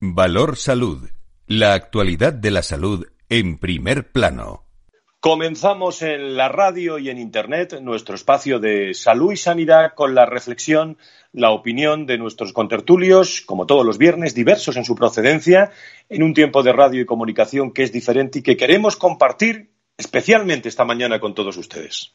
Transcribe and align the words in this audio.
Valor 0.00 0.56
Salud. 0.56 1.10
La 1.48 1.72
actualidad 1.72 2.32
de 2.32 2.52
la 2.52 2.62
salud 2.62 3.08
en 3.28 3.58
primer 3.58 4.12
plano. 4.12 4.62
Comenzamos 5.18 6.02
en 6.02 6.36
la 6.36 6.48
radio 6.48 7.00
y 7.00 7.10
en 7.10 7.18
Internet 7.18 7.80
nuestro 7.80 8.14
espacio 8.14 8.60
de 8.60 8.94
salud 8.94 9.32
y 9.32 9.36
sanidad 9.36 9.94
con 9.96 10.14
la 10.14 10.24
reflexión, 10.24 10.98
la 11.32 11.50
opinión 11.50 12.06
de 12.06 12.16
nuestros 12.16 12.52
contertulios, 12.52 13.40
como 13.40 13.66
todos 13.66 13.84
los 13.84 13.98
viernes, 13.98 14.36
diversos 14.36 14.76
en 14.76 14.84
su 14.84 14.94
procedencia, 14.94 15.72
en 16.08 16.22
un 16.22 16.32
tiempo 16.32 16.62
de 16.62 16.72
radio 16.72 17.00
y 17.00 17.04
comunicación 17.04 17.72
que 17.72 17.82
es 17.82 17.90
diferente 17.90 18.38
y 18.38 18.42
que 18.42 18.56
queremos 18.56 18.94
compartir 18.94 19.72
especialmente 19.96 20.68
esta 20.68 20.84
mañana 20.84 21.18
con 21.18 21.34
todos 21.34 21.56
ustedes. 21.56 22.14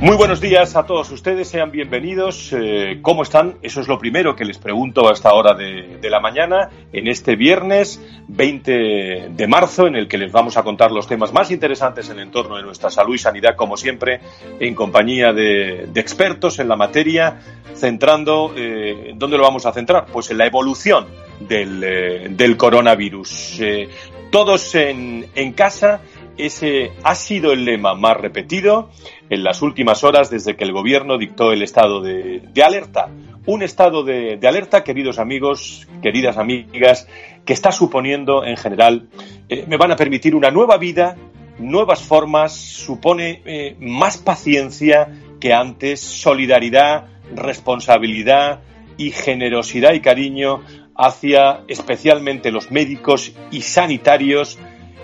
Muy 0.00 0.16
buenos 0.16 0.40
días 0.40 0.76
a 0.76 0.86
todos 0.86 1.10
ustedes, 1.10 1.48
sean 1.48 1.72
bienvenidos. 1.72 2.52
Eh, 2.52 3.00
¿Cómo 3.02 3.24
están? 3.24 3.58
Eso 3.62 3.80
es 3.80 3.88
lo 3.88 3.98
primero 3.98 4.36
que 4.36 4.44
les 4.44 4.56
pregunto 4.56 5.08
a 5.08 5.12
esta 5.12 5.32
hora 5.34 5.54
de, 5.54 5.98
la 6.08 6.20
mañana, 6.20 6.70
en 6.92 7.08
este 7.08 7.34
viernes 7.34 8.00
20 8.28 9.30
de 9.30 9.46
marzo, 9.48 9.88
en 9.88 9.96
el 9.96 10.06
que 10.06 10.16
les 10.16 10.30
vamos 10.30 10.56
a 10.56 10.62
contar 10.62 10.92
los 10.92 11.08
temas 11.08 11.32
más 11.32 11.50
interesantes 11.50 12.08
en 12.10 12.20
el 12.20 12.26
entorno 12.26 12.56
de 12.56 12.62
nuestra 12.62 12.90
salud 12.90 13.16
y 13.16 13.18
sanidad, 13.18 13.56
como 13.56 13.76
siempre, 13.76 14.20
en 14.60 14.76
compañía 14.76 15.32
de, 15.32 15.88
expertos 15.96 16.60
en 16.60 16.68
la 16.68 16.76
materia, 16.76 17.40
centrando, 17.74 18.52
eh, 18.56 19.14
¿dónde 19.16 19.36
lo 19.36 19.42
vamos 19.42 19.66
a 19.66 19.72
centrar? 19.72 20.06
Pues 20.06 20.30
en 20.30 20.38
la 20.38 20.46
evolución 20.46 21.08
del, 21.40 21.82
eh, 21.82 22.56
coronavirus. 22.56 23.60
todos 24.30 24.76
en, 24.76 25.26
en 25.34 25.52
casa 25.54 26.02
ese 26.38 26.92
ha 27.02 27.14
sido 27.16 27.52
el 27.52 27.64
lema 27.64 27.94
más 27.94 28.16
repetido 28.16 28.90
en 29.30 29.44
las 29.44 29.62
últimas 29.62 30.04
horas 30.04 30.30
desde 30.30 30.56
que 30.56 30.64
el 30.64 30.72
gobierno 30.72 31.18
dictó 31.18 31.52
el 31.52 31.62
estado 31.62 32.00
de, 32.00 32.42
alerta. 32.64 33.08
Un 33.46 33.62
estado 33.62 34.04
de, 34.04 34.38
alerta, 34.46 34.84
queridos 34.84 35.18
amigos, 35.18 35.88
queridas 36.02 36.36
amigas, 36.36 37.08
que 37.44 37.52
está 37.52 37.72
suponiendo 37.72 38.44
en 38.44 38.56
general, 38.56 39.08
eh, 39.48 39.64
me 39.66 39.76
van 39.76 39.92
a 39.92 39.96
permitir 39.96 40.34
una 40.34 40.50
nueva 40.50 40.76
vida, 40.76 41.16
nuevas 41.58 42.02
formas, 42.02 42.54
supone 42.54 43.42
eh, 43.44 43.76
más 43.80 44.18
paciencia 44.18 45.08
que 45.40 45.54
antes, 45.54 46.00
solidaridad, 46.00 47.06
responsabilidad 47.34 48.60
y 48.96 49.12
generosidad 49.12 49.94
y 49.94 50.00
cariño 50.00 50.62
hacia 50.94 51.62
especialmente 51.68 52.50
los 52.50 52.70
médicos 52.70 53.32
y 53.52 53.62
sanitarios 53.62 54.58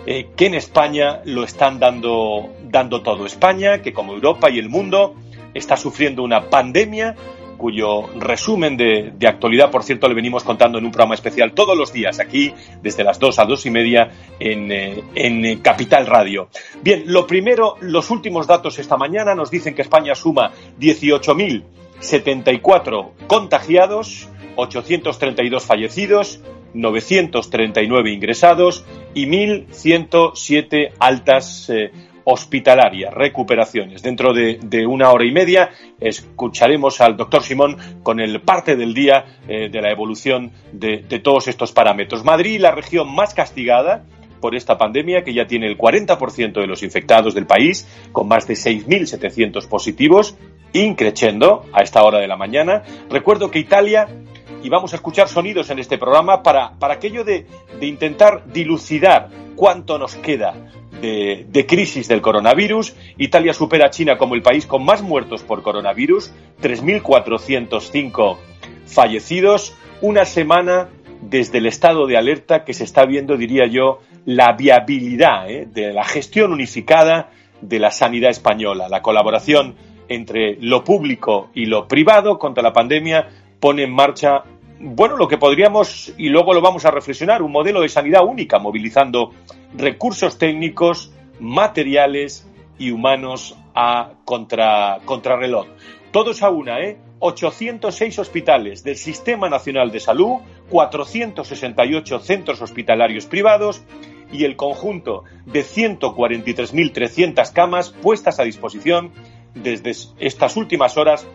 eh, 0.06 0.28
que 0.36 0.47
en 0.47 0.55
España 0.55 1.20
lo 1.24 1.44
están 1.44 1.78
dando, 1.78 2.50
dando 2.64 3.02
todo. 3.02 3.27
España, 3.27 3.83
que 3.83 3.92
como 3.92 4.14
Europa 4.14 4.50
y 4.50 4.58
el 4.58 4.69
mundo, 4.69 5.14
está 5.55 5.77
sufriendo 5.77 6.22
una 6.22 6.50
pandemia 6.50 7.16
cuyo 7.56 8.08
resumen 8.19 8.77
de, 8.77 9.14
actualidad, 9.27 9.70
por 9.70 9.84
cierto, 9.84 10.06
le 10.08 10.14
venimos 10.14 10.44
contando 10.44 10.77
en 10.78 10.84
un 10.84 10.91
programa 10.91 11.14
especial 11.14 11.55
todos 11.55 11.78
los 11.78 11.91
días 11.92 12.19
aquí, 12.20 12.52
desde 12.82 13.05
las 13.05 13.19
2 13.19 13.38
a 13.38 13.47
2 13.47 13.66
y 13.66 13.70
media 13.70 14.10
en, 14.38 14.70
eh, 14.70 15.02
en 15.14 15.42
eh, 15.44 15.58
Capital 15.62 16.06
Radio. 16.06 16.50
Bien, 16.82 17.05
lo 17.06 17.27
primero, 17.27 17.77
los 17.80 18.10
últimos 18.10 18.47
datos 18.47 18.78
esta 18.78 18.98
mañana 18.98 19.34
nos 19.34 19.50
dicen 19.50 19.75
que 19.75 19.82
España 19.82 20.14
suma 20.14 20.52
18.074 20.78 23.10
contagiados, 23.27 24.28
832 24.56 25.64
fallecidos, 25.64 26.41
939 26.75 28.11
ingresados 28.12 28.85
y 29.15 29.27
1.107 29.27 30.93
altas 30.99 31.71
eh, 31.71 31.91
hospitalarias, 32.25 33.12
recuperaciones. 33.15 34.03
Dentro 34.03 34.33
de, 34.33 34.87
una 34.87 35.11
hora 35.11 35.25
y 35.25 35.33
media 35.33 35.71
escucharemos 36.01 37.01
al 37.01 37.17
doctor 37.17 37.43
Simón 37.43 37.77
con 38.03 38.21
el 38.21 38.41
parte 38.41 38.77
del 38.77 38.95
día 38.95 39.25
eh, 39.47 39.69
de 39.69 39.83
la 39.83 39.91
evolución 39.91 40.53
de, 40.73 41.05
de 41.09 41.19
todos 41.21 41.49
estos 41.49 41.73
parámetros. 41.73 42.25
Madrid, 42.25 42.61
la 42.61 42.73
región 42.73 43.15
más 43.15 43.35
castigada, 43.35 44.05
por 44.45 44.55
esta 44.55 44.77
pandemia, 44.77 45.25
que 45.25 45.33
ya 45.33 45.47
tiene 45.47 45.67
el 45.67 45.79
40% 45.79 46.61
de 46.61 46.67
los 46.67 46.83
infectados 46.83 47.35
del 47.35 47.47
país, 47.47 47.89
con 48.12 48.29
más 48.29 48.47
de 48.47 48.53
6.700 48.53 49.67
positivos, 49.69 50.37
increciendo 50.75 51.65
a 51.73 51.83
esta 51.83 52.03
hora 52.03 52.19
de 52.19 52.29
la 52.29 52.37
mañana. 52.37 52.83
Recuerdo 53.09 53.51
que 53.51 53.59
Italia 53.59 54.06
y 54.64 54.70
vamos 54.70 54.94
a 54.94 54.97
escuchar 54.97 55.28
sonidos 55.28 55.69
en 55.69 55.78
este 55.78 55.98
programa 55.98 56.42
para, 56.42 56.72
para 56.78 56.94
aquello 56.94 57.22
de, 57.22 57.47
intentar 57.82 58.47
dilucidar 58.47 59.28
cuánto 59.54 59.98
nos 59.98 60.14
queda 60.16 60.54
de, 61.02 61.47
de, 61.47 61.66
crisis 61.66 62.08
del 62.08 62.22
coronavirus. 62.22 62.97
Italia 63.19 63.52
supera 63.52 63.86
a 63.86 63.91
China 63.91 64.16
como 64.16 64.34
el 64.34 64.42
país 64.42 64.64
con 64.64 64.82
más 64.82 65.02
muertos 65.02 65.42
por 65.42 65.62
coronavirus, 65.62 66.32
3.405 66.62 68.38
fallecidos, 68.86 69.76
una 70.00 70.25
semana 70.25 70.88
desde 71.20 71.58
el 71.58 71.66
estado 71.66 72.06
de 72.06 72.16
alerta 72.16 72.64
que 72.64 72.72
se 72.72 72.84
está 72.84 73.04
viendo, 73.04 73.36
diría 73.36 73.66
yo, 73.66 74.00
la 74.25 74.52
viabilidad 74.52 75.50
¿eh? 75.50 75.69
de 75.70 75.92
la 75.92 76.04
gestión 76.04 76.52
unificada 76.52 77.28
de 77.60 77.78
la 77.78 77.91
sanidad 77.91 78.31
española, 78.31 78.88
la 78.88 79.02
colaboración 79.02 79.75
entre 80.08 80.56
lo 80.60 80.84
público 80.84 81.50
y 81.54 81.66
lo 81.66 81.86
privado 81.86 82.38
contra 82.38 82.62
la 82.62 82.72
pandemia 82.72 83.28
pone 83.64 83.84
en 83.84 83.92
marcha 83.94 84.44
bueno, 84.81 85.17
lo 85.17 85.29
que 85.29 85.39
podríamos, 85.39 86.12
y 86.19 86.29
luego 86.29 86.53
lo 86.53 86.61
vamos 86.61 86.85
a 86.85 86.91
reflexionar, 86.91 87.43
un 87.43 87.53
modelo 87.53 87.81
de 87.81 87.89
sanidad 87.89 88.25
única, 88.25 88.59
movilizando 88.59 89.33
recursos 89.77 90.39
técnicos, 90.39 91.12
materiales 91.41 92.49
y 92.79 92.91
humanos 92.91 93.57
a 93.75 94.12
contra, 94.25 95.01
contrarreloj. 95.05 95.67
Todos 96.11 96.43
a 96.43 96.51
una, 96.51 96.81
¿eh? 96.81 96.99
806 97.19 98.19
hospitales 98.19 98.85
del 98.85 98.97
Sistema 98.97 99.49
Nacional 99.49 99.91
de 99.91 100.01
Salud, 100.01 100.41
468 100.69 102.19
centros 102.21 102.61
hospitalarios 102.61 103.27
privados 103.27 103.83
y 104.31 104.45
el 104.45 104.56
conjunto 104.56 105.25
de 105.47 105.65
143.300 105.65 107.53
camas 107.53 107.91
puestas 107.91 108.41
a 108.41 108.45
disposición 108.45 109.12
desde 109.55 109.93
estas 110.19 110.56
últimas 110.56 110.97
horas 110.97 111.27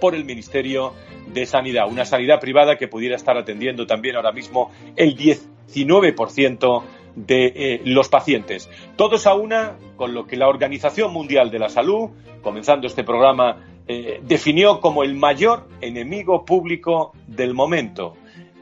por 0.00 0.14
el 0.14 0.24
Ministerio 0.24 0.94
de 1.32 1.46
Sanidad, 1.46 1.88
una 1.88 2.04
sanidad 2.04 2.40
privada 2.40 2.76
que 2.76 2.88
pudiera 2.88 3.16
estar 3.16 3.36
atendiendo 3.36 3.86
también 3.86 4.16
ahora 4.16 4.32
mismo 4.32 4.70
el 4.96 5.16
19% 5.16 6.82
de 7.14 7.52
eh, 7.54 7.80
los 7.84 8.08
pacientes. 8.08 8.68
Todos 8.96 9.26
a 9.26 9.34
una 9.34 9.76
con 9.96 10.14
lo 10.14 10.26
que 10.26 10.36
la 10.36 10.48
Organización 10.48 11.12
Mundial 11.12 11.50
de 11.50 11.58
la 11.58 11.68
Salud, 11.68 12.10
comenzando 12.42 12.86
este 12.86 13.04
programa, 13.04 13.64
eh, 13.86 14.20
definió 14.22 14.80
como 14.80 15.02
el 15.02 15.14
mayor 15.14 15.68
enemigo 15.80 16.44
público 16.44 17.12
del 17.26 17.54
momento, 17.54 18.14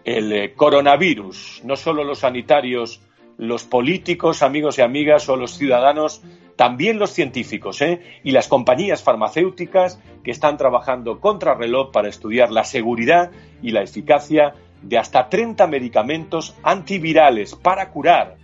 el 0.05 0.33
eh, 0.33 0.55
coronavirus. 0.55 1.63
No 1.65 1.77
solo 1.77 2.05
los 2.05 2.21
sanitarios, 2.21 3.01
los 3.37 3.65
políticos, 3.65 4.43
amigos 4.43 4.79
y 4.79 4.83
amigas 4.83 5.29
o 5.29 5.37
los 5.37 5.53
ciudadanos 5.53 6.23
también 6.59 6.99
los 6.99 7.13
científicos 7.13 7.81
¿eh? 7.83 8.01
y 8.25 8.33
las 8.33 8.49
compañías 8.49 9.05
farmacéuticas 9.05 10.01
que 10.25 10.33
están 10.33 10.57
trabajando 10.57 11.21
contra 11.21 11.55
reloj 11.55 11.93
para 11.93 12.09
estudiar 12.09 12.51
la 12.51 12.65
seguridad 12.65 13.31
y 13.63 13.71
la 13.71 13.83
eficacia 13.83 14.55
de 14.83 14.99
hasta 14.99 15.29
30 15.29 15.69
medicamentos 15.69 16.57
antivirales 16.65 17.55
para 17.55 17.91
curar. 17.91 18.39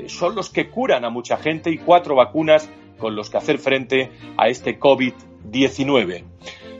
Eh, 0.00 0.08
son 0.08 0.34
los 0.34 0.50
que 0.50 0.68
curan 0.68 1.04
a 1.04 1.10
mucha 1.10 1.36
gente 1.36 1.70
y 1.70 1.78
cuatro 1.78 2.16
vacunas 2.16 2.68
con 2.98 3.14
los 3.14 3.30
que 3.30 3.36
hacer 3.36 3.58
frente 3.58 4.10
a 4.36 4.48
este 4.48 4.80
COVID-19. 4.80 6.24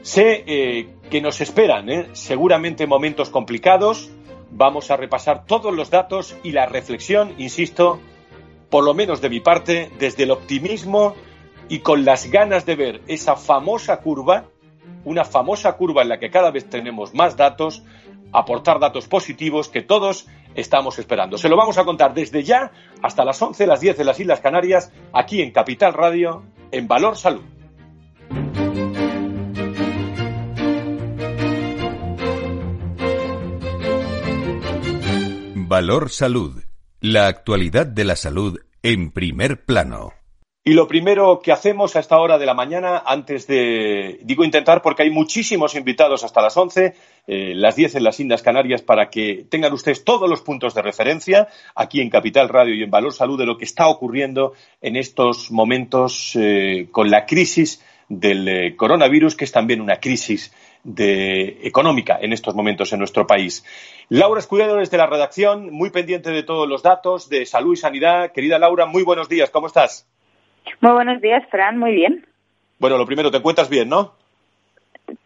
Sé 0.01 0.43
eh, 0.45 0.89
que 1.09 1.21
nos 1.21 1.39
esperan 1.39 2.07
seguramente 2.11 2.85
momentos 2.85 3.29
complicados. 3.29 4.11
Vamos 4.51 4.91
a 4.91 4.97
repasar 4.97 5.45
todos 5.45 5.73
los 5.73 5.89
datos 5.89 6.35
y 6.43 6.51
la 6.51 6.65
reflexión, 6.65 7.33
insisto, 7.37 8.01
por 8.71 8.85
lo 8.85 8.93
menos 8.95 9.21
de 9.21 9.29
mi 9.29 9.41
parte, 9.41 9.91
desde 9.99 10.23
el 10.23 10.31
optimismo 10.31 11.13
y 11.67 11.79
con 11.79 12.05
las 12.05 12.31
ganas 12.31 12.65
de 12.65 12.75
ver 12.75 13.01
esa 13.05 13.35
famosa 13.35 13.97
curva, 13.97 14.45
una 15.03 15.25
famosa 15.25 15.73
curva 15.73 16.01
en 16.01 16.09
la 16.09 16.19
que 16.19 16.31
cada 16.31 16.51
vez 16.51 16.69
tenemos 16.69 17.13
más 17.13 17.35
datos, 17.35 17.83
aportar 18.31 18.79
datos 18.79 19.07
positivos 19.07 19.67
que 19.67 19.81
todos 19.81 20.25
estamos 20.55 20.97
esperando. 20.99 21.37
Se 21.37 21.49
lo 21.49 21.57
vamos 21.57 21.77
a 21.77 21.83
contar 21.83 22.13
desde 22.13 22.43
ya 22.43 22.71
hasta 23.03 23.25
las 23.25 23.41
11, 23.41 23.67
las 23.67 23.81
10 23.81 23.97
de 23.97 24.05
las 24.05 24.19
Islas 24.19 24.39
Canarias, 24.39 24.91
aquí 25.11 25.41
en 25.41 25.51
Capital 25.51 25.93
Radio, 25.93 26.43
en 26.71 26.87
Valor 26.87 27.17
Salud. 27.17 27.43
Valor 35.67 36.09
Salud 36.09 36.70
la 37.01 37.25
actualidad 37.25 37.87
de 37.87 38.05
la 38.05 38.15
salud 38.15 38.59
en 38.83 39.11
primer 39.11 39.65
plano. 39.65 40.13
Y 40.63 40.73
lo 40.73 40.87
primero 40.87 41.39
que 41.43 41.51
hacemos 41.51 41.95
a 41.95 41.99
esta 41.99 42.19
hora 42.19 42.37
de 42.37 42.45
la 42.45 42.53
mañana, 42.53 43.01
antes 43.03 43.47
de, 43.47 44.19
digo 44.21 44.43
intentar 44.43 44.83
porque 44.83 45.01
hay 45.01 45.09
muchísimos 45.09 45.73
invitados 45.73 46.23
hasta 46.23 46.43
las 46.43 46.55
11, 46.55 46.93
eh, 47.25 47.53
las 47.55 47.75
10 47.75 47.95
en 47.95 48.03
las 48.03 48.19
Islas 48.19 48.43
Canarias, 48.43 48.83
para 48.83 49.09
que 49.09 49.47
tengan 49.49 49.73
ustedes 49.73 50.03
todos 50.03 50.29
los 50.29 50.41
puntos 50.41 50.75
de 50.75 50.83
referencia 50.83 51.47
aquí 51.73 51.99
en 51.99 52.11
Capital 52.11 52.47
Radio 52.47 52.75
y 52.75 52.83
en 52.83 52.91
Valor 52.91 53.13
Salud 53.13 53.39
de 53.39 53.47
lo 53.47 53.57
que 53.57 53.65
está 53.65 53.87
ocurriendo 53.87 54.53
en 54.81 54.95
estos 54.95 55.49
momentos 55.49 56.33
eh, 56.35 56.87
con 56.91 57.09
la 57.09 57.25
crisis 57.25 57.83
del 58.07 58.47
eh, 58.47 58.75
coronavirus, 58.75 59.35
que 59.35 59.45
es 59.45 59.51
también 59.51 59.81
una 59.81 59.99
crisis 59.99 60.53
económica 60.83 62.17
en 62.21 62.33
estos 62.33 62.55
momentos 62.55 62.91
en 62.93 62.99
nuestro 62.99 63.27
país. 63.27 63.65
Laura 64.09 64.39
Escudero 64.39 64.75
desde 64.75 64.97
la 64.97 65.07
redacción, 65.07 65.71
muy 65.71 65.89
pendiente 65.89 66.31
de 66.31 66.43
todos 66.43 66.67
los 66.67 66.83
datos 66.83 67.29
de 67.29 67.45
salud 67.45 67.73
y 67.73 67.77
sanidad. 67.77 68.31
Querida 68.31 68.59
Laura, 68.59 68.85
muy 68.85 69.03
buenos 69.03 69.29
días, 69.29 69.49
¿cómo 69.49 69.67
estás? 69.67 70.07
Muy 70.79 70.91
buenos 70.91 71.21
días, 71.21 71.43
Fran, 71.49 71.77
muy 71.77 71.93
bien. 71.93 72.25
Bueno, 72.79 72.97
lo 72.97 73.05
primero, 73.05 73.29
te 73.31 73.37
encuentras 73.37 73.69
bien, 73.69 73.89
¿no? 73.89 74.15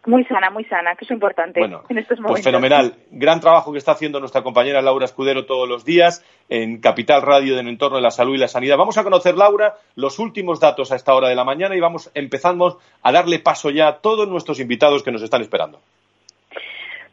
Muy 0.06 0.24
sana, 0.24 0.50
muy 0.50 0.64
sana, 0.64 0.94
que 0.94 1.04
es 1.04 1.10
importante 1.10 1.60
en 1.60 1.72
estos 1.72 1.86
pues 1.88 2.20
momentos. 2.20 2.30
Pues 2.30 2.44
fenomenal. 2.44 2.94
Gran 3.10 3.40
trabajo 3.40 3.72
que 3.72 3.78
está 3.78 3.92
haciendo 3.92 4.20
nuestra 4.20 4.42
compañera 4.42 4.82
Laura 4.82 5.04
Escudero 5.04 5.46
todos 5.46 5.68
los 5.68 5.84
días 5.84 6.24
en 6.48 6.80
Capital 6.80 7.22
Radio 7.22 7.58
en 7.58 7.68
entorno 7.68 7.96
de 7.96 8.02
la 8.02 8.10
salud 8.10 8.34
y 8.34 8.38
la 8.38 8.48
sanidad. 8.48 8.76
Vamos 8.76 8.98
a 8.98 9.04
conocer, 9.04 9.36
Laura, 9.36 9.74
los 9.94 10.18
últimos 10.18 10.60
datos 10.60 10.92
a 10.92 10.96
esta 10.96 11.14
hora 11.14 11.28
de 11.28 11.34
la 11.34 11.44
mañana 11.44 11.76
y 11.76 11.80
vamos 11.80 12.10
empezamos 12.14 12.78
a 13.02 13.12
darle 13.12 13.38
paso 13.38 13.70
ya 13.70 13.88
a 13.88 13.98
todos 13.98 14.28
nuestros 14.28 14.60
invitados 14.60 15.02
que 15.02 15.12
nos 15.12 15.22
están 15.22 15.42
esperando. 15.42 15.80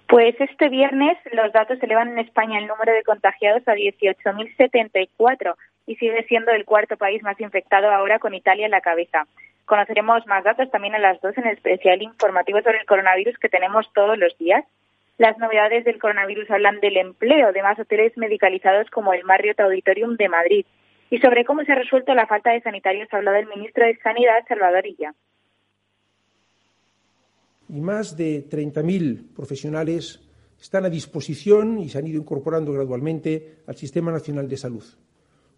Pues 0.08 0.40
este 0.40 0.70
viernes 0.70 1.18
los 1.32 1.52
datos 1.54 1.82
elevan 1.82 2.10
en 2.10 2.20
España 2.20 2.60
el 2.60 2.68
número 2.68 2.94
de 2.94 3.04
contagiados 3.04 3.68
a 3.68 3.74
18.074 3.74 5.56
y 5.88 5.96
sigue 5.96 6.24
siendo 6.28 6.52
el 6.52 6.66
cuarto 6.66 6.98
país 6.98 7.24
más 7.24 7.40
infectado 7.42 7.90
ahora 7.90 8.20
con 8.20 8.34
Italia 8.34 8.66
en 8.66 8.72
la 8.72 8.82
cabeza. 8.82 9.26
Conoceremos 9.66 10.28
más 10.28 10.44
datos 10.44 10.70
también 10.72 10.96
a 10.96 11.00
las 11.00 11.22
dos 11.22 11.38
en 11.38 11.48
el 11.48 11.54
especial 11.54 12.02
informativo 12.02 12.62
sobre 12.62 12.80
el 12.80 12.86
coronavirus 12.86 13.38
que 13.38 13.50
tenemos 13.50 13.92
todos 13.94 14.18
los 14.18 14.38
días. 14.38 14.66
Las 15.18 15.38
novedades 15.38 15.86
del 15.86 16.00
coronavirus 16.00 16.50
hablan 16.52 16.80
del 16.82 16.98
empleo 16.98 17.54
de 17.54 17.64
más 17.64 17.80
hoteles 17.80 18.18
medicalizados 18.18 18.90
como 18.90 19.14
el 19.14 19.24
Marriott 19.24 19.60
Auditorium 19.60 20.18
de 20.18 20.30
Madrid. 20.30 20.66
Y 21.10 21.20
sobre 21.20 21.46
cómo 21.46 21.64
se 21.64 21.72
ha 21.72 21.76
resuelto 21.76 22.14
la 22.14 22.28
falta 22.28 22.52
de 22.52 22.62
sanitarios 22.62 23.08
ha 23.12 23.18
hablado 23.18 23.38
el 23.38 23.48
ministro 23.48 23.86
de 23.86 23.98
Sanidad, 23.98 24.46
Salvador 24.48 24.86
Illa. 24.86 25.14
Y 27.70 27.80
más 27.80 28.18
de 28.18 28.50
30.000 28.50 29.34
profesionales 29.34 30.20
están 30.60 30.86
a 30.86 30.90
disposición 30.90 31.80
y 31.80 31.90
se 31.90 32.00
han 32.00 32.08
ido 32.08 32.20
incorporando 32.20 32.74
gradualmente 32.74 33.60
al 33.68 33.76
Sistema 33.76 34.12
Nacional 34.12 34.50
de 34.50 34.58
Salud. 34.58 34.84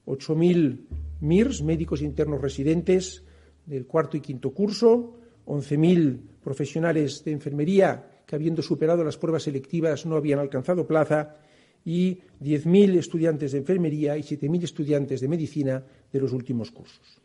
8.000 0.05 0.85
MIRS, 1.21 1.63
médicos 1.63 2.01
internos 2.01 2.41
residentes 2.41 3.25
del 3.65 3.85
cuarto 3.85 4.17
y 4.17 4.21
quinto 4.21 4.53
curso, 4.53 5.17
11.000 5.45 6.19
profesionales 6.43 7.23
de 7.23 7.31
enfermería 7.31 8.03
que, 8.25 8.35
habiendo 8.35 8.61
superado 8.61 9.03
las 9.03 9.17
pruebas 9.17 9.43
selectivas, 9.43 10.05
no 10.05 10.15
habían 10.15 10.39
alcanzado 10.39 10.87
plaza, 10.87 11.35
y 11.85 12.15
10.000 12.41 12.97
estudiantes 12.97 13.51
de 13.51 13.59
enfermería 13.59 14.17
y 14.17 14.21
7.000 14.21 14.63
estudiantes 14.63 15.21
de 15.21 15.27
medicina 15.27 15.83
de 16.11 16.19
los 16.19 16.33
últimos 16.33 16.71
cursos. 16.71 17.21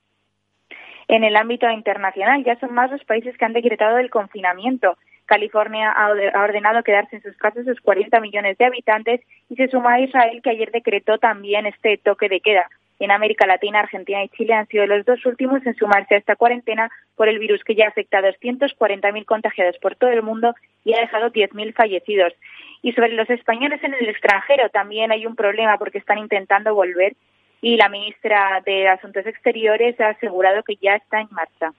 En 1.08 1.24
el 1.24 1.34
ámbito 1.34 1.68
internacional, 1.70 2.44
ya 2.44 2.60
son 2.60 2.74
más 2.74 2.90
los 2.90 3.02
países 3.04 3.36
que 3.36 3.44
han 3.44 3.54
decretado 3.54 3.98
el 3.98 4.10
confinamiento. 4.10 4.96
California 5.24 5.90
ha 5.90 6.42
ordenado 6.44 6.82
quedarse 6.82 7.16
en 7.16 7.22
sus 7.22 7.36
casas 7.36 7.64
sus 7.64 7.80
40 7.80 8.20
millones 8.20 8.58
de 8.58 8.64
habitantes 8.64 9.20
y 9.48 9.56
se 9.56 9.68
suma 9.68 9.94
a 9.94 10.00
Israel 10.00 10.40
que 10.42 10.50
ayer 10.50 10.70
decretó 10.70 11.18
también 11.18 11.66
este 11.66 11.98
toque 11.98 12.28
de 12.28 12.40
queda. 12.40 12.68
En 13.00 13.10
América 13.10 13.46
Latina, 13.46 13.80
Argentina 13.80 14.22
y 14.22 14.28
Chile 14.28 14.52
han 14.52 14.68
sido 14.68 14.86
los 14.86 15.06
dos 15.06 15.24
últimos 15.24 15.64
en 15.64 15.74
sumarse 15.74 16.14
a 16.14 16.18
esta 16.18 16.36
cuarentena 16.36 16.90
por 17.16 17.30
el 17.30 17.38
virus 17.38 17.64
que 17.64 17.74
ya 17.74 17.88
afecta 17.88 18.18
a 18.18 18.22
240.000 18.22 19.24
contagiados 19.24 19.78
por 19.78 19.96
todo 19.96 20.10
el 20.10 20.22
mundo 20.22 20.54
y 20.84 20.92
ha 20.92 21.00
dejado 21.00 21.32
10.000 21.32 21.72
fallecidos. 21.72 22.34
Y 22.82 22.92
sobre 22.92 23.12
los 23.12 23.28
españoles 23.30 23.82
en 23.82 23.94
el 23.94 24.06
extranjero 24.06 24.68
también 24.68 25.12
hay 25.12 25.24
un 25.24 25.34
problema 25.34 25.78
porque 25.78 25.96
están 25.96 26.18
intentando 26.18 26.74
volver 26.74 27.14
y 27.62 27.78
la 27.78 27.88
ministra 27.88 28.62
de 28.66 28.88
Asuntos 28.88 29.24
Exteriores 29.26 29.98
ha 29.98 30.10
asegurado 30.10 30.62
que 30.62 30.76
ya 30.76 30.96
está 30.96 31.20
en 31.20 31.28
marcha. 31.30 31.72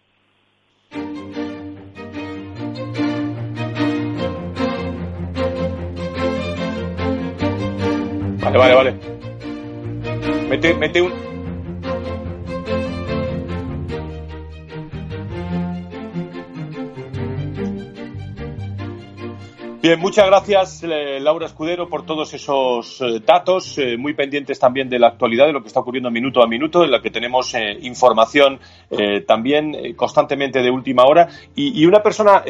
Vale, 8.43 8.57
vale, 8.57 8.73
vale. 8.73 9.20
Mete, 10.49 10.73
mete 10.73 11.01
un, 11.01 11.30
Bien, 19.81 19.99
muchas 19.99 20.27
gracias 20.27 20.83
eh, 20.83 21.19
Laura 21.19 21.47
Escudero 21.47 21.89
por 21.89 22.05
todos 22.05 22.31
esos 22.35 23.01
eh, 23.01 23.19
datos, 23.25 23.79
eh, 23.79 23.97
muy 23.97 24.13
pendientes 24.13 24.59
también 24.59 24.87
de 24.87 24.99
la 24.99 25.07
actualidad, 25.07 25.47
de 25.47 25.53
lo 25.53 25.61
que 25.63 25.69
está 25.69 25.79
ocurriendo 25.79 26.11
minuto 26.11 26.43
a 26.43 26.47
minuto, 26.47 26.83
en 26.83 26.91
la 26.91 27.01
que 27.01 27.09
tenemos 27.09 27.55
información 27.81 28.59
también 29.25 29.95
constantemente 29.95 30.61
de 30.61 30.69
última 30.69 31.03
hora. 31.05 31.29
Y, 31.55 31.85
una 31.85 32.03
persona, 32.03 32.43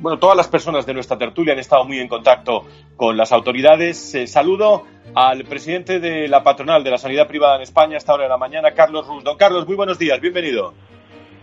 bueno, 0.00 0.18
todas 0.18 0.36
las 0.36 0.48
personas 0.48 0.84
de 0.84 0.94
nuestra 0.94 1.16
tertulia 1.16 1.52
han 1.52 1.58
estado 1.60 1.84
muy 1.84 1.98
en 1.98 2.08
contacto 2.08 2.64
con 2.96 3.16
las 3.16 3.30
autoridades. 3.32 4.16
saludo 4.26 4.84
al 5.14 5.44
presidente 5.44 6.00
de 6.00 6.26
la 6.26 6.42
patronal 6.42 6.82
de 6.82 6.90
la 6.90 6.98
sanidad 6.98 7.28
privada 7.28 7.56
en 7.56 7.62
España 7.62 7.94
a 7.94 7.98
esta 7.98 8.14
hora 8.14 8.24
de 8.24 8.30
la 8.30 8.38
mañana, 8.38 8.72
Carlos 8.72 9.06
Ruz. 9.06 9.22
Don 9.22 9.36
Carlos, 9.36 9.66
muy 9.66 9.76
buenos 9.76 9.98
días, 9.98 10.20
bienvenido. 10.20 10.74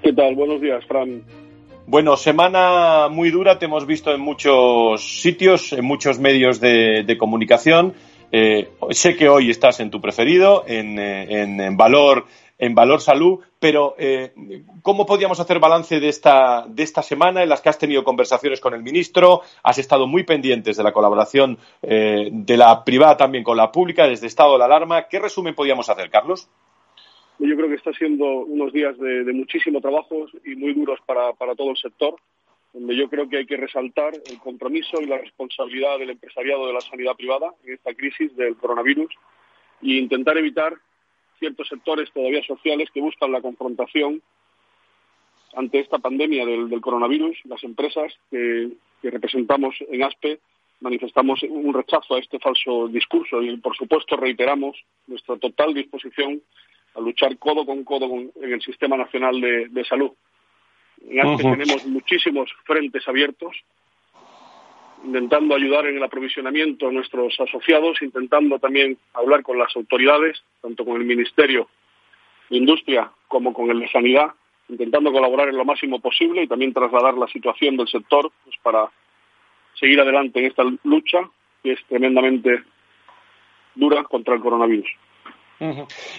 ¿Qué 0.02 0.12
tal? 0.12 0.36
Buenos 0.36 0.60
días, 0.60 0.84
Fran. 0.86 1.24
Bueno, 1.88 2.18
semana 2.18 3.10
muy 3.12 3.30
dura, 3.30 3.60
te 3.60 3.66
hemos 3.66 3.86
visto 3.86 4.12
en 4.12 4.20
muchos 4.20 5.22
sitios, 5.22 5.72
en 5.72 5.86
muchos 5.86 6.18
medios 6.18 6.60
de, 6.60 7.16
comunicación. 7.20 7.94
Eh, 8.32 8.72
sé 8.90 9.16
que 9.16 9.30
hoy 9.30 9.52
estás 9.52 9.80
en 9.80 9.92
tu 9.92 10.02
preferido, 10.02 10.64
en, 10.66 10.98
eh, 10.98 11.70
Valor 11.74 12.26
en 12.58 12.74
Valor 12.74 13.02
Salud, 13.02 13.40
pero 13.60 13.96
eh, 14.00 14.34
¿cómo 14.82 15.06
podíamos 15.06 15.40
hacer 15.40 15.60
balance 15.60 16.00
de 16.00 16.10
esta, 16.10 16.66
de 16.68 16.82
esta 16.82 17.04
semana 17.04 17.44
en 17.44 17.50
las 17.50 17.62
que 17.62 17.70
has 17.70 17.78
tenido 17.78 18.04
conversaciones 18.04 18.60
con 18.60 18.74
el 18.74 18.82
ministro? 18.82 19.42
Has 19.62 19.78
estado 19.78 20.08
muy 20.08 20.24
pendientes 20.24 20.78
de 20.78 20.84
la 20.84 20.92
colaboración 20.92 21.60
de 21.84 22.58
la 22.58 22.84
privada 22.84 23.16
también 23.16 23.44
con 23.44 23.58
la 23.58 23.72
pública, 23.72 24.08
desde 24.08 24.26
estado 24.26 24.58
de 24.58 24.64
alarma. 24.64 25.08
¿Qué 25.08 25.20
resumen 25.20 25.54
podíamos 25.54 25.88
hacer, 25.88 26.10
Carlos? 26.10 26.50
Yo 27.40 27.56
creo 27.56 27.68
que 27.68 27.76
está 27.76 27.92
siendo 27.94 28.26
unos 28.26 28.72
días 28.72 28.98
de, 28.98 29.34
muchísimo 29.34 29.82
trabajo 29.82 30.27
y 30.46 30.56
muy 30.56 30.74
duros 30.74 31.00
para, 31.06 31.34
todo 31.56 31.72
el 31.72 31.77
sector, 31.77 32.15
donde 32.74 32.96
yo 32.96 33.10
creo 33.10 33.27
que 33.27 33.38
hay 33.38 33.46
que 33.46 33.58
resaltar 33.58 34.13
el 34.13 34.39
compromiso 34.39 35.01
y 35.01 35.06
la 35.06 35.18
responsabilidad 35.18 36.00
del 36.00 36.12
empresariado 36.12 36.68
de 36.68 36.74
la 36.74 36.82
sanidad 36.82 37.15
privada 37.15 37.54
en 37.65 37.74
esta 37.74 37.94
crisis 37.94 38.36
del 38.36 38.56
coronavirus 38.56 39.13
e 39.82 39.94
intentar 39.96 40.38
evitar 40.38 40.75
ciertos 41.39 41.68
sectores 41.68 42.10
todavía 42.13 42.42
sociales 42.44 42.89
que 42.94 43.01
buscan 43.01 43.32
la 43.32 43.42
confrontación 43.42 44.22
ante 45.56 45.80
esta 45.80 46.00
pandemia 46.00 46.46
del, 46.46 46.80
coronavirus. 46.80 47.38
Las 47.46 47.63
empresas 47.63 48.13
que, 48.32 48.72
que 49.01 49.12
representamos 49.12 49.75
en 49.89 50.04
ASPE 50.04 50.39
manifestamos 50.80 51.44
un 51.44 51.74
rechazo 51.74 52.15
a 52.15 52.20
este 52.20 52.39
falso 52.39 52.88
discurso 52.88 53.42
y, 53.42 53.58
por 53.58 53.75
supuesto, 53.75 54.15
reiteramos 54.15 54.77
nuestra 55.08 55.38
total 55.38 55.74
disposición 55.74 56.42
a 56.96 57.02
luchar 57.02 57.38
codo 57.38 57.66
con 57.66 57.84
codo 57.84 58.06
en 58.06 58.54
el 58.54 58.62
Sistema 58.62 58.98
Nacional 58.98 59.40
de, 59.42 59.86
Salud. 59.86 60.12
En 61.08 61.20
ASPE 61.20 61.44
tenemos 61.44 61.86
muchísimos 61.86 62.50
frentes 62.64 63.08
abiertos, 63.08 63.56
intentando 65.04 65.56
ayudar 65.56 65.86
en 65.88 65.98
el 65.98 66.04
aprovisionamiento 66.04 66.88
a 66.88 66.92
nuestros 66.92 67.40
asociados, 67.40 68.02
intentando 68.02 68.60
también 68.60 68.98
hablar 69.14 69.44
con 69.44 69.60
las 69.60 69.75
autoridades, 69.75 70.42
tanto 70.62 70.86
con 70.86 70.96
el 70.96 71.06
Ministerio 71.06 71.68
de 72.50 72.58
Industria 72.58 73.12
como 73.28 73.54
con 73.54 73.70
el 73.70 73.80
de 73.80 73.90
Sanidad, 73.90 74.32
intentando 74.70 75.12
colaborar 75.12 75.50
en 75.50 75.58
lo 75.58 75.66
máximo 75.66 76.00
posible 76.00 76.44
y 76.44 76.48
también 76.48 76.74
trasladar 76.74 77.16
la 77.16 77.28
situación 77.28 77.78
del 77.78 77.88
sector 77.88 78.32
pues, 78.44 78.56
para 78.64 78.90
seguir 79.80 80.00
adelante 80.00 80.40
en 80.40 80.46
esta 80.46 80.64
lucha 80.84 81.20
que 81.62 81.74
es 81.74 81.84
tremendamente 81.86 82.64
dura 83.75 84.04
contra 84.04 84.36
el 84.36 84.42
coronavirus. 84.42 84.88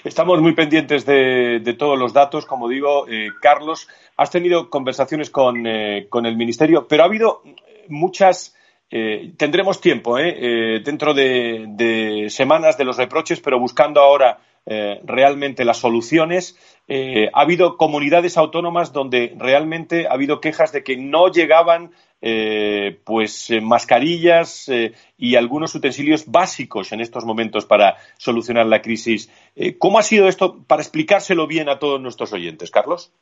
Estamos 0.05 0.40
muy 0.40 0.55
pendientes 0.55 1.05
de, 1.05 1.76
todos 1.78 1.99
los 1.99 2.12
datos, 2.12 2.47
como 2.47 2.69
digo, 2.69 3.07
eh, 3.09 3.28
Carlos. 3.40 3.88
Has 4.16 4.31
tenido 4.31 4.71
conversaciones 4.71 5.31
con, 5.31 5.66
eh, 5.66 6.09
el 6.11 6.37
Ministerio, 6.37 6.87
pero 6.88 7.02
ha 7.02 7.07
habido 7.07 7.43
muchas. 7.88 8.55
Eh, 8.88 9.33
tendremos 9.37 9.81
tiempo 9.81 10.16
dentro 10.16 11.12
de, 11.12 12.26
semanas 12.31 12.78
de 12.78 12.85
los 12.85 12.97
reproches, 12.97 13.40
pero 13.40 13.59
buscando 13.59 14.00
ahora 14.00 14.38
realmente 15.05 15.64
las 15.64 15.78
soluciones. 15.78 16.57
Ha 16.88 17.40
habido 17.40 17.76
comunidades 17.76 18.37
autónomas 18.37 18.93
donde 18.93 19.35
realmente 19.37 20.07
ha 20.07 20.12
habido 20.12 20.40
quejas 20.40 20.73
de 20.73 20.83
que 20.83 20.97
no 20.97 21.31
llegaban 21.31 21.90
eh, 22.20 22.99
pues 23.04 23.50
mascarillas 23.62 24.70
y 25.18 25.37
algunos 25.37 25.75
utensilios 25.75 26.30
básicos 26.30 26.92
en 26.92 27.00
estos 27.00 27.25
momentos 27.25 27.66
para 27.66 27.96
solucionar 28.16 28.66
la 28.66 28.82
crisis. 28.82 29.30
¿Cómo 29.78 29.99
ha 29.99 30.02
sido 30.02 30.28
esto 30.28 30.64
para 30.66 30.82
explicárselo 30.82 31.46
bien 31.46 31.68
a 31.68 31.78
todos 31.78 32.00
nuestros 32.00 32.32
oyentes, 32.32 32.70
Carlos? 32.70 33.12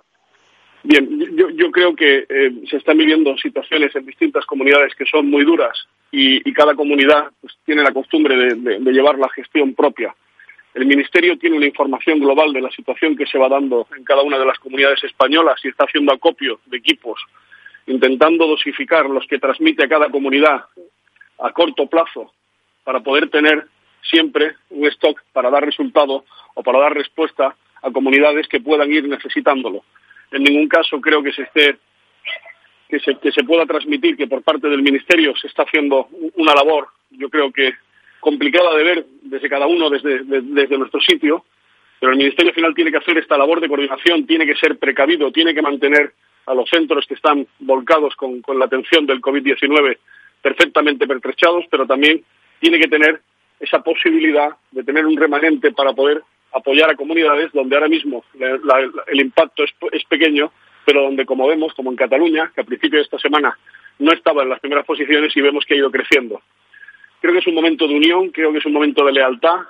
Bien, 0.83 1.09
yo, 1.57 1.71
creo 1.71 1.97
que 1.97 2.27
se 2.69 2.77
están 2.77 2.99
viviendo 2.99 3.37
situaciones 3.39 3.95
en 3.97 4.05
distintas 4.05 4.45
comunidades 4.45 4.95
que 4.95 5.07
son 5.07 5.31
muy 5.31 5.45
duras 5.45 5.89
y, 6.11 6.53
cada 6.53 6.75
comunidad 6.75 7.31
pues, 7.41 7.55
tiene 7.65 7.83
la 7.83 7.93
costumbre 7.93 8.55
de 8.55 8.93
llevar 8.93 9.19
la 9.19 9.29
gestión 9.31 9.75
propia. 9.75 10.15
El 10.75 10.87
Ministerio 10.87 11.39
tiene 11.39 11.57
una 11.57 11.67
información 11.67 12.19
global 12.19 12.53
de 12.53 12.61
la 12.61 12.71
situación 12.71 13.17
que 13.17 13.27
se 13.27 13.39
va 13.39 13.49
dando 13.49 13.87
en 13.97 14.03
cada 14.03 14.23
una 14.23 14.39
de 14.39 14.45
las 14.45 14.59
comunidades 14.59 15.05
españolas 15.05 15.65
y 15.65 15.69
está 15.69 15.85
haciendo 15.85 16.13
acopio 16.13 16.59
de 16.67 16.79
equipos, 16.79 17.25
intentando 17.87 18.47
dosificar 18.47 19.09
los 19.09 19.27
que 19.27 19.39
transmite 19.39 19.85
a 19.85 19.89
cada 19.89 20.09
comunidad 20.09 20.65
a 21.39 21.53
corto 21.53 21.87
plazo 21.87 22.33
para 22.85 23.01
poder 23.01 23.29
tener 23.29 23.67
siempre 24.03 24.55
un 24.71 24.87
stock 24.87 25.21
para 25.33 25.51
dar 25.51 25.65
resultado 25.65 26.25
o 26.55 26.63
para 26.63 26.79
dar 26.79 26.95
respuesta 26.95 27.57
a 27.83 27.91
comunidades 27.91 28.49
que 28.49 28.61
puedan 28.61 28.93
ir 28.93 29.09
necesitándolo. 29.09 29.85
En 30.31 30.43
ningún 30.43 30.69
caso 30.69 31.01
creo 31.01 31.23
que 31.23 31.33
se 31.33 31.43
esté 31.43 31.79
que 32.89 33.01
se, 33.01 33.17
que 33.19 33.33
se 33.33 33.45
pueda 33.45 33.67
transmitir 33.67 34.17
que 34.17 34.27
por 34.27 34.43
parte 34.43 34.69
del 34.69 34.83
Ministerio 34.83 35.35
se 35.37 35.49
está 35.49 35.63
haciendo 35.63 36.09
una 36.37 36.55
labor, 36.55 36.89
yo 37.11 37.29
creo 37.29 37.51
que 37.51 37.73
complicada 38.21 38.75
de 38.77 38.85
ver 38.85 39.07
desde 39.23 39.49
cada 39.49 39.67
uno, 39.67 39.91
desde, 39.91 40.23
desde 40.23 40.79
nuestro 40.79 41.01
sitio, 41.01 41.45
pero 42.01 42.13
el 42.13 42.19
Ministerio 42.19 42.53
final 42.53 42.75
tiene 42.75 42.91
que 42.91 42.99
hacer 42.99 43.19
esta 43.19 43.37
labor 43.37 43.61
de 43.61 43.69
coordinación, 43.69 44.27
tiene 44.27 44.47
que 44.47 44.57
ser 44.57 44.79
precavido, 44.79 45.33
tiene 45.33 45.55
que 45.55 45.63
mantener 45.63 46.13
a 46.47 46.55
los 46.55 46.69
centros 46.69 47.07
que 47.07 47.15
están 47.15 47.47
volcados 47.61 48.15
con, 48.17 48.43
la 48.59 48.67
atención 48.67 49.07
del 49.07 49.21
COVID-19 49.21 49.99
perfectamente 50.43 51.07
pertrechados, 51.07 51.65
pero 51.71 51.87
también 51.87 52.23
tiene 52.61 52.79
que 52.79 52.89
tener 52.89 53.21
esa 53.61 53.83
posibilidad 53.83 54.57
de 54.71 54.85
tener 54.85 55.07
un 55.07 55.17
remanente 55.17 55.73
para 55.73 55.93
poder 55.93 56.23
apoyar 56.53 56.91
a 56.91 56.97
comunidades 56.97 57.51
donde 57.53 57.75
ahora 57.75 57.89
mismo 57.89 58.25
el 58.35 59.21
impacto 59.21 59.65
es, 59.65 60.05
pequeño, 60.05 60.53
pero 60.85 61.03
donde, 61.03 61.25
como 61.25 61.47
vemos, 61.49 61.73
como 61.75 61.91
en 61.91 61.97
Cataluña, 61.97 62.53
que 62.55 62.61
a 62.61 62.65
principio 62.65 62.99
de 62.99 63.05
esta 63.05 63.19
semana 63.19 63.59
no 63.99 64.13
estaba 64.13 64.43
en 64.43 64.51
las 64.51 64.61
primeras 64.61 64.85
posiciones 64.85 65.35
y 65.37 65.41
vemos 65.41 65.65
que 65.65 65.75
ha 65.75 65.79
ido 65.79 65.91
creciendo. 65.91 66.43
Creo 67.21 67.33
que 67.33 67.41
es 67.41 67.47
un 67.47 67.55
momento 67.55 67.89
de 67.89 67.95
unión, 67.95 68.29
creo 68.31 68.53
que 68.53 68.59
es 68.59 68.67
un 68.67 68.73
momento 68.73 69.05
de 69.05 69.13
lealtad 69.13 69.61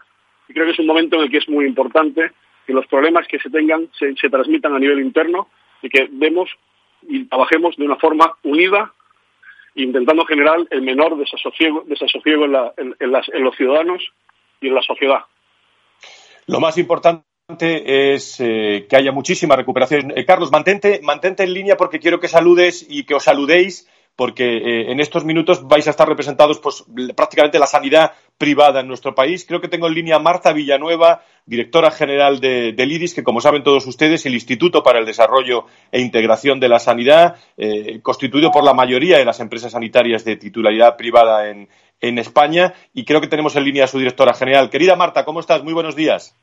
y 0.49 0.53
creo 0.53 0.67
que 0.67 0.73
es 0.73 0.79
un 0.79 0.87
momento 0.87 1.17
en 1.17 1.23
el 1.23 1.31
que 1.31 1.39
es 1.39 1.49
muy 1.49 1.67
importante 1.67 2.33
que 2.67 2.73
los 2.73 2.87
problemas 2.87 3.27
que 3.29 3.39
se 3.39 3.51
tengan 3.51 3.89
se, 3.99 4.15
transmitan 4.29 4.75
a 4.75 4.79
nivel 4.79 5.01
interno 5.01 5.49
y 5.85 5.89
que 5.91 6.09
demos 6.11 6.51
y 7.07 7.27
trabajemos 7.27 7.77
de 7.77 7.85
una 7.85 7.97
forma 7.97 8.37
unida 8.43 8.93
intentando 9.75 10.25
generar 10.25 10.59
el 10.71 10.83
menor 10.83 11.17
desasosiego, 11.19 11.85
desasosiego 11.87 12.45
en, 12.45 13.45
los 13.45 13.57
ciudadanos 13.57 14.03
y 14.61 14.69
en 14.69 14.75
la 14.75 14.83
sociedad. 14.83 15.21
Lo 16.47 16.61
más 16.61 16.79
importante 16.79 17.25
es 18.15 18.41
eh, 18.41 18.87
que 18.89 18.97
haya 18.97 19.13
muchísima 19.13 19.57
recuperación. 19.57 20.13
Eh, 20.17 20.25
Carlos, 20.25 20.51
mantente, 20.53 21.01
mantente 21.03 21.43
en 21.43 21.53
línea 21.53 21.77
porque 21.77 21.99
quiero 21.99 22.21
que 22.21 22.29
saludes 22.29 22.87
y 22.89 23.05
que 23.05 23.15
os 23.15 23.25
saludéis 23.25 23.89
porque 24.17 24.57
eh, 24.57 24.93
en 24.93 25.01
estos 25.01 25.25
minutos 25.25 25.67
vais 25.67 25.87
a 25.87 25.91
estar 25.91 26.09
representados 26.09 26.59
pues 26.61 26.85
prácticamente 27.17 27.59
la 27.59 27.67
sanidad 27.67 28.13
privada 28.39 28.81
en 28.81 28.89
nuestro 28.89 29.15
país. 29.15 29.45
Creo 29.47 29.61
que 29.61 29.69
tengo 29.69 29.87
en 29.87 29.95
línea 29.95 30.17
a 30.17 30.21
Marta 30.21 30.53
Villanueva, 30.53 31.23
directora 31.47 31.91
general 31.91 32.41
de, 32.41 32.73
del 32.73 32.93
IRIS, 32.93 33.15
que 33.15 33.25
como 33.25 33.41
saben 33.41 33.63
todos 33.63 33.87
ustedes, 33.87 34.25
el 34.27 34.35
Instituto 34.35 34.83
para 34.83 34.99
el 34.99 35.07
Desarrollo 35.07 35.67
e 35.91 36.01
Integración 36.01 36.61
de 36.61 36.69
la 36.69 36.79
Sanidad, 36.79 37.37
eh, 37.57 38.01
constituido 38.03 38.51
por 38.51 38.65
la 38.65 38.75
mayoría 38.75 39.19
de 39.19 39.25
las 39.25 39.41
empresas 39.41 39.73
sanitarias 39.73 40.25
de 40.25 40.37
titularidad 40.37 40.97
privada 40.97 41.49
en, 41.49 41.69
en 42.01 42.19
España. 42.19 42.75
Y 42.93 43.05
creo 43.05 43.21
que 43.21 43.29
tenemos 43.29 43.57
en 43.57 43.65
línea 43.65 43.85
a 43.85 43.89
su 43.89 43.99
directora 43.99 44.35
general. 44.35 44.71
Querida 44.71 44.97
Marta, 44.97 45.25
¿cómo 45.25 45.41
estás? 45.41 45.63
Muy 45.65 45.73
buenos 45.73 45.97
días. 45.97 46.37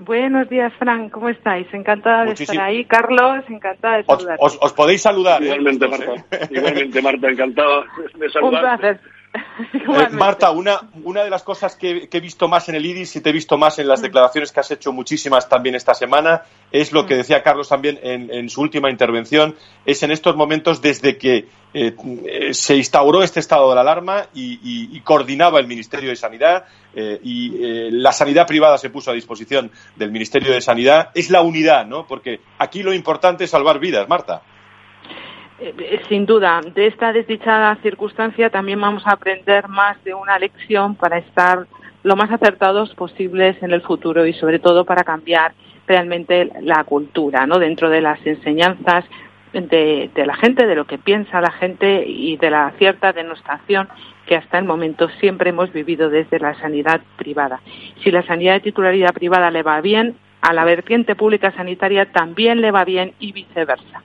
Buenos 0.00 0.48
días, 0.48 0.72
Fran. 0.78 1.10
¿Cómo 1.10 1.28
estáis? 1.28 1.66
Encantada 1.74 2.24
de 2.24 2.32
estar 2.32 2.58
ahí. 2.58 2.86
Carlos, 2.86 3.44
encantada 3.48 3.98
de 3.98 4.04
saludar. 4.04 4.38
Os, 4.40 4.72
podéis 4.72 5.02
saludar. 5.02 5.42
¿eh? 5.42 5.46
Igualmente, 5.46 5.86
Marta. 5.88 6.24
Igualmente, 6.50 7.02
Marta. 7.02 7.28
Encantada 7.28 7.84
de 8.14 8.30
saludar. 8.30 8.64
Un 8.64 8.78
placer. 8.80 9.00
Eh, 9.72 10.08
Marta, 10.12 10.50
una, 10.50 10.80
una 11.04 11.24
de 11.24 11.30
las 11.30 11.42
cosas 11.42 11.76
que, 11.76 12.08
he 12.10 12.20
visto 12.20 12.48
más 12.48 12.68
en 12.68 12.76
el 12.76 12.86
IRIS 12.86 13.16
y 13.16 13.20
te 13.20 13.30
he 13.30 13.32
visto 13.32 13.58
más 13.58 13.78
en 13.78 13.88
las 13.88 14.00
mm. 14.00 14.04
declaraciones 14.04 14.52
que 14.52 14.60
has 14.60 14.70
hecho 14.70 14.92
muchísimas 14.92 15.48
también 15.48 15.74
esta 15.74 15.94
semana 15.94 16.42
es 16.70 16.92
lo 16.92 17.06
que 17.06 17.14
mm. 17.14 17.18
decía 17.18 17.42
Carlos 17.42 17.68
también 17.68 17.98
en, 18.02 18.48
su 18.48 18.60
última 18.60 18.90
intervención, 18.90 19.56
es 19.84 20.02
en 20.02 20.12
estos 20.12 20.36
momentos 20.36 20.80
desde 20.80 21.18
que 21.18 21.48
eh, 21.74 22.52
se 22.52 22.76
instauró 22.76 23.22
este 23.22 23.40
estado 23.40 23.68
de 23.68 23.74
la 23.74 23.80
alarma 23.80 24.26
y, 24.32 25.00
coordinaba 25.00 25.58
el 25.58 25.66
Ministerio 25.66 26.10
de 26.10 26.16
Sanidad 26.16 26.64
eh, 26.94 27.18
y 27.22 27.90
la 27.90 28.12
sanidad 28.12 28.46
privada 28.46 28.78
se 28.78 28.90
puso 28.90 29.10
a 29.10 29.14
disposición 29.14 29.70
del 29.96 30.12
Ministerio 30.12 30.52
de 30.52 30.60
Sanidad, 30.60 31.10
es 31.14 31.30
la 31.30 31.42
unidad, 31.42 31.86
¿no? 31.86 32.06
Porque 32.06 32.40
aquí 32.58 32.82
lo 32.82 32.92
importante 32.92 33.44
es 33.44 33.50
salvar 33.50 33.78
vidas, 33.78 34.08
Marta. 34.08 34.42
Eh, 35.62 36.00
sin 36.08 36.24
duda, 36.24 36.62
de 36.74 36.86
esta 36.86 37.12
desdichada 37.12 37.76
circunstancia 37.82 38.48
también 38.48 38.80
vamos 38.80 39.06
a 39.06 39.12
aprender 39.12 39.68
más 39.68 40.02
de 40.04 40.14
una 40.14 40.38
lección 40.38 40.94
para 40.94 41.18
estar 41.18 41.66
lo 42.02 42.16
más 42.16 42.30
acertados 42.30 42.94
posibles 42.94 43.62
en 43.62 43.72
el 43.72 43.82
futuro 43.82 44.24
y 44.24 44.32
sobre 44.32 44.58
todo 44.58 44.86
para 44.86 45.04
cambiar 45.04 45.52
realmente 45.86 46.50
la 46.62 46.82
cultura, 46.84 47.46
¿no? 47.46 47.58
Dentro 47.58 47.90
de 47.90 48.00
las 48.00 48.24
enseñanzas 48.26 49.04
de, 49.52 50.10
la 50.14 50.34
gente, 50.34 50.66
de 50.66 50.74
lo 50.74 50.86
que 50.86 50.96
piensa 50.96 51.42
la 51.42 51.50
gente 51.50 52.04
y 52.06 52.38
de 52.38 52.48
la 52.48 52.72
cierta 52.78 53.12
denostación 53.12 53.88
que 54.24 54.36
hasta 54.36 54.58
el 54.58 54.64
momento 54.64 55.10
siempre 55.20 55.50
hemos 55.50 55.70
vivido 55.74 56.08
desde 56.08 56.38
la 56.38 56.54
sanidad 56.54 57.02
privada. 57.16 57.60
Si 58.02 58.10
la 58.10 58.22
sanidad 58.22 58.54
de 58.54 58.60
titularidad 58.60 59.12
privada 59.12 59.50
le 59.50 59.62
va 59.62 59.82
bien, 59.82 60.16
a 60.40 60.54
la 60.54 60.64
vertiente 60.64 61.16
pública 61.16 61.52
sanitaria 61.52 62.10
también 62.12 62.62
le 62.62 62.70
va 62.70 62.84
bien 62.84 63.12
y 63.18 63.32
viceversa 63.32 64.02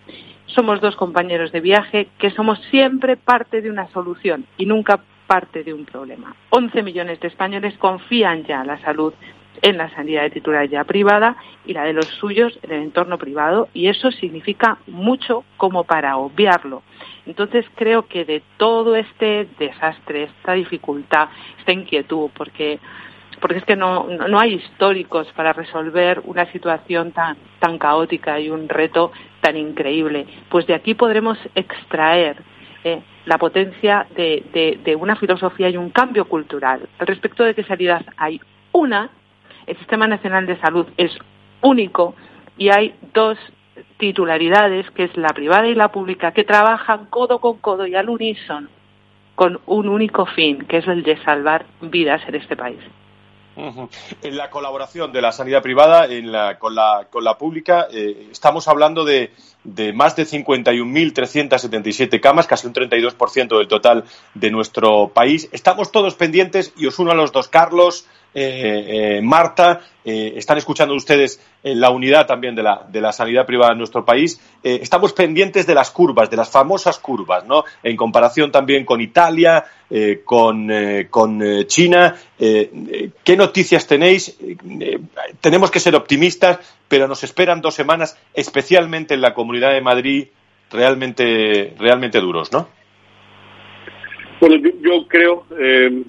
somos 0.55 0.81
dos 0.81 0.95
compañeros 0.95 1.51
de 1.51 1.59
viaje 1.59 2.07
que 2.17 2.31
somos 2.31 2.59
siempre 2.71 3.17
parte 3.17 3.62
de 3.62 3.69
una 3.69 3.88
solución 3.89 4.45
y 4.57 4.65
nunca 4.65 5.01
parte 5.27 5.63
de 5.63 5.74
un 5.74 5.85
problema. 5.85 6.35
11 6.50 6.81
millones 6.81 7.19
de 7.19 7.27
españoles 7.27 7.77
confían 7.77 8.45
ya 8.45 8.63
la 8.63 8.79
salud 8.79 9.13
en 9.62 9.77
la 9.77 9.89
sanidad 9.91 10.24
de 10.24 10.29
titularidad 10.31 10.85
privada 10.85 11.35
y 11.65 11.74
la 11.74 11.83
de 11.83 11.93
los 11.93 12.05
suyos 12.05 12.57
en 12.63 12.71
el 12.71 12.83
entorno 12.83 13.17
privado 13.17 13.69
y 13.74 13.88
eso 13.88 14.12
significa 14.12 14.77
mucho 14.88 15.43
como 15.57 15.83
para 15.83 16.17
obviarlo. 16.17 16.83
Entonces 17.25 17.65
creo 17.75 18.07
que 18.07 18.25
de 18.25 18.43
todo 18.57 18.95
este 18.95 19.47
desastre, 19.57 20.24
esta 20.24 20.53
dificultad, 20.53 21.29
esta 21.59 21.71
inquietud, 21.74 22.29
porque 22.35 22.79
porque 23.41 23.57
es 23.57 23.65
que 23.65 23.75
no, 23.75 24.07
no 24.07 24.39
hay 24.39 24.53
históricos 24.53 25.27
para 25.35 25.51
resolver 25.51 26.21
una 26.24 26.50
situación 26.51 27.12
tan, 27.12 27.35
tan 27.59 27.77
caótica 27.77 28.39
y 28.39 28.50
un 28.50 28.69
reto 28.69 29.12
tan 29.45 29.57
increíble. 29.57 30.25
Pues 30.49 30.65
de 30.65 30.73
aquí 30.73 30.95
podremos 30.95 31.37
extraer 31.53 32.37
eh, 32.83 32.99
la 33.25 33.37
potencia 33.37 34.07
de, 34.15 34.97
una 34.99 35.15
filosofía 35.15 35.69
y 35.69 35.77
un 35.77 35.91
cambio 35.91 36.25
cultural. 36.25 36.89
Al 36.97 37.05
respecto 37.05 37.43
de 37.43 37.53
qué 37.53 37.63
sanidad 37.63 38.03
hay 38.17 38.41
una, 38.71 39.11
el 39.67 39.77
Sistema 39.77 40.07
Nacional 40.07 40.47
de 40.47 40.59
Salud 40.59 40.87
es 40.97 41.11
único 41.61 42.15
y 42.57 42.69
hay 42.69 42.95
dos 43.13 43.37
titularidades, 43.97 44.89
que 44.91 45.03
es 45.03 45.15
la 45.15 45.29
privada 45.29 45.67
y 45.67 45.75
la 45.75 45.91
pública, 45.91 46.31
que 46.31 46.43
trabajan 46.43 47.05
codo 47.05 47.37
con 47.39 47.59
codo 47.59 47.85
y 47.85 47.93
al 47.93 48.09
unísono 48.09 48.67
con 49.35 49.59
un 49.67 49.89
único 49.89 50.25
fin, 50.25 50.65
que 50.65 50.77
es 50.77 50.87
el 50.87 51.03
de 51.03 51.17
salvar 51.23 51.65
vidas 51.81 52.21
en 52.27 52.35
este 52.35 52.55
país. 52.55 52.79
En 53.55 54.38
la 54.38 54.50
colaboración 54.50 55.12
de 55.12 55.21
la 55.21 55.31
sanidad 55.31 55.62
privada 55.62 56.07
con, 56.59 56.75
la, 56.75 57.07
con 57.09 57.24
la 57.24 57.38
pública, 57.38 57.88
eh, 57.91 58.27
estamos 58.31 58.67
hablando 58.67 59.05
de, 59.05 59.31
de 59.65 59.91
más 59.91 60.15
de 60.15 60.25
51.377 60.25 62.22
camas, 62.22 62.48
casi 62.48 62.67
un 62.67 62.74
32% 62.74 63.57
del 63.57 63.67
total 63.67 64.05
de 64.34 64.51
nuestro 64.51 65.10
país. 65.10 65.50
Estamos 65.51 65.91
todos 65.91 66.15
pendientes 66.15 66.72
y 66.77 66.86
os 66.86 66.98
uno 67.00 67.12
a 67.12 67.15
los 67.15 67.31
dos, 67.31 67.50
Carlos, 67.50 68.07
eh, 68.38 69.17
eh, 69.17 69.22
Marta, 69.22 69.79
eh, 70.03 70.34
están 70.36 70.57
escuchando 70.57 70.93
ustedes 70.93 71.39
la 71.63 71.89
unidad 71.89 72.27
también 72.27 72.53
de 72.53 72.62
la, 72.62 72.86
de 72.86 73.00
la 73.00 73.13
sanidad 73.13 73.45
privada 73.45 73.72
en 73.72 73.77
nuestro 73.77 74.03
país. 74.03 74.39
estamos 74.62 75.13
pendientes 75.13 75.65
de 75.65 75.74
las 75.74 75.89
curvas, 75.89 76.29
de 76.29 76.36
las 76.36 76.50
famosas 76.50 77.00
curvas, 77.00 77.45
¿no? 77.45 77.63
En 77.81 77.95
comparación 77.95 78.51
también 78.51 78.86
con 78.86 79.01
Italia, 79.01 79.65
con, 80.25 80.69
con 81.10 81.65
China. 81.65 82.15
¿Qué 82.38 83.36
noticias 83.36 83.88
tenéis? 83.88 84.38
tenemos 85.41 85.72
que 85.72 85.79
ser 85.79 85.95
optimistas, 85.95 86.60
pero 86.88 87.08
nos 87.08 87.24
esperan 87.24 87.62
dos 87.62 87.75
semanas, 87.75 88.20
especialmente 88.34 89.13
en 89.13 89.22
la 89.22 89.34
Comunidad 89.34 89.74
de 89.74 89.82
Madrid, 89.82 90.27
realmente, 90.72 91.74
realmente 91.80 92.20
duros, 92.20 92.51
¿no? 92.51 92.68
Bueno, 94.39 94.58
yo, 94.82 95.08
creo 95.08 95.46
eh, 95.58 96.04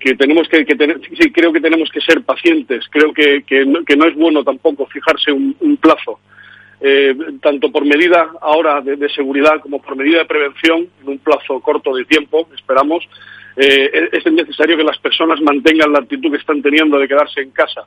que, 0.00 0.14
tenemos 0.14 0.48
que, 0.48 0.64
tener, 0.64 0.98
sí, 1.00 1.30
creo 1.30 1.52
que 1.52 1.60
tenemos 1.60 1.90
que 1.90 2.00
ser 2.00 2.22
pacientes. 2.22 2.86
Creo 2.90 3.12
que, 3.12 3.44
no, 3.66 4.06
es 4.06 4.14
bueno 4.16 4.42
tampoco 4.42 4.86
fijarse 4.86 5.30
un, 5.30 5.76
plazo, 5.80 6.18
eh, 6.80 7.14
tanto 7.42 7.70
por 7.70 7.84
medida 7.84 8.30
ahora 8.40 8.80
de, 8.80 9.08
seguridad 9.10 9.60
como 9.60 9.80
por 9.80 9.94
medida 9.94 10.20
de 10.20 10.24
prevención, 10.24 10.88
en 11.02 11.08
un 11.08 11.18
plazo 11.18 11.60
corto 11.60 11.94
de 11.94 12.04
tiempo, 12.06 12.48
esperamos. 12.56 13.06
Eh, 13.56 14.08
es 14.12 14.32
necesario 14.32 14.76
que 14.76 14.84
las 14.84 14.98
personas 14.98 15.40
mantengan 15.40 15.92
la 15.92 16.00
actitud 16.00 16.30
que 16.30 16.38
están 16.38 16.62
teniendo 16.62 16.98
de 16.98 17.08
quedarse 17.08 17.40
en 17.40 17.50
casa 17.50 17.86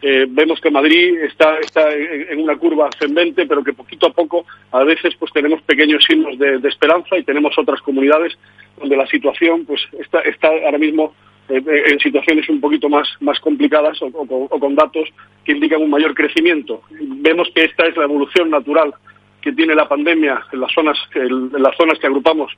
eh, 0.00 0.26
vemos 0.28 0.60
que 0.60 0.70
Madrid 0.70 1.18
está, 1.22 1.58
está 1.58 1.92
en 1.92 2.40
una 2.40 2.56
curva 2.56 2.88
ascendente, 2.88 3.46
pero 3.46 3.64
que 3.64 3.72
poquito 3.72 4.06
a 4.06 4.12
poco 4.12 4.46
a 4.70 4.84
veces 4.84 5.14
pues 5.18 5.32
tenemos 5.32 5.60
pequeños 5.62 6.04
signos 6.04 6.38
de, 6.38 6.60
esperanza 6.68 7.18
y 7.18 7.24
tenemos 7.24 7.58
otras 7.58 7.80
comunidades 7.80 8.38
donde 8.78 8.96
la 8.96 9.06
situación 9.06 9.64
pues 9.64 9.80
está, 9.98 10.20
está 10.20 10.48
ahora 10.48 10.78
mismo 10.78 11.14
eh, 11.48 11.62
en 11.86 11.98
situaciones 11.98 12.48
un 12.48 12.60
poquito 12.60 12.88
más, 12.88 13.08
más 13.20 13.40
complicadas 13.40 13.98
o, 14.02 14.10
con 14.48 14.74
datos 14.74 15.08
que 15.44 15.52
indican 15.52 15.82
un 15.82 15.90
mayor 15.90 16.14
crecimiento. 16.14 16.82
Vemos 16.90 17.48
que 17.54 17.64
esta 17.64 17.86
es 17.86 17.96
la 17.96 18.04
evolución 18.04 18.50
natural 18.50 18.94
que 19.40 19.52
tiene 19.52 19.74
la 19.74 19.88
pandemia 19.88 20.42
en 20.52 20.60
las 20.60 20.72
zonas, 20.72 20.98
en 21.14 21.50
las 21.52 21.76
zonas 21.76 21.98
que 21.98 22.06
agrupamos 22.06 22.52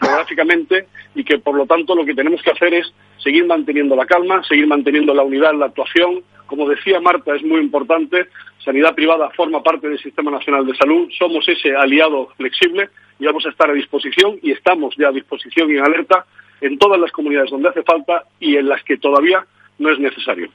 geográficamente 0.00 0.86
y 1.14 1.24
que 1.24 1.38
por 1.38 1.54
lo 1.54 1.66
tanto 1.66 1.94
lo 1.94 2.04
que 2.04 2.14
tenemos 2.14 2.42
que 2.42 2.50
hacer 2.50 2.72
es 2.74 2.92
seguir 3.18 3.46
manteniendo 3.46 3.94
la 3.94 4.06
calma, 4.06 4.42
seguir 4.44 4.66
manteniendo 4.66 5.14
la 5.14 5.22
unidad 5.22 5.52
en 5.52 5.60
la 5.60 5.66
actuación. 5.66 6.22
Como 6.50 6.68
decía 6.68 6.98
Marta, 6.98 7.36
es 7.36 7.44
muy 7.44 7.60
importante, 7.60 8.26
sanidad 8.64 8.92
privada 8.92 9.30
forma 9.30 9.62
parte 9.62 9.88
del 9.88 10.00
Sistema 10.00 10.32
Nacional 10.32 10.66
de 10.66 10.74
Salud, 10.74 11.08
somos 11.16 11.48
ese 11.48 11.76
aliado 11.76 12.26
flexible 12.36 12.88
y 13.20 13.26
vamos 13.26 13.46
a 13.46 13.50
estar 13.50 13.70
a 13.70 13.72
disposición 13.72 14.40
y 14.42 14.50
estamos 14.50 14.96
ya 14.98 15.10
a 15.10 15.12
disposición 15.12 15.70
y 15.70 15.74
en 15.74 15.84
alerta 15.84 16.26
en 16.60 16.76
todas 16.76 16.98
las 16.98 17.12
comunidades 17.12 17.52
donde 17.52 17.68
hace 17.68 17.84
falta 17.84 18.24
y 18.40 18.56
en 18.56 18.68
las 18.68 18.82
que 18.82 18.96
todavía 18.96 19.46
no 19.78 19.92
es 19.92 20.00
necesario. 20.00 20.50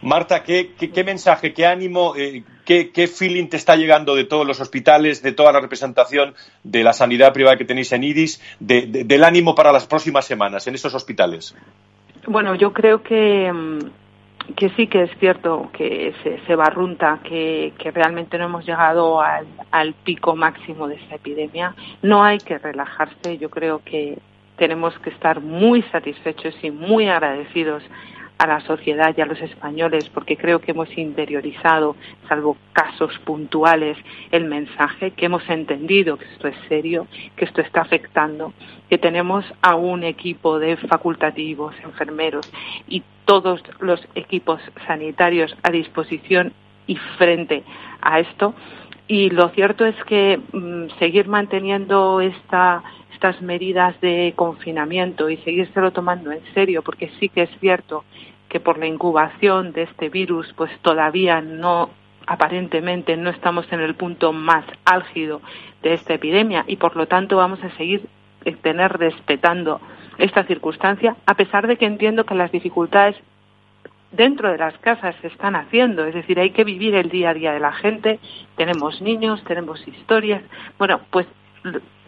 Marta, 0.00 0.44
¿qué, 0.44 0.70
mensaje, 1.04 1.52
qué 1.52 1.66
ánimo, 1.66 2.14
eh, 2.16 2.44
qué, 2.64 3.08
feeling 3.08 3.48
te 3.48 3.56
está 3.56 3.74
llegando 3.74 4.14
de 4.14 4.22
todos 4.22 4.46
los 4.46 4.60
hospitales, 4.60 5.24
de 5.24 5.32
toda 5.32 5.50
la 5.50 5.60
representación 5.60 6.34
de 6.62 6.84
la 6.84 6.92
sanidad 6.92 7.32
privada 7.32 7.56
que 7.56 7.64
tenéis 7.64 7.90
en 7.90 8.04
IDIS, 8.04 8.40
del 8.60 9.24
ánimo 9.24 9.56
para 9.56 9.72
las 9.72 9.88
próximas 9.88 10.24
semanas 10.24 10.68
en 10.68 10.76
esos 10.76 10.94
hospitales? 10.94 11.56
Bueno, 12.26 12.54
yo 12.54 12.72
creo 12.72 13.02
que, 13.02 13.52
mm, 13.52 13.78
que 14.56 14.70
sí 14.70 14.86
que 14.86 15.02
es 15.02 15.10
cierto 15.18 15.70
que 15.72 16.14
se, 16.22 16.38
se 16.46 16.54
barrunta, 16.54 17.20
que, 17.22 17.72
realmente 17.94 18.38
no 18.38 18.44
hemos 18.44 18.66
llegado 18.66 19.20
al 19.20 19.94
pico 20.04 20.36
máximo 20.36 20.88
de 20.88 20.96
esta 20.96 21.16
epidemia. 21.16 21.74
No 22.02 22.22
hay 22.22 22.38
que 22.38 22.58
relajarse, 22.58 23.38
yo 23.38 23.50
creo 23.50 23.82
que 23.84 24.18
tenemos 24.56 24.98
que 24.98 25.10
estar 25.10 25.40
muy 25.40 25.82
satisfechos 25.84 26.54
y 26.62 26.70
muy 26.70 27.08
agradecidos 27.08 27.82
a 28.40 28.46
la 28.46 28.60
sociedad 28.60 29.14
y 29.14 29.20
a 29.20 29.26
los 29.26 29.38
españoles, 29.42 30.08
porque 30.14 30.38
creo 30.38 30.60
que 30.60 30.70
hemos 30.70 30.88
interiorizado, 30.96 31.94
salvo 32.26 32.56
casos 32.72 33.12
puntuales, 33.26 33.98
el 34.30 34.46
mensaje, 34.46 35.10
que 35.10 35.26
hemos 35.26 35.46
entendido 35.50 36.16
que 36.16 36.24
esto 36.24 36.48
es 36.48 36.56
serio, 36.66 37.06
que 37.36 37.44
esto 37.44 37.60
está 37.60 37.82
afectando, 37.82 38.54
que 38.88 38.96
tenemos 38.96 39.44
a 39.60 39.74
un 39.74 40.04
equipo 40.04 40.58
de 40.58 40.78
facultativos, 40.78 41.74
enfermeros 41.84 42.50
y 42.88 43.02
todos 43.26 43.62
los 43.78 44.00
equipos 44.14 44.62
sanitarios 44.86 45.54
a 45.62 45.70
disposición 45.70 46.54
y 46.86 46.96
frente 47.18 47.62
a 48.00 48.20
esto. 48.20 48.54
Y 49.06 49.28
lo 49.28 49.50
cierto 49.50 49.84
es 49.84 49.96
que 50.04 50.40
mm, 50.52 50.98
seguir 50.98 51.28
manteniendo 51.28 52.22
esta 52.22 52.82
estas 53.20 53.42
medidas 53.42 54.00
de 54.00 54.32
confinamiento 54.34 55.28
y 55.28 55.36
seguírselo 55.36 55.92
tomando 55.92 56.32
en 56.32 56.40
serio, 56.54 56.80
porque 56.80 57.10
sí 57.20 57.28
que 57.28 57.42
es 57.42 57.50
cierto 57.60 58.02
que 58.48 58.60
por 58.60 58.78
la 58.78 58.86
incubación 58.86 59.72
de 59.72 59.82
este 59.82 60.08
virus, 60.08 60.50
pues 60.56 60.70
todavía 60.80 61.42
no, 61.42 61.90
aparentemente 62.26 63.18
no 63.18 63.28
estamos 63.28 63.70
en 63.72 63.80
el 63.80 63.94
punto 63.94 64.32
más 64.32 64.64
álgido 64.86 65.42
de 65.82 65.92
esta 65.92 66.14
epidemia 66.14 66.64
y 66.66 66.76
por 66.76 66.96
lo 66.96 67.08
tanto 67.08 67.36
vamos 67.36 67.62
a 67.62 67.68
seguir 67.76 68.06
eh, 68.46 68.56
tener 68.62 68.90
respetando 68.96 69.82
esta 70.16 70.44
circunstancia, 70.44 71.14
a 71.26 71.34
pesar 71.34 71.66
de 71.66 71.76
que 71.76 71.84
entiendo 71.84 72.24
que 72.24 72.34
las 72.34 72.50
dificultades 72.50 73.16
dentro 74.12 74.50
de 74.50 74.56
las 74.56 74.78
casas 74.78 75.14
se 75.20 75.26
están 75.26 75.56
haciendo, 75.56 76.06
es 76.06 76.14
decir, 76.14 76.40
hay 76.40 76.52
que 76.52 76.64
vivir 76.64 76.94
el 76.94 77.10
día 77.10 77.30
a 77.30 77.34
día 77.34 77.52
de 77.52 77.60
la 77.60 77.72
gente, 77.72 78.18
tenemos 78.56 79.02
niños, 79.02 79.44
tenemos 79.44 79.86
historias, 79.86 80.42
bueno, 80.78 81.02
pues 81.10 81.26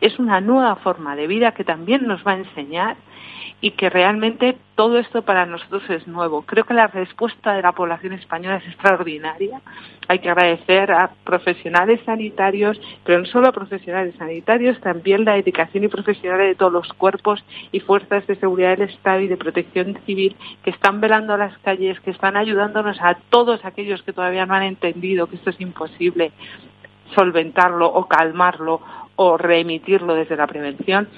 es 0.02 0.18
una 0.18 0.40
nueva 0.40 0.74
forma 0.76 1.14
de 1.14 1.28
vida 1.28 1.52
que 1.52 1.62
también 1.64 2.06
nos 2.08 2.26
va 2.26 2.32
a 2.32 2.38
enseñar 2.38 2.96
y 3.60 3.70
que 3.70 3.88
realmente 3.88 4.56
todo 4.74 4.98
esto 4.98 5.22
para 5.22 5.46
nosotros 5.46 5.88
es 5.88 6.08
nuevo. 6.08 6.42
Creo 6.42 6.64
que 6.64 6.74
la 6.74 6.88
respuesta 6.88 7.52
de 7.52 7.62
la 7.62 7.70
población 7.70 8.12
española 8.12 8.56
es 8.56 8.66
extraordinaria. 8.66 9.60
Hay 10.08 10.18
que 10.18 10.28
agradecer 10.28 10.90
a 10.90 11.12
profesionales 11.22 12.00
sanitarios, 12.04 12.80
pero 13.04 13.20
no 13.20 13.24
solo 13.26 13.48
a 13.48 13.52
profesionales 13.52 14.16
sanitarios, 14.18 14.80
también 14.80 15.24
la 15.24 15.34
dedicación 15.34 15.84
y 15.84 15.88
profesional 15.88 16.40
de 16.40 16.56
todos 16.56 16.72
los 16.72 16.92
cuerpos 16.94 17.44
y 17.70 17.78
fuerzas 17.78 18.26
de 18.26 18.34
seguridad 18.34 18.76
del 18.76 18.88
Estado 18.88 19.20
y 19.20 19.28
de 19.28 19.36
protección 19.36 19.96
civil 20.04 20.34
que 20.64 20.70
están 20.70 21.00
velando 21.00 21.36
las 21.36 21.56
calles, 21.58 22.00
que 22.00 22.10
están 22.10 22.36
ayudándonos 22.36 23.00
a 23.00 23.14
todos 23.30 23.64
aquellos 23.64 24.02
que 24.02 24.12
todavía 24.12 24.46
no 24.46 24.54
han 24.54 24.64
entendido 24.64 25.28
que 25.28 25.36
esto 25.36 25.50
es 25.50 25.60
imposible 25.60 26.32
solventarlo 27.14 27.86
o 27.86 28.08
calmarlo 28.08 28.80
o 29.24 29.36
reemitirlo 29.36 30.14
desde 30.14 30.36
la 30.36 30.46
prevención, 30.46 31.08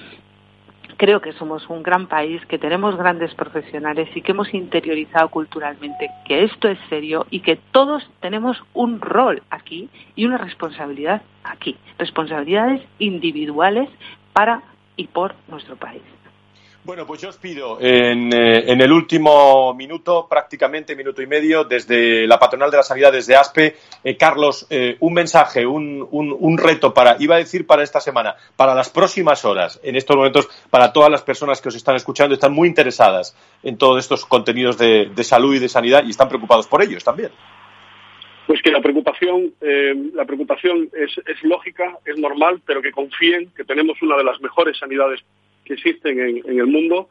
creo 0.97 1.21
que 1.21 1.33
somos 1.33 1.67
un 1.69 1.83
gran 1.83 2.07
país, 2.07 2.45
que 2.45 2.57
tenemos 2.57 2.95
grandes 2.95 3.33
profesionales 3.33 4.09
y 4.15 4.21
que 4.21 4.31
hemos 4.31 4.53
interiorizado 4.53 5.29
culturalmente 5.29 6.09
que 6.25 6.43
esto 6.43 6.67
es 6.67 6.79
serio 6.89 7.25
y 7.29 7.39
que 7.41 7.57
todos 7.71 8.07
tenemos 8.21 8.61
un 8.73 9.01
rol 9.01 9.41
aquí 9.49 9.89
y 10.15 10.25
una 10.25 10.37
responsabilidad 10.37 11.21
aquí, 11.43 11.77
responsabilidades 11.97 12.81
individuales 12.99 13.89
para 14.33 14.61
y 14.95 15.07
por 15.07 15.35
nuestro 15.47 15.75
país. 15.75 16.03
Bueno, 16.85 17.07
pues 17.07 17.19
yo 17.19 17.29
os 17.29 17.37
pido 17.37 17.79
en, 17.81 18.31
eh, 18.31 18.71
en, 18.71 18.79
el 18.79 18.91
último 18.91 19.73
minuto, 19.73 20.27
prácticamente 20.29 20.95
minuto 20.95 21.19
y 21.19 21.25
medio, 21.25 21.63
desde 21.63 22.27
la 22.27 22.37
patronal 22.37 22.69
de 22.69 22.77
la 22.77 22.83
sanidad, 22.83 23.11
desde 23.11 23.35
ASPE, 23.35 23.75
eh, 24.03 24.15
Carlos, 24.15 24.67
eh, 24.69 24.95
un 24.99 25.15
mensaje, 25.15 25.65
un, 25.65 26.07
un, 26.11 26.57
reto 26.59 26.93
para, 26.93 27.15
iba 27.17 27.35
a 27.35 27.39
decir 27.39 27.65
para 27.65 27.81
esta 27.81 27.99
semana, 27.99 28.35
para 28.55 28.75
las 28.75 28.91
próximas 28.91 29.45
horas, 29.45 29.79
en 29.81 29.95
estos 29.95 30.15
momentos, 30.15 30.47
para 30.69 30.93
todas 30.93 31.09
las 31.09 31.23
personas 31.23 31.59
que 31.59 31.69
os 31.69 31.75
están 31.75 31.95
escuchando, 31.95 32.35
están 32.35 32.53
muy 32.53 32.67
interesadas 32.67 33.35
en 33.63 33.79
todos 33.79 33.97
estos 33.97 34.23
contenidos 34.23 34.77
de, 34.77 35.09
de 35.09 35.23
salud 35.23 35.55
y 35.55 35.59
de 35.59 35.69
sanidad 35.69 36.03
y 36.05 36.11
están 36.11 36.29
preocupados 36.29 36.67
por 36.67 36.83
ellos 36.83 37.03
también. 37.03 37.31
Pues 38.45 38.61
que 38.61 38.69
la 38.69 38.79
preocupación, 38.79 39.55
la 40.13 40.23
preocupación 40.23 40.87
es, 40.93 41.17
es 41.25 41.43
lógica, 41.43 41.97
es 42.05 42.15
normal, 42.19 42.61
pero 42.63 42.79
que 42.79 42.91
confíen 42.91 43.49
que 43.57 43.63
tenemos 43.63 43.99
una 44.03 44.15
de 44.17 44.23
las 44.23 44.39
mejores 44.39 44.77
sanidades 44.77 45.21
que 45.65 45.73
existen 45.73 46.19
en, 46.19 46.59
el 46.59 46.67
mundo, 46.67 47.09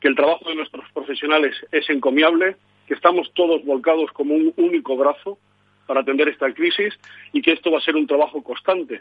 que 0.00 0.08
el 0.08 0.16
trabajo 0.16 0.48
de 0.48 0.54
nuestros 0.54 0.84
profesionales 0.92 1.54
es 1.72 1.90
encomiable, 1.90 2.56
que 2.86 2.94
estamos 2.94 3.30
todos 3.34 3.64
volcados 3.64 4.10
como 4.12 4.34
un 4.34 4.54
único 4.56 4.96
brazo 4.96 5.38
para 5.86 6.00
atender 6.00 6.28
esta 6.28 6.52
crisis 6.52 6.94
y 7.32 7.42
que 7.42 7.52
esto 7.52 7.70
va 7.70 7.78
a 7.78 7.82
ser 7.82 7.96
un 7.96 8.06
trabajo 8.06 8.42
constante 8.42 9.00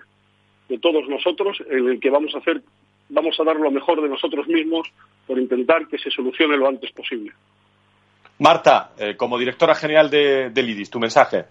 de 0.67 0.79
todos 0.79 1.07
nosotros 1.07 1.57
en 1.69 1.89
el 1.89 1.99
que 1.99 2.09
vamos 2.09 2.33
a 2.35 2.39
hacer 2.39 2.61
vamos 3.09 3.39
a 3.39 3.43
dar 3.43 3.55
lo 3.55 3.69
mejor 3.71 4.01
de 4.01 4.09
nosotros 4.09 4.47
mismos 4.47 4.87
por 5.27 5.37
intentar 5.37 5.87
que 5.87 5.97
se 5.97 6.09
solucione 6.09 6.57
lo 6.57 6.67
antes 6.67 6.91
posible. 6.91 7.31
Marta, 8.39 8.91
eh, 8.97 9.15
como 9.15 9.37
directora 9.37 9.75
general 9.75 10.09
de, 10.09 10.49
del 10.49 10.69
IDIS, 10.69 10.89
tu 10.89 10.99
mensaje. 10.99 11.45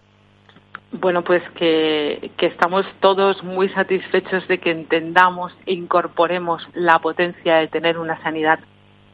Bueno, 0.93 1.23
pues 1.23 1.43
que, 1.57 2.31
estamos 2.39 2.87
todos 3.01 3.43
muy 3.43 3.69
satisfechos 3.71 4.47
de 4.49 4.59
que 4.59 4.71
entendamos 4.71 5.53
e 5.67 5.73
incorporemos 5.73 6.67
la 6.73 6.99
potencia 7.01 7.57
de 7.57 7.69
tener 7.69 7.99
una 7.99 8.23
sanidad 8.23 8.61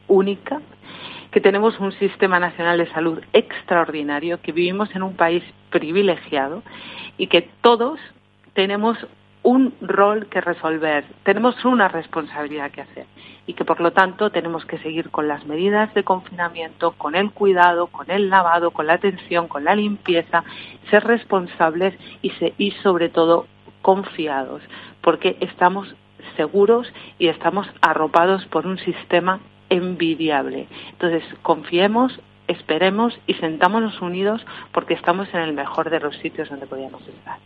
única, 0.07 0.61
que 1.31 1.41
tenemos 1.41 1.79
un 1.79 1.91
sistema 1.93 2.39
nacional 2.39 2.77
de 2.77 2.91
salud 2.91 3.19
extraordinario, 3.33 4.41
que 4.41 4.51
vivimos 4.51 4.93
en 4.95 5.01
un 5.01 5.15
país 5.15 5.43
privilegiado 5.69 6.61
y 7.17 7.27
que 7.27 7.49
todos 7.61 7.99
tenemos 8.53 8.97
un 9.43 9.73
rol 9.81 10.27
que 10.27 10.39
resolver, 10.39 11.03
tenemos 11.23 11.65
una 11.65 11.87
responsabilidad 11.87 12.71
que 12.71 12.81
hacer 12.81 13.05
y 13.47 13.53
que 13.53 13.65
por 13.65 13.81
lo 13.81 13.91
tanto 13.91 14.29
tenemos 14.29 14.65
que 14.65 14.77
seguir 14.79 15.09
con 15.09 15.27
las 15.27 15.45
medidas 15.45 15.93
de 15.95 16.03
confinamiento, 16.03 16.91
con 16.91 17.15
el 17.15 17.31
cuidado, 17.31 17.87
con 17.87 18.11
el 18.11 18.29
lavado, 18.29 18.71
con 18.71 18.85
la 18.87 18.93
atención, 18.93 19.47
con 19.47 19.63
la 19.63 19.75
limpieza, 19.75 20.43
ser 20.89 21.03
responsables 21.05 21.95
y, 22.21 22.71
sobre 22.83 23.09
todo 23.09 23.47
confiados, 23.81 24.61
porque 25.01 25.37
estamos 25.39 25.95
seguros 26.37 26.87
y 27.17 27.27
estamos 27.27 27.67
arropados 27.81 28.45
por 28.45 28.67
un 28.67 28.77
sistema 28.77 29.39
envidiable. 29.69 30.67
Entonces, 30.91 31.23
confiemos, 31.41 32.19
esperemos 32.47 33.19
y 33.25 33.33
sentámonos 33.35 33.99
unidos 34.01 34.45
porque 34.71 34.93
estamos 34.93 35.27
en 35.33 35.39
el 35.39 35.53
mejor 35.53 35.89
de 35.89 35.99
los 35.99 36.15
sitios 36.17 36.49
donde 36.49 36.67
podíamos 36.67 37.01
estar. 37.07 37.39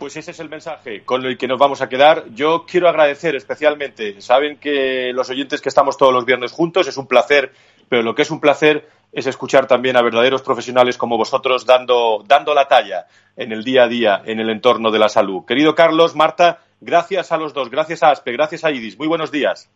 Pues 0.00 0.16
ese 0.16 0.30
es 0.30 0.40
el 0.40 0.48
mensaje 0.48 1.04
con 1.04 1.26
el 1.26 1.36
que 1.36 1.46
nos 1.46 1.58
vamos 1.58 1.82
a 1.82 1.88
quedar. 1.90 2.24
Yo 2.30 2.64
quiero 2.66 2.88
agradecer 2.88 3.36
especialmente, 3.36 4.18
saben 4.22 4.56
que 4.56 5.12
los 5.12 5.28
oyentes 5.28 5.60
que 5.60 5.68
estamos 5.68 5.98
todos 5.98 6.10
los 6.10 6.24
viernes 6.24 6.52
juntos 6.52 6.88
es 6.88 6.96
un 6.96 7.06
placer, 7.06 7.52
pero 7.86 8.02
lo 8.02 8.14
que 8.14 8.22
es 8.22 8.30
un 8.30 8.40
placer 8.40 8.88
es 9.12 9.26
escuchar 9.26 9.66
también 9.66 9.98
a 9.98 10.02
verdaderos 10.02 10.40
profesionales 10.40 10.96
como 10.96 11.18
vosotros 11.18 11.66
dando, 11.66 12.24
dando 12.26 12.54
la 12.54 12.66
talla 12.66 13.08
en 13.36 13.52
el 13.52 13.62
día 13.62 13.82
a 13.82 13.88
día 13.88 14.22
en 14.24 14.40
el 14.40 14.48
entorno 14.48 14.90
de 14.90 15.00
la 15.00 15.10
salud. 15.10 15.44
Querido 15.44 15.74
Carlos, 15.74 16.16
Marta, 16.16 16.60
gracias 16.80 17.30
a 17.30 17.36
los 17.36 17.52
dos, 17.52 17.68
gracias 17.68 18.02
a 18.02 18.08
Aspe, 18.08 18.32
gracias 18.32 18.64
a 18.64 18.70
Idis. 18.70 18.98
Muy 18.98 19.06
buenos 19.06 19.30
días. 19.30 19.70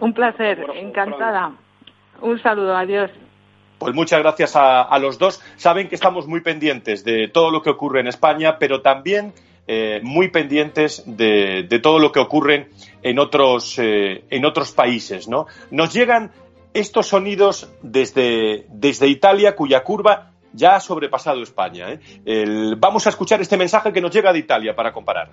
Un 0.00 0.12
placer, 0.12 0.66
encantada. 0.74 1.52
Un 2.20 2.38
saludo, 2.42 2.76
adiós. 2.76 3.10
Pues 3.80 3.94
muchas 3.94 4.20
gracias 4.20 4.52
a, 4.56 4.98
los 4.98 5.18
dos. 5.18 5.40
Saben 5.56 5.88
que 5.88 5.94
estamos 5.94 6.26
muy 6.26 6.42
pendientes 6.42 7.02
de 7.02 7.28
todo 7.28 7.50
lo 7.50 7.62
que 7.62 7.70
ocurre 7.70 8.00
en 8.00 8.08
España, 8.08 8.58
pero 8.58 8.82
también 8.82 9.32
eh, 9.66 10.00
muy 10.02 10.28
pendientes 10.28 11.02
de, 11.06 11.66
todo 11.82 11.98
lo 11.98 12.12
que 12.12 12.20
ocurre 12.20 12.68
en 13.02 13.18
otros, 13.18 13.78
eh, 13.78 14.24
en 14.28 14.44
otros 14.44 14.72
países. 14.72 15.28
¿no? 15.28 15.46
Nos 15.70 15.94
llegan 15.94 16.30
estos 16.74 17.06
sonidos 17.06 17.70
desde, 17.80 18.66
desde 18.68 19.08
Italia, 19.08 19.56
cuya 19.56 19.82
curva 19.82 20.32
ya 20.52 20.76
ha 20.76 20.80
sobrepasado 20.80 21.42
España. 21.42 21.86
¿eh? 21.90 22.74
vamos 22.76 23.06
a 23.06 23.08
escuchar 23.08 23.40
este 23.40 23.56
mensaje 23.56 23.94
que 23.94 24.02
nos 24.02 24.12
llega 24.12 24.30
de 24.30 24.40
Italia 24.40 24.76
para 24.76 24.92
comparar. 24.92 25.30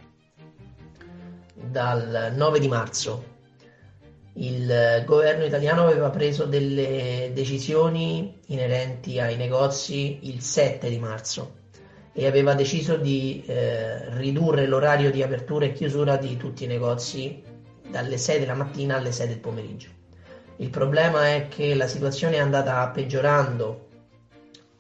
Dal 1.70 2.34
9 2.38 2.60
di 2.62 2.70
marzo 2.70 3.37
il 4.40 5.04
governo 5.06 5.46
italiano 5.46 5.84
aveva 5.86 6.10
preso 6.10 6.46
delle 6.46 7.32
decisioni 7.34 8.40
inerenti 8.48 9.20
ai 9.20 9.36
negozi 9.36 10.20
il 10.24 10.42
7 10.42 10.90
di 10.90 11.00
marzo 11.00 11.56
e 12.14 12.28
aveva 12.28 12.54
deciso 12.54 12.98
di 12.98 13.44
eh, 13.46 14.10
ridurre 14.16 14.68
l'orario 14.68 15.12
di 15.12 15.24
apertura 15.24 15.66
e 15.66 15.74
chiusura 15.74 16.18
di 16.18 16.38
tutti 16.38 16.66
i 16.66 16.68
negozi 16.68 17.42
dalle 17.90 18.18
6 18.18 18.40
della 18.40 18.54
mattina 18.54 18.98
alle 18.98 19.12
6 19.12 19.28
del 19.28 19.40
pomeriggio. 19.40 19.90
Il 20.58 20.70
problema 20.70 21.28
è 21.28 21.48
che 21.48 21.74
la 21.76 21.88
situazione 21.88 22.36
è 22.36 22.40
andata 22.40 22.88
peggiorando 22.90 23.88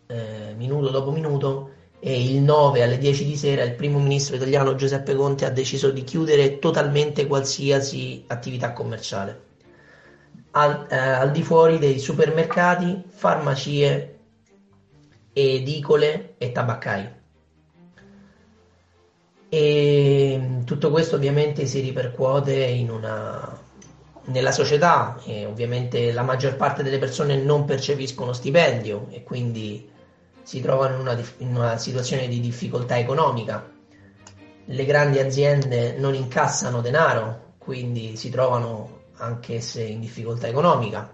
eh, 0.08 0.54
minuto 0.56 0.89
dopo 0.89 1.12
minuto 1.12 1.72
e 1.99 2.23
il 2.23 2.41
9 2.41 2.83
alle 2.83 2.97
10 2.97 3.25
di 3.25 3.36
sera 3.36 3.63
il 3.63 3.73
primo 3.73 3.99
ministro 3.99 4.36
italiano 4.36 4.75
Giuseppe 4.75 5.15
Conte 5.15 5.45
ha 5.45 5.49
deciso 5.49 5.89
di 5.89 6.03
chiudere 6.03 6.60
totalmente 6.60 7.25
qualsiasi 7.25 8.23
attività 8.27 8.73
commerciale 8.73 9.45
al, 10.51 10.88
eh, 10.89 10.97
al 10.97 11.31
di 11.31 11.43
fuori 11.43 11.77
dei 11.77 11.99
supermercati, 11.99 13.03
farmacie, 13.07 14.19
edicole 15.33 16.36
e 16.38 16.51
tabaccai. 16.51 17.15
E 19.49 20.41
tutto 20.65 20.91
questo 20.91 21.15
ovviamente 21.15 21.65
si 21.67 21.79
ripercuote 21.79 22.86
una, 22.89 23.57
nella 24.25 24.51
società 24.51 25.19
e 25.25 25.45
ovviamente 25.45 26.12
la 26.12 26.23
maggior 26.23 26.55
parte 26.55 26.83
delle 26.83 26.97
persone 26.97 27.38
non 27.38 27.63
percepiscono 27.63 28.33
stipendio 28.33 29.07
e 29.10 29.23
quindi 29.23 29.89
si 30.47 30.62
trovano 30.62 30.93
in 30.93 31.01
una, 31.01 31.21
in 31.39 31.53
una 31.53 31.77
situazione 31.77 32.29
di 32.29 32.39
difficoltà 32.39 32.97
economica. 32.97 33.69
Le 34.63 34.86
grandi 34.86 35.19
aziende 35.19 35.97
non 35.97 36.15
incassano 36.15 36.79
denaro, 36.79 37.55
quindi 37.57 38.15
si 38.15 38.29
trovano 38.29 39.01
anche 39.17 39.60
se 39.60 39.83
in 39.83 39.99
difficoltà 39.99 40.47
economica. 40.47 41.13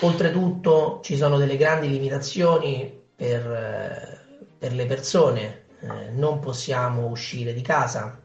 Oltretutto 0.00 1.00
ci 1.02 1.16
sono 1.16 1.38
delle 1.38 1.56
grandi 1.56 1.88
limitazioni 1.88 3.02
per, 3.16 3.50
eh, 3.50 4.44
per 4.58 4.74
le 4.74 4.84
persone, 4.84 5.62
eh, 5.80 6.10
non 6.10 6.38
possiamo 6.40 7.06
uscire 7.06 7.54
di 7.54 7.62
casa. 7.62 8.20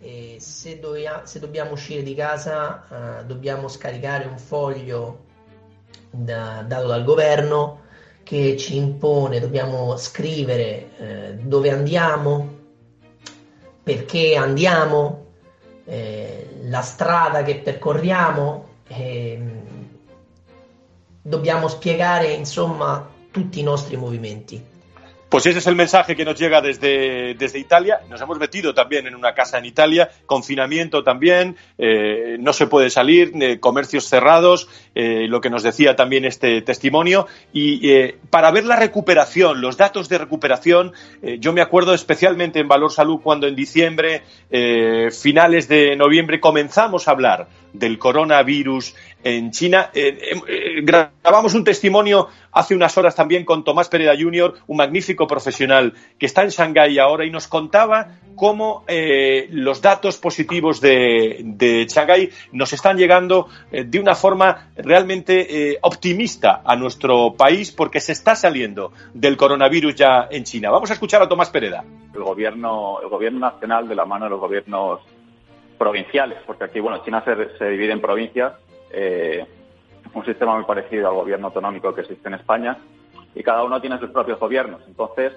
E 0.00 0.38
se, 0.40 0.80
dovia, 0.80 1.26
se 1.26 1.38
dobbiamo 1.38 1.70
uscire 1.70 2.02
di 2.02 2.16
casa 2.16 3.20
eh, 3.20 3.24
dobbiamo 3.24 3.68
scaricare 3.68 4.24
un 4.24 4.36
foglio 4.36 5.26
da, 6.10 6.64
dato 6.66 6.88
dal 6.88 7.04
governo 7.04 7.81
che 8.22 8.56
ci 8.56 8.76
impone, 8.76 9.40
dobbiamo 9.40 9.96
scrivere 9.96 10.88
eh, 10.98 11.34
dove 11.34 11.70
andiamo, 11.70 12.58
perché 13.82 14.36
andiamo, 14.36 15.26
eh, 15.84 16.48
la 16.62 16.82
strada 16.82 17.42
che 17.42 17.56
percorriamo, 17.56 18.68
eh, 18.88 19.40
dobbiamo 21.20 21.68
spiegare 21.68 22.32
insomma 22.32 23.08
tutti 23.30 23.60
i 23.60 23.62
nostri 23.64 23.96
movimenti. 23.96 24.71
Pues 25.32 25.46
ese 25.46 25.60
es 25.60 25.66
el 25.66 25.76
mensaje 25.76 26.14
que 26.14 26.26
nos 26.26 26.38
llega 26.38 26.60
desde, 26.60 27.32
desde 27.32 27.58
Italia. 27.58 28.00
Nos 28.10 28.20
hemos 28.20 28.38
metido 28.38 28.74
también 28.74 29.06
en 29.06 29.14
una 29.14 29.32
casa 29.32 29.56
en 29.56 29.64
Italia, 29.64 30.10
confinamiento 30.26 31.02
también, 31.02 31.56
eh, 31.78 32.36
no 32.38 32.52
se 32.52 32.66
puede 32.66 32.90
salir, 32.90 33.32
eh, 33.40 33.58
comercios 33.58 34.04
cerrados, 34.04 34.68
eh, 34.94 35.26
lo 35.28 35.40
que 35.40 35.48
nos 35.48 35.62
decía 35.62 35.96
también 35.96 36.26
este 36.26 36.60
testimonio. 36.60 37.28
Y 37.50 38.12
para 38.28 38.50
ver 38.50 38.66
la 38.66 38.76
recuperación, 38.76 39.62
los 39.62 39.78
datos 39.78 40.10
de 40.10 40.18
recuperación, 40.18 40.92
yo 41.38 41.54
me 41.54 41.62
acuerdo 41.62 41.94
especialmente 41.94 42.60
en 42.60 42.68
Valor 42.68 42.92
Salud 42.92 43.20
cuando 43.22 43.46
en 43.46 43.56
diciembre, 43.56 44.24
finales 45.10 45.66
de 45.66 45.96
noviembre, 45.96 46.40
comenzamos 46.40 47.08
a 47.08 47.12
hablar 47.12 47.48
del 47.72 47.98
coronavirus 47.98 48.94
en 49.24 49.50
China. 49.50 49.90
grabamos 50.82 51.54
un 51.54 51.64
testimonio 51.64 52.28
hace 52.52 52.74
unas 52.74 52.96
horas 52.98 53.16
también 53.16 53.44
con 53.44 53.64
Tomás 53.64 53.88
Pereda 53.88 54.14
Jr., 54.18 54.54
un 54.66 54.76
magnífico 54.76 55.26
profesional 55.26 55.94
que 56.18 56.26
está 56.26 56.42
en 56.42 56.50
Shanghái 56.50 56.98
ahora 56.98 57.24
y 57.24 57.30
nos 57.30 57.48
contaba 57.48 58.18
cómo 58.36 58.84
eh, 58.86 59.48
los 59.50 59.82
datos 59.82 60.18
positivos 60.18 60.80
de, 60.80 61.40
de, 61.44 61.86
Shanghái 61.86 62.30
nos 62.52 62.72
están 62.72 62.96
llegando 62.96 63.48
eh, 63.70 63.84
de 63.84 63.98
una 63.98 64.14
forma 64.14 64.70
realmente 64.76 65.72
eh, 65.72 65.78
optimista 65.82 66.62
a 66.64 66.76
nuestro 66.76 67.34
país 67.34 67.72
porque 67.72 68.00
se 68.00 68.12
está 68.12 68.34
saliendo 68.34 68.92
del 69.14 69.36
coronavirus 69.36 69.94
ya 69.94 70.28
en 70.30 70.44
China. 70.44 70.70
Vamos 70.70 70.90
a 70.90 70.94
escuchar 70.94 71.22
a 71.22 71.28
Tomás 71.28 71.50
Pereda. 71.50 71.84
El 72.14 72.22
gobierno, 72.22 73.00
el 73.02 73.08
gobierno 73.08 73.40
nacional 73.40 73.88
de 73.88 73.94
la 73.94 74.04
mano 74.04 74.26
de 74.26 74.30
los 74.30 74.40
gobiernos 74.40 75.00
provinciales, 75.82 76.38
porque 76.46 76.64
aquí, 76.64 76.78
bueno, 76.78 77.02
China 77.04 77.24
se, 77.24 77.70
divide 77.70 77.90
en 77.90 78.00
provincias, 78.00 78.52
un 80.14 80.24
sistema 80.24 80.54
muy 80.54 80.64
parecido 80.64 81.08
al 81.08 81.14
gobierno 81.14 81.48
autonómico 81.48 81.92
que 81.92 82.02
existe 82.02 82.28
en 82.28 82.34
España, 82.34 82.78
y 83.34 83.42
cada 83.42 83.64
uno 83.64 83.80
tiene 83.80 83.98
sus 83.98 84.10
propios 84.10 84.38
gobiernos. 84.38 84.80
Entonces, 84.86 85.32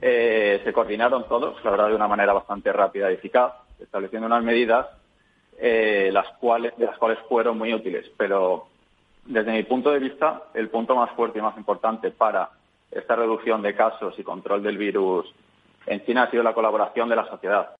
eh, 0.00 0.60
se 0.62 0.72
coordinaron 0.72 1.26
todos, 1.28 1.62
la 1.64 1.70
verdad, 1.72 1.88
de 1.88 1.96
una 1.96 2.06
manera 2.06 2.32
bastante 2.32 2.72
rápida 2.72 3.10
y 3.10 3.14
eficaz, 3.14 3.54
estableciendo 3.80 4.26
unas 4.26 4.44
medidas 4.44 4.86
eh, 5.58 6.10
las 6.12 6.28
cuales, 6.38 6.76
de 6.76 6.86
las 6.86 6.96
cuales 6.98 7.18
fueron 7.28 7.58
muy 7.58 7.74
útiles. 7.74 8.06
Pero 8.16 8.66
desde 9.24 9.52
mi 9.52 9.62
punto 9.64 9.90
de 9.90 9.98
vista, 9.98 10.44
el 10.54 10.68
punto 10.68 10.94
más 10.94 11.10
fuerte 11.12 11.38
y 11.40 11.42
más 11.42 11.56
importante 11.56 12.10
para 12.12 12.50
esta 12.90 13.16
reducción 13.16 13.62
de 13.62 13.74
casos 13.74 14.16
y 14.16 14.22
control 14.22 14.62
del 14.62 14.78
virus 14.78 15.26
en 15.86 16.04
China 16.04 16.24
ha 16.24 16.30
sido 16.30 16.42
la 16.42 16.54
colaboración 16.54 17.08
de 17.08 17.16
la 17.16 17.28
sociedad. 17.28 17.70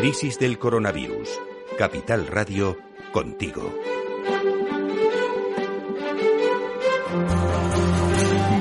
Crisis 0.00 0.38
del 0.38 0.58
coronavirus. 0.58 1.28
Capital 1.76 2.26
Radio, 2.26 2.78
contigo. 3.12 3.70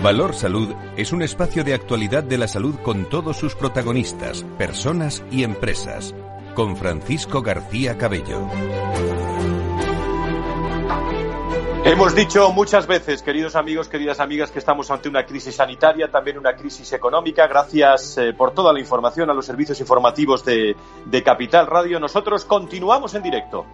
Valor 0.04 0.36
Salud 0.36 0.76
es 0.98 1.14
un 1.14 1.22
espacio 1.22 1.64
de 1.64 1.76
actualidad 1.76 2.26
de 2.26 2.40
la 2.40 2.50
salud 2.50 2.76
con 2.84 3.08
todos 3.08 3.38
sus 3.38 3.56
protagonistas, 3.56 4.44
personas 4.58 5.24
y 5.32 5.44
empresas. 5.44 6.14
Con 6.56 6.76
Francisco 6.76 7.42
García 7.42 7.98
Cabello. 7.98 8.46
Hemos 11.90 12.14
dicho 12.14 12.52
muchas 12.52 12.86
veces, 12.86 13.24
queridos 13.24 13.56
amigos, 13.56 13.90
queridas 13.90 14.20
amigas, 14.20 14.52
que 14.52 14.60
estamos 14.60 14.92
ante 14.92 15.10
una 15.10 15.26
crisis 15.26 15.56
sanitaria, 15.56 16.12
también 16.12 16.38
una 16.38 16.56
crisis 16.56 16.94
económica. 16.94 17.48
Gracias 17.48 18.16
eh, 18.20 18.32
por 18.32 18.54
toda 18.54 18.72
la 18.72 18.80
información 18.80 19.32
a 19.32 19.34
los 19.34 19.48
servicios 19.48 19.80
informativos 19.80 20.46
de, 20.46 20.76
Capital 21.26 21.66
Radio. 21.66 22.00
Nosotros 22.00 22.46
continuamos 22.46 23.16
en 23.16 23.24
directo. 23.24 23.66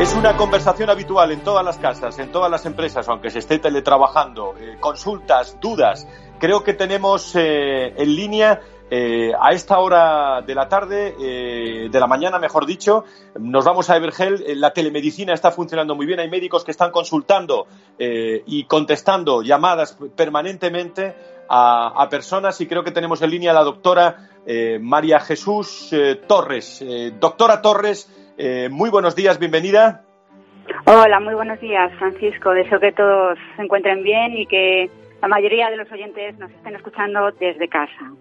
Es 0.00 0.14
una 0.14 0.34
conversación 0.38 0.88
habitual 0.88 1.32
en 1.32 1.40
todas 1.40 1.62
las 1.62 1.76
casas, 1.76 2.18
en 2.18 2.32
todas 2.32 2.50
las 2.50 2.64
empresas, 2.64 3.06
aunque 3.10 3.28
se 3.28 3.40
esté 3.40 3.58
teletrabajando. 3.58 4.54
Eh, 4.58 4.78
consultas, 4.80 5.58
dudas. 5.60 6.08
Creo 6.38 6.64
que 6.64 6.72
tenemos 6.72 7.36
eh, 7.36 7.92
en 7.94 8.16
línea 8.16 8.62
eh, 8.90 9.32
a 9.40 9.52
esta 9.52 9.78
hora 9.78 10.42
de 10.42 10.54
la 10.54 10.68
tarde, 10.68 11.14
eh, 11.20 11.88
de 11.90 12.00
la 12.00 12.06
mañana, 12.06 12.38
mejor 12.38 12.66
dicho, 12.66 13.04
nos 13.38 13.64
vamos 13.64 13.90
a 13.90 13.96
Evergel. 13.96 14.44
Eh, 14.46 14.54
la 14.54 14.72
telemedicina 14.72 15.32
está 15.32 15.50
funcionando 15.50 15.94
muy 15.94 16.06
bien. 16.06 16.20
Hay 16.20 16.30
médicos 16.30 16.64
que 16.64 16.70
están 16.70 16.90
consultando 16.90 17.66
y 17.98 18.64
contestando 18.64 19.42
llamadas 19.42 19.98
permanentemente 20.14 21.14
a, 21.48 22.06
personas 22.10 22.60
y 22.60 22.66
creo 22.66 22.84
que 22.84 22.90
tenemos 22.90 23.22
en 23.22 23.30
línea 23.30 23.52
a 23.52 23.54
la 23.54 23.62
doctora 23.62 24.16
María 24.80 25.18
Jesús 25.20 25.90
Torres. 26.28 26.84
doctora 27.18 27.62
Torres, 27.62 28.10
Eh, 28.38 28.68
muy 28.70 28.90
buenos 28.90 29.16
días, 29.16 29.38
bienvenida. 29.38 30.02
Hola, 30.84 31.20
muy 31.20 31.34
buenos 31.34 31.58
días, 31.60 31.90
Francisco. 31.98 32.50
Deseo 32.50 32.78
que 32.78 32.92
todos 32.92 33.38
se 33.56 33.62
encuentren 33.62 34.02
bien 34.02 34.36
y 34.36 34.46
que 34.46 34.90
la 35.22 35.28
mayoría 35.28 35.70
de 35.70 35.78
los 35.78 35.90
oyentes 35.90 36.38
nos 36.38 36.50
estén 36.50 36.76
escuchando 36.76 37.30
desde 37.40 37.68
casa. 37.68 38.12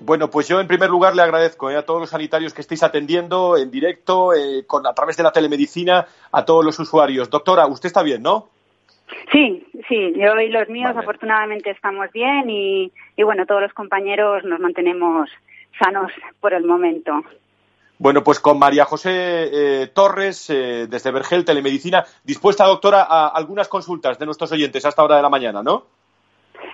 Bueno, 0.00 0.30
pues 0.30 0.46
yo 0.46 0.60
en 0.60 0.68
primer 0.68 0.90
lugar 0.90 1.16
le 1.16 1.22
agradezco 1.22 1.70
eh, 1.70 1.76
a 1.76 1.84
todos 1.84 2.00
los 2.00 2.10
sanitarios 2.10 2.54
que 2.54 2.60
estéis 2.60 2.82
atendiendo 2.82 3.56
en 3.56 3.70
directo, 3.70 4.32
eh, 4.32 4.64
con, 4.66 4.86
a 4.86 4.94
través 4.94 5.16
de 5.16 5.24
la 5.24 5.32
telemedicina, 5.32 6.06
a 6.30 6.44
todos 6.44 6.64
los 6.64 6.78
usuarios. 6.78 7.30
Doctora, 7.30 7.66
usted 7.66 7.88
está 7.88 8.02
bien, 8.02 8.22
¿no? 8.22 8.48
Sí, 9.32 9.66
sí, 9.88 10.12
yo 10.16 10.38
y 10.38 10.50
los 10.50 10.68
míos 10.68 10.92
afortunadamente 10.94 11.70
estamos 11.70 12.12
bien 12.12 12.48
y, 12.48 12.92
bueno, 13.16 13.46
todos 13.46 13.62
los 13.62 13.72
compañeros 13.72 14.44
nos 14.44 14.60
mantenemos 14.60 15.30
sanos 15.82 16.12
por 16.40 16.52
el 16.52 16.64
momento. 16.64 17.12
Bueno, 17.98 18.22
pues 18.22 18.38
con 18.38 18.58
María 18.58 18.84
José 18.84 19.10
eh, 19.12 19.86
Torres, 19.88 20.46
desde 20.48 21.10
Vergel, 21.10 21.44
Telemedicina, 21.44 22.04
dispuesta, 22.22 22.64
doctora, 22.64 23.02
a 23.02 23.28
algunas 23.28 23.66
consultas 23.66 24.18
de 24.18 24.26
nuestros 24.26 24.52
oyentes 24.52 24.84
hasta 24.84 25.02
hora 25.02 25.16
de 25.16 25.22
la 25.22 25.30
mañana, 25.30 25.62
¿no? 25.62 25.97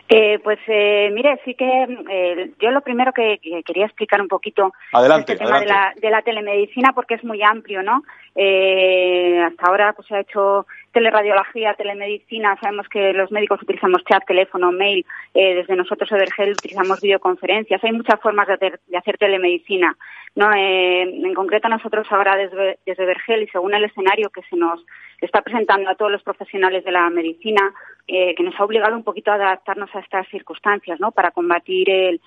Eh, 0.09 0.39
pues 0.45 0.59
eh, 0.67 1.11
mire, 1.13 1.41
sí 1.45 1.55
que 1.55 1.65
eh, 2.11 2.51
yo 2.61 2.71
lo 2.71 2.83
primero 2.83 3.13
que, 3.13 3.41
quería 3.65 3.87
explicar 3.87 4.21
un 4.21 4.29
poquito 4.29 4.73
adelante, 4.93 5.33
el 5.33 5.39
tema 5.39 5.61
De, 5.61 5.67
la, 5.67 5.95
de 5.97 6.11
la 6.11 6.21
telemedicina 6.21 6.93
porque 6.93 7.15
es 7.15 7.25
muy 7.25 7.43
amplio, 7.43 7.83
¿no? 7.83 8.03
Eh, 8.35 9.43
hasta 9.43 9.67
ahora 9.67 9.93
pues 9.95 10.07
se 10.07 10.17
ha 10.17 10.21
hecho 10.21 10.67
teleradiología, 10.95 11.75
telemedicina, 11.75 12.57
sabemos 12.61 12.89
que 12.89 13.13
los 13.13 13.31
médicos 13.31 13.61
utilizamos 13.61 14.03
chat, 14.05 14.25
teléfono, 14.25 14.73
mail, 14.73 15.05
eh, 15.35 15.57
desde 15.57 15.77
nosotros 15.77 16.11
Evergel 16.13 16.53
utilizamos 16.53 17.01
videoconferencias, 17.01 17.83
hay 17.85 17.93
muchas 17.93 18.21
formas 18.21 18.47
de 18.47 18.79
hacer, 18.97 19.19
telemedicina, 19.19 19.97
¿no? 20.37 20.53
Eh, 20.55 21.03
en 21.03 21.35
concreto 21.35 21.69
nosotros 21.69 22.07
ahora 22.11 22.37
desde, 22.37 22.79
desde 22.87 23.43
y 23.43 23.49
según 23.49 23.75
el 23.75 23.85
escenario 23.85 24.31
que 24.31 24.43
se 24.49 24.57
nos 24.57 24.85
está 25.21 25.43
presentando 25.43 25.91
a 25.91 25.95
todos 25.95 26.13
los 26.13 26.23
profesionales 26.23 26.85
de 26.85 26.93
la 26.93 27.11
medicina, 27.11 27.73
eh, 28.07 28.35
que 28.35 28.43
nos 28.43 28.55
ha 28.59 28.65
obligado 28.65 28.95
un 28.95 29.03
poquito 29.03 29.31
a 29.31 29.35
adaptarnos 29.35 29.89
a 29.95 30.01
estas 30.01 30.29
circunstancias, 30.29 31.01
¿no? 31.01 31.11
Para 31.13 31.31
combatir 31.31 31.89
el, 31.91 32.21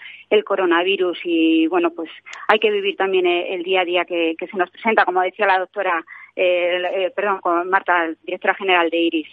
coronavirus 0.44 1.20
y, 1.24 1.68
bueno, 1.68 1.92
pues 1.92 2.10
hay 2.48 2.60
que 2.60 2.72
vivir 2.72 2.96
también 2.96 3.28
el, 3.28 3.64
día 3.64 3.82
a 3.82 3.86
día 3.86 4.06
que, 4.06 4.36
se 4.40 4.58
nos 4.58 4.70
presenta, 4.72 5.06
como 5.06 5.22
decía 5.22 5.46
la 5.46 5.60
doctora, 5.60 6.04
eh, 6.38 7.06
eh, 7.06 7.12
perdón, 7.16 7.40
con 7.42 7.70
Marta, 7.70 7.94
directora 8.24 8.54
general 8.56 8.90
de 8.90 8.98
IRIS. 8.98 9.28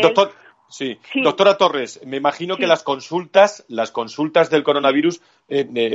doctor, 0.00 0.32
sí. 0.68 0.98
Doctora 1.22 1.56
Torres, 1.56 2.00
me 2.06 2.16
imagino 2.16 2.56
que 2.56 2.66
las 2.66 2.82
consultas, 2.82 3.64
las 3.68 3.90
consultas 3.90 4.48
del 4.48 4.62
coronavirus 4.62 5.20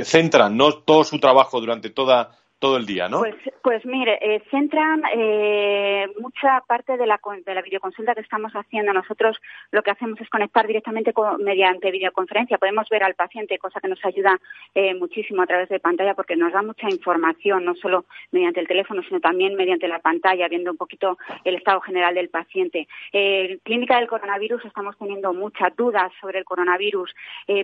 centran 0.04 0.56
no 0.56 0.74
todo 0.74 1.04
su 1.04 1.18
trabajo 1.18 1.60
durante 1.60 1.90
toda 1.90 2.36
todo 2.58 2.76
el 2.76 2.86
día, 2.86 3.08
¿no? 3.08 3.20
Pues, 3.20 3.36
pues 3.62 3.86
mire, 3.86 4.18
eh, 4.20 4.42
centran 4.50 5.02
eh, 5.14 6.06
mucha 6.18 6.60
parte 6.66 6.96
de 6.96 7.06
la, 7.06 7.20
de 7.44 7.54
la 7.54 7.62
videoconsulta 7.62 8.14
que 8.14 8.20
estamos 8.20 8.52
haciendo. 8.52 8.92
Nosotros 8.92 9.36
lo 9.70 9.82
que 9.82 9.92
hacemos 9.92 10.20
es 10.20 10.28
conectar 10.28 10.66
directamente 10.66 11.12
mediante 11.38 11.90
videoconferencia. 11.90 12.58
Podemos 12.58 12.88
ver 12.88 13.04
al 13.04 13.14
paciente, 13.14 13.58
cosa 13.58 13.80
que 13.80 13.88
nos 13.88 14.04
ayuda 14.04 14.40
eh, 14.74 14.94
muchísimo 14.94 15.42
a 15.42 15.46
través 15.46 15.68
de 15.68 15.78
pantalla 15.78 16.14
porque 16.14 16.34
nos 16.34 16.52
da 16.52 16.62
mucha 16.62 16.88
información, 16.90 17.64
no 17.64 17.74
solo 17.76 18.06
mediante 18.32 18.60
el 18.60 18.66
teléfono, 18.66 19.02
sino 19.02 19.20
también 19.20 19.54
mediante 19.54 19.86
la 19.86 20.00
pantalla, 20.00 20.48
viendo 20.48 20.72
un 20.72 20.76
poquito 20.76 21.16
el 21.44 21.54
estado 21.54 21.80
general 21.80 22.14
del 22.14 22.28
paciente. 22.28 22.88
En 23.12 23.58
clínica 23.58 23.98
del 23.98 24.08
coronavirus 24.08 24.64
estamos 24.64 24.96
teniendo 24.98 25.32
muchas 25.32 25.76
dudas 25.76 26.10
sobre 26.20 26.40
el 26.40 26.44
coronavirus, 26.44 27.14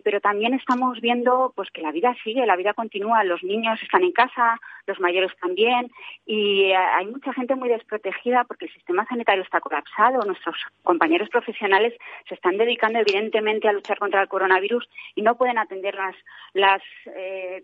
pero 0.04 0.20
también 0.20 0.54
estamos 0.54 1.00
viendo 1.00 1.52
pues 1.56 1.70
que 1.70 1.82
la 1.82 1.92
vida 1.92 2.14
sigue, 2.22 2.46
la 2.46 2.56
vida 2.56 2.74
continúa. 2.74 3.24
Los 3.24 3.42
niños 3.42 3.82
están 3.82 4.02
en 4.02 4.12
casa, 4.12 4.60
los 4.86 5.00
mayores 5.00 5.32
también, 5.40 5.90
y 6.26 6.64
eh, 6.64 6.76
hay 6.76 7.06
mucha 7.06 7.32
gente 7.32 7.54
muy 7.54 7.68
desprotegida 7.68 8.44
porque 8.44 8.66
el 8.66 8.72
sistema 8.72 9.06
sanitario 9.06 9.42
está 9.42 9.60
colapsado. 9.60 10.20
Nuestros 10.26 10.56
compañeros 10.82 11.28
profesionales 11.28 11.94
se 12.28 12.34
están 12.34 12.56
dedicando 12.56 12.98
evidentemente 12.98 13.68
a 13.68 13.72
luchar 13.72 13.98
contra 13.98 14.22
el 14.22 14.28
coronavirus 14.28 14.88
y 15.14 15.22
no 15.22 15.36
pueden 15.36 15.58
atender 15.58 15.94
las, 15.94 16.16
las, 16.52 16.82
eh, 17.14 17.62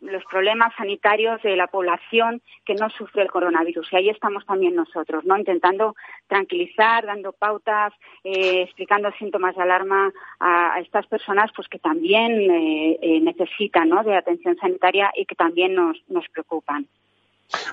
los 0.00 0.24
problemas 0.24 0.72
sanitarios 0.76 1.42
de 1.42 1.56
la 1.56 1.66
población 1.66 2.42
que 2.64 2.74
no 2.74 2.90
sufre 2.90 3.22
el 3.22 3.30
coronavirus. 3.30 3.92
Y 3.92 3.96
ahí 3.96 4.08
estamos 4.08 4.46
también 4.46 4.74
nosotros, 4.74 5.24
¿no? 5.24 5.36
Intentando 5.36 5.94
tranquilizar, 6.28 7.06
dando 7.06 7.32
pautas, 7.32 7.92
eh, 8.24 8.62
explicando 8.62 9.10
síntomas 9.18 9.56
de 9.56 9.62
alarma 9.62 10.12
a, 10.38 10.78
estas 10.80 11.06
personas 11.06 11.50
pues 11.54 11.68
que 11.68 11.78
también 11.78 12.46
necesitan 13.24 13.88
¿no? 13.88 14.02
de 14.02 14.16
atención 14.16 14.56
sanitaria 14.56 15.10
y 15.14 15.26
que 15.26 15.34
también 15.34 15.74
nos, 15.74 15.98
nos 16.08 16.26
preocupan. 16.28 16.39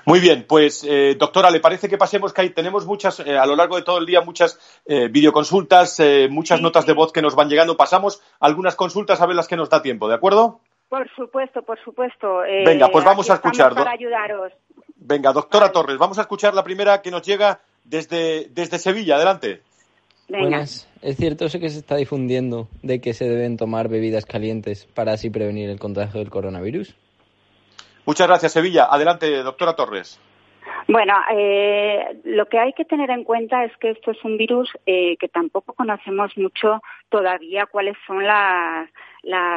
Muy 0.04 0.20
bien, 0.20 0.44
pues 0.48 0.84
eh, 0.84 1.14
doctora, 1.16 1.50
¿le 1.50 1.60
parece 1.60 1.88
que 1.88 1.96
pasemos 1.96 2.32
que 2.32 2.50
tenemos 2.50 2.86
muchas, 2.86 3.20
eh, 3.20 3.38
a 3.38 3.46
lo 3.46 3.54
largo 3.54 3.76
de 3.76 3.82
todo 3.82 3.98
el 3.98 4.06
día, 4.06 4.20
muchas 4.20 4.58
eh, 4.86 5.08
videoconsultas, 5.08 6.00
muchas 6.30 6.60
notas 6.60 6.86
de 6.86 6.94
voz 6.94 7.12
que 7.12 7.22
nos 7.22 7.36
van 7.36 7.48
llegando? 7.48 7.76
Pasamos 7.76 8.20
algunas 8.40 8.74
consultas 8.74 9.20
a 9.20 9.26
ver 9.26 9.36
las 9.36 9.46
que 9.46 9.56
nos 9.56 9.70
da 9.70 9.82
tiempo, 9.82 10.08
¿de 10.08 10.14
acuerdo? 10.14 10.60
Por 10.88 11.08
supuesto, 11.14 11.62
por 11.62 11.78
supuesto. 11.84 12.38
Venga, 12.64 12.88
pues 12.88 13.04
vamos 13.04 13.30
a 13.30 13.34
escuchar. 13.34 13.74
Para 13.74 13.92
ayudaros. 13.92 14.52
Venga, 14.96 15.32
doctora 15.32 15.70
Torres, 15.70 15.98
vamos 15.98 16.18
a 16.18 16.22
escuchar 16.22 16.54
la 16.54 16.64
primera 16.64 17.02
que 17.02 17.10
nos 17.10 17.22
llega 17.22 17.60
desde, 17.84 18.48
desde 18.50 18.78
Sevilla. 18.78 19.16
Adelante. 19.16 19.62
Buenas. 20.28 20.88
Es 21.00 21.16
cierto 21.16 21.46
eso 21.46 21.58
que 21.58 21.70
se 21.70 21.78
está 21.78 21.96
difundiendo 21.96 22.68
de 22.82 23.00
que 23.00 23.14
se 23.14 23.28
deben 23.28 23.56
tomar 23.56 23.88
bebidas 23.88 24.26
calientes 24.26 24.86
para 24.86 25.12
así 25.12 25.30
prevenir 25.30 25.70
el 25.70 25.78
contagio 25.78 26.20
del 26.20 26.30
coronavirus. 26.30 26.94
Muchas 28.08 28.26
gracias, 28.26 28.52
Sevilla. 28.52 28.86
Adelante, 28.90 29.42
doctora 29.42 29.76
Torres. 29.76 30.18
Bueno, 30.86 31.12
eh, 31.30 32.18
lo 32.24 32.46
que 32.46 32.58
hay 32.58 32.72
que 32.72 32.86
tener 32.86 33.10
en 33.10 33.22
cuenta 33.22 33.64
es 33.64 33.76
que 33.76 33.90
esto 33.90 34.12
es 34.12 34.24
un 34.24 34.38
virus 34.38 34.70
eh, 34.86 35.18
que 35.18 35.28
tampoco 35.28 35.74
conocemos 35.74 36.34
mucho 36.38 36.80
todavía 37.10 37.66
cuáles 37.66 37.98
son 38.06 38.24
la 38.24 38.88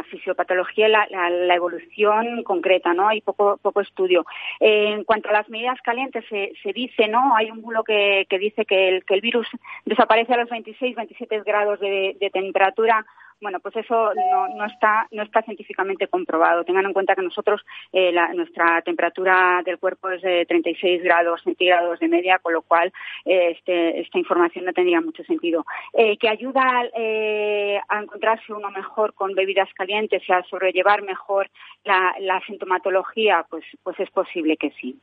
fisiopatología 0.10 0.90
y 0.90 0.92
la, 0.92 1.08
la, 1.30 1.56
evolución 1.56 2.44
concreta, 2.44 2.94
¿no? 2.94 3.08
Hay 3.08 3.22
poco, 3.22 3.58
poco 3.62 3.80
estudio. 3.80 4.26
En 4.60 5.06
cuanto 5.06 5.30
a 5.30 5.32
las 5.32 5.48
medidas 5.48 5.80
calientes, 5.82 6.26
se, 6.28 6.52
se 6.62 6.74
dice, 6.74 7.08
¿no? 7.08 7.34
Hay 7.38 7.50
un 7.52 7.62
bulo 7.62 7.86
que, 7.86 8.26
que 8.30 8.38
dice 8.38 8.66
que 8.66 8.90
el, 8.90 9.06
que 9.06 9.14
el 9.14 9.22
virus 9.22 9.48
desaparece 9.86 10.34
a 10.34 10.38
los 10.40 10.50
26, 10.50 10.98
27 10.98 11.44
grados 11.46 11.80
de, 11.80 12.18
de 12.20 12.30
temperatura 12.30 13.06
bueno, 13.42 13.60
pues 13.60 13.76
eso 13.76 14.14
no, 14.14 14.48
no, 14.56 14.66
está, 14.66 15.08
no 15.12 15.24
está 15.24 15.42
científicamente 15.42 16.08
comprobado. 16.08 16.64
Tengan 16.64 16.86
en 16.86 16.94
cuenta 16.94 17.16
que 17.16 17.22
nosotros, 17.22 17.62
eh, 17.92 18.12
la, 18.12 18.34
nuestra 18.34 18.82
temperatura 18.84 19.62
del 19.66 19.80
cuerpo 19.80 20.10
es 20.12 20.22
de 20.22 20.46
36 20.46 21.04
grados 21.04 21.42
centígrados 21.44 22.00
de 22.00 22.08
media, 22.08 22.40
con 22.40 22.54
lo 22.54 22.62
cual 22.62 22.94
eh, 23.26 23.52
este, 23.58 24.00
esta 24.00 24.20
información 24.20 24.66
no 24.66 24.74
tendría 24.74 25.02
mucho 25.02 25.24
sentido. 25.24 25.66
Eh, 25.94 26.18
que 26.18 26.30
ayuda 26.30 26.84
eh, 26.96 27.80
a 27.88 28.02
encontrarse 28.02 28.54
uno 28.54 28.70
mejor 28.72 29.14
con 29.14 29.34
bebidas 29.34 29.70
calientes 29.76 30.22
y 30.28 30.32
a 30.32 30.44
sobrellevar 30.44 31.02
mejor 31.02 31.50
la, 31.84 32.14
la 32.20 32.42
sintomatología, 32.46 33.46
pues, 33.50 33.64
pues 33.84 34.00
es 34.00 34.10
posible 34.12 34.58
que 34.58 34.72
sí. 34.80 35.00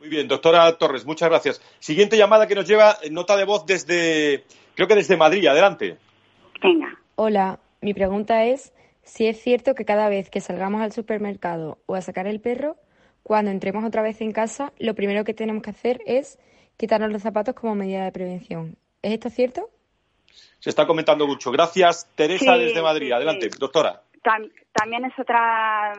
Muy 0.00 0.08
bien, 0.08 0.28
doctora 0.28 0.78
Torres, 0.78 1.04
muchas 1.04 1.28
gracias. 1.28 1.76
Siguiente 1.78 2.16
llamada 2.16 2.46
que 2.46 2.54
nos 2.54 2.66
lleva 2.66 2.96
nota 3.10 3.36
de 3.36 3.44
voz 3.44 3.66
desde, 3.66 4.44
creo 4.74 4.88
que 4.88 4.94
desde 4.94 5.16
Madrid. 5.16 5.46
Adelante. 5.46 5.98
Venga. 6.62 6.96
Hola, 7.16 7.58
mi 7.80 7.94
pregunta 7.94 8.44
es 8.44 8.72
si 9.02 9.26
es 9.26 9.40
cierto 9.40 9.74
que 9.74 9.84
cada 9.84 10.08
vez 10.08 10.30
que 10.30 10.40
salgamos 10.40 10.82
al 10.82 10.92
supermercado 10.92 11.78
o 11.86 11.94
a 11.94 12.00
sacar 12.00 12.26
el 12.26 12.40
perro, 12.40 12.76
cuando 13.22 13.50
entremos 13.50 13.84
otra 13.84 14.02
vez 14.02 14.20
en 14.20 14.32
casa, 14.32 14.72
lo 14.78 14.94
primero 14.94 15.24
que 15.24 15.34
tenemos 15.34 15.62
que 15.62 15.70
hacer 15.70 16.00
es 16.06 16.38
quitarnos 16.76 17.10
los 17.10 17.22
zapatos 17.22 17.54
como 17.54 17.74
medida 17.74 18.04
de 18.04 18.12
prevención. 18.12 18.76
¿Es 19.02 19.12
esto 19.12 19.30
cierto? 19.30 19.70
Se 20.58 20.70
está 20.70 20.86
comentando 20.86 21.26
mucho. 21.26 21.50
Gracias, 21.50 22.10
Teresa, 22.14 22.56
desde 22.56 22.82
Madrid. 22.82 23.12
Adelante, 23.12 23.48
doctora. 23.58 24.02
también 24.72 25.04
es 25.06 25.18
otra, 25.18 25.92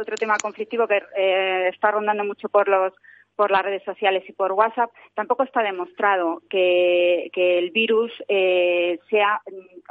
otro 0.00 0.16
tema 0.16 0.36
conflictivo 0.42 0.86
que 0.86 1.00
eh, 1.16 1.68
está 1.68 1.90
rondando 1.92 2.24
mucho 2.24 2.48
por 2.48 2.68
los 2.68 2.92
por 3.42 3.50
las 3.50 3.62
redes 3.62 3.82
sociales 3.82 4.22
y 4.28 4.32
por 4.32 4.52
WhatsApp, 4.52 4.92
tampoco 5.14 5.42
está 5.42 5.64
demostrado 5.64 6.42
que, 6.48 7.28
el 7.34 7.72
virus 7.72 8.12
eh, 8.28 9.00
sea, 9.10 9.42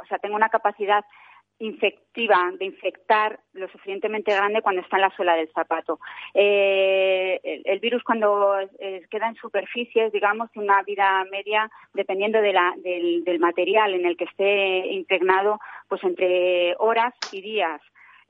o 0.02 0.06
sea, 0.06 0.18
tenga 0.20 0.36
una 0.36 0.48
capacidad 0.48 1.04
infectiva 1.58 2.50
de 2.58 2.64
infectar 2.64 3.38
lo 3.52 3.68
suficientemente 3.68 4.32
grande 4.32 4.62
cuando 4.62 4.80
está 4.80 4.96
en 4.96 5.02
la 5.02 5.14
suela 5.14 5.36
del 5.36 5.52
zapato. 5.52 6.00
Eh, 6.32 7.60
el, 7.66 7.78
virus 7.80 8.02
cuando 8.04 8.58
eh, 8.78 9.02
queda 9.10 9.28
en 9.28 9.34
superficies, 9.34 10.10
digamos, 10.12 10.50
tiene 10.52 10.68
una 10.68 10.82
vida 10.82 11.22
media, 11.30 11.70
dependiendo 11.92 12.40
de 12.40 12.54
la, 12.54 12.72
del, 12.78 13.38
material 13.38 13.92
en 13.92 14.06
el 14.06 14.16
que 14.16 14.24
esté 14.24 14.94
impregnado, 14.94 15.58
pues 15.88 16.02
entre 16.04 16.74
horas 16.78 17.12
y 17.32 17.42
días. 17.42 17.82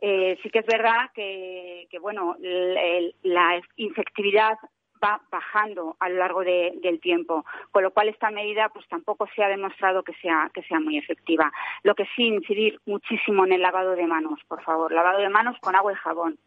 Eh, 0.04 0.36
sí 0.42 0.50
que 0.50 0.58
es 0.58 0.66
verdad 0.66 1.12
que, 1.14 1.86
bueno, 2.00 2.34
la 2.40 3.62
infectividad 3.76 4.58
va 5.02 5.20
bajando 5.30 5.96
a 5.98 6.08
lo 6.08 6.16
largo 6.16 6.42
del 6.42 7.00
tiempo, 7.00 7.44
con 7.70 7.82
lo 7.82 7.90
cual 7.90 8.08
esta 8.08 8.30
medida 8.30 8.68
pues 8.68 8.86
tampoco 8.88 9.26
se 9.34 9.42
ha 9.42 9.48
demostrado 9.48 10.02
que 10.02 10.14
sea 10.14 10.50
que 10.54 10.62
sea 10.62 10.80
muy 10.80 10.98
efectiva. 10.98 11.52
Lo 11.82 11.94
que 11.94 12.06
sí 12.16 12.24
incidir 12.24 12.78
muchísimo 12.86 13.44
en 13.44 13.52
el 13.52 13.62
lavado 13.62 13.92
de 13.96 14.06
manos, 14.06 14.40
por 14.48 14.62
favor, 14.62 14.92
lavado 14.92 15.18
de 15.20 15.28
manos 15.28 15.56
con 15.60 15.74
agua 15.74 15.92
y 15.92 15.96
jabón. 15.96 16.38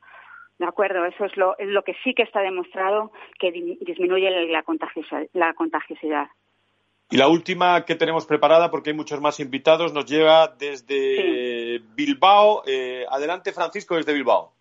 ¿De 0.58 0.65
acuerdo? 0.65 1.06
Eso 1.06 1.26
es 1.26 1.36
lo, 1.36 1.58
es 1.58 1.68
lo 1.68 1.84
que 1.84 1.96
sí 2.04 2.13
que 2.13 2.24
está 2.24 2.39
demostrado 2.39 3.12
que 3.39 3.52
disminuye 3.52 4.30
la, 4.30 4.63
la 5.34 5.54
contagiosidad. 5.54 6.30
Y 7.12 7.18
la 7.18 7.28
última 7.28 7.86
que 7.86 7.96
tenemos 7.96 8.26
preparada, 8.26 8.72
porque 8.72 8.89
hay 8.89 8.96
muchos 8.96 9.22
más 9.22 9.39
invitados, 9.39 9.94
nos 9.94 10.06
lleva 10.06 10.48
desde 10.48 11.80
Bilbao. 11.94 12.63
Eh, 12.65 13.06
adelante, 13.10 13.52
Francisco, 13.52 13.96
desde 13.96 14.13
Bilbao. 14.13 14.54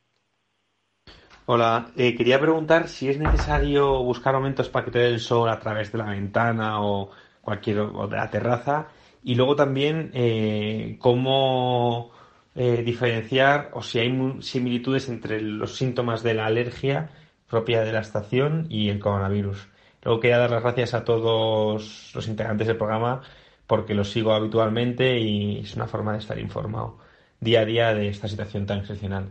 Hola, 1.47 1.93
eh, 1.97 2.15
quería 2.17 2.41
preguntar 2.41 2.89
si 2.89 3.09
es 3.09 3.19
necesario 3.19 4.03
buscar 4.03 4.35
aumentos 4.35 4.71
para 4.71 4.87
que 4.87 4.91
te 4.91 4.99
dé 5.01 5.09
el 5.09 5.21
sol 5.21 5.49
a 5.51 5.59
través 5.61 5.93
de 5.93 5.99
la 5.99 6.07
ventana 6.07 6.81
o 6.83 7.11
cualquier 7.43 7.81
o 7.81 8.09
de 8.09 8.17
la 8.17 8.31
terraza 8.31 8.89
y 9.23 9.35
luego 9.35 9.55
también 9.55 10.11
eh, 10.15 10.97
cómo 10.99 12.13
diferenciar 12.55 13.71
o 13.75 13.83
si 13.83 13.99
hay 13.99 14.37
similitudes 14.41 15.09
entre 15.09 15.41
los 15.43 15.75
síntomas 15.77 16.23
de 16.23 16.35
la 16.35 16.47
alergia 16.47 17.11
propia 17.49 17.83
de 17.83 17.93
la 17.93 18.01
estación 18.01 18.67
y 18.71 18.91
el 18.91 19.01
coronavirus. 19.01 19.69
Luego 20.03 20.21
quería 20.21 20.39
dar 20.39 20.51
las 20.51 20.63
gracias 20.63 20.95
a 20.95 21.05
todos 21.05 22.13
los 22.15 22.29
integrantes 22.29 22.69
del 22.69 22.77
programa 22.77 23.23
porque 23.67 23.95
los 23.95 24.11
sigo 24.11 24.33
habitualmente 24.33 25.19
y 25.19 25.59
es 25.61 25.75
una 25.75 25.89
forma 25.89 26.13
de 26.13 26.19
estar 26.19 26.39
informado 26.39 26.99
día 27.41 27.61
a 27.61 27.65
día 27.65 27.95
de 27.95 28.09
esta 28.09 28.29
situación 28.29 28.67
tan 28.67 28.79
excepcional. 28.79 29.31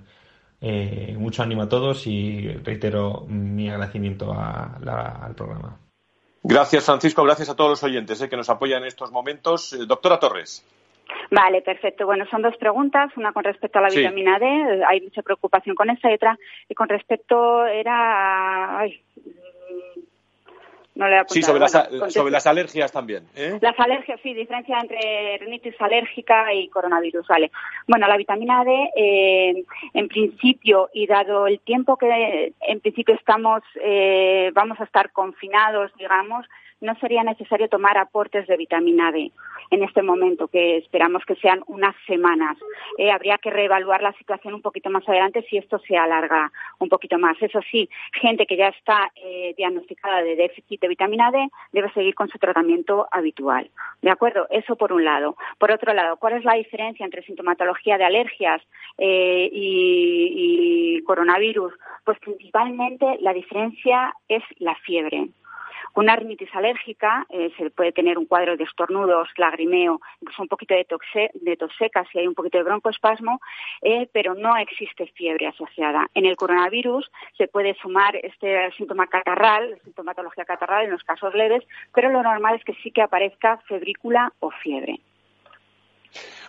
Eh, 0.61 1.15
mucho 1.17 1.43
ánimo 1.43 1.63
a 1.63 1.69
todos 1.69 2.07
y 2.07 2.47
reitero 2.63 3.25
mi 3.27 3.69
agradecimiento 3.69 4.33
al 4.33 5.35
programa. 5.35 5.77
Gracias, 6.43 6.85
Francisco. 6.85 7.23
Gracias 7.23 7.49
a 7.49 7.55
todos 7.55 7.69
los 7.71 7.83
oyentes 7.83 8.21
eh, 8.21 8.29
que 8.29 8.37
nos 8.37 8.49
apoyan 8.49 8.81
en 8.81 8.87
estos 8.87 9.11
momentos. 9.11 9.73
Eh, 9.73 9.85
doctora 9.85 10.19
Torres. 10.19 10.65
Vale, 11.31 11.61
perfecto. 11.61 12.05
Bueno, 12.05 12.25
son 12.29 12.41
dos 12.41 12.55
preguntas. 12.57 13.11
Una 13.15 13.31
con 13.31 13.43
respecto 13.43 13.79
a 13.79 13.83
la 13.83 13.89
vitamina 13.89 14.39
D. 14.39 14.83
Hay 14.87 15.01
mucha 15.01 15.21
preocupación 15.21 15.75
con 15.75 15.89
esa 15.89 16.11
y 16.11 16.15
otra. 16.15 16.37
Y 16.67 16.75
con 16.75 16.89
respecto 16.89 17.65
era 17.65 18.85
sí, 21.27 21.41
sobre, 21.41 21.60
las, 21.60 21.71
sobre 22.10 22.32
las 22.32 22.45
alergias 22.45 22.91
también. 22.91 23.25
¿eh? 23.36 23.58
Las 23.62 23.79
alergias, 23.79 24.19
sí, 24.21 24.34
diferencia 24.34 24.77
entre 24.79 25.38
rinitis 25.39 25.75
alérgica 25.79 26.53
y 26.53 26.67
coronavirus, 26.69 27.27
vale. 27.27 27.51
Bueno, 27.88 28.08
la 28.08 28.17
vitamina 28.17 28.63
D, 28.63 28.89
eh, 28.95 29.63
en 29.93 30.08
principio, 30.08 30.89
y 30.93 31.08
dado 31.08 31.47
el 31.47 31.60
tiempo 31.60 31.97
que 31.97 32.53
en 32.62 32.79
principio 32.79 33.15
estamos, 33.15 33.63
eh, 33.84 34.51
vamos 34.53 34.79
a 34.79 34.84
estar 34.84 35.12
confinados, 35.12 35.91
digamos, 35.97 36.45
no 36.84 36.96
sería 36.96 37.24
necesario 37.24 37.69
tomar 37.69 37.98
aportes 37.98 38.46
de 38.46 38.58
vitamina 38.58 39.12
D 39.12 39.32
en 39.72 39.84
este 39.84 40.04
momento, 40.04 40.50
que 40.50 40.78
esperamos 40.78 41.24
que 41.26 41.36
sean 41.36 41.63
unas 41.67 41.96
semanas. 42.06 42.58
Eh, 42.98 43.10
habría 43.10 43.38
que 43.38 43.50
reevaluar 43.50 44.04
la 44.04 44.12
situación 44.13 44.54
un 44.54 44.62
poquito 44.62 44.89
más 44.89 45.08
adelante 45.08 45.46
si 45.50 45.58
esto 45.58 45.80
se 45.80 45.98
alarga 45.98 46.52
un 46.80 46.89
poquito 46.89 47.17
más. 47.17 47.41
Eso 47.41 47.62
sí, 47.72 47.89
gente 48.22 48.46
que 48.46 48.58
ya 48.58 48.67
está 48.67 49.12
eh, 49.15 49.54
diagnosticada 49.58 50.22
de 50.22 50.36
déficit 50.36 50.82
de 50.82 50.89
vitamina 50.89 51.32
D 51.32 51.48
debe 51.72 51.91
seguir 51.93 52.15
con 52.15 52.28
su 52.28 52.38
tratamiento 52.38 53.08
habitual. 53.12 53.72
¿De 54.02 54.12
acuerdo? 54.12 54.46
Eso 54.50 54.76
por 54.76 54.91
un 54.91 55.06
lado. 55.06 55.38
Por 55.58 55.72
otro 55.72 55.93
lado, 55.93 56.17
¿cuál 56.17 56.34
es 56.34 56.43
la 56.43 56.56
diferencia 56.56 57.06
entre 57.06 57.24
sintomatología 57.24 57.98
de 57.98 58.04
alergias 58.04 58.62
eh, 58.98 59.50
y 59.52 61.02
coronavirus? 61.04 61.74
Pues 62.04 62.19
principalmente 62.19 63.06
la 63.22 63.34
diferencia 63.34 64.13
es 64.28 64.43
la 64.60 64.76
fiebre. 64.76 65.30
Una 65.95 66.15
rinitis 66.15 66.49
alérgica 66.56 67.25
eh, 67.29 67.51
se 67.56 67.69
puede 67.69 67.91
tener 67.91 68.17
un 68.17 68.25
cuadro 68.25 68.58
de 68.58 68.63
estornudos, 68.63 69.29
lagrimeo, 69.38 70.01
incluso 70.21 70.41
un 70.41 70.47
poquito 70.47 70.73
de, 70.73 70.88
de 71.34 71.58
tos 71.58 71.71
seca 71.77 72.03
si 72.12 72.17
hay 72.17 72.27
un 72.27 72.34
poquito 72.34 72.58
de 72.58 72.63
broncoespasmo, 72.63 73.39
eh, 73.82 74.10
pero 74.12 74.34
no 74.34 74.58
existe 74.58 75.06
fiebre 75.13 75.47
asociada. 75.47 76.08
En 76.15 76.25
el 76.25 76.36
coronavirus 76.36 77.12
se 77.38 77.47
puede 77.47 77.75
sumar 77.75 78.15
este 78.15 78.71
síntoma 78.71 79.06
catarral, 79.06 79.79
sintomatología 79.84 80.45
catarral 80.45 80.86
en 80.86 80.91
los 80.91 81.03
casos 81.03 81.36
leves, 81.36 81.63
pero 81.93 82.10
lo 82.10 82.23
normal 82.23 82.56
es 82.56 82.63
que 82.63 82.73
sí 82.82 82.89
que 82.89 83.03
aparezca 83.03 83.58
febrícula 83.67 84.34
o 84.39 84.49
fiebre. 84.49 84.99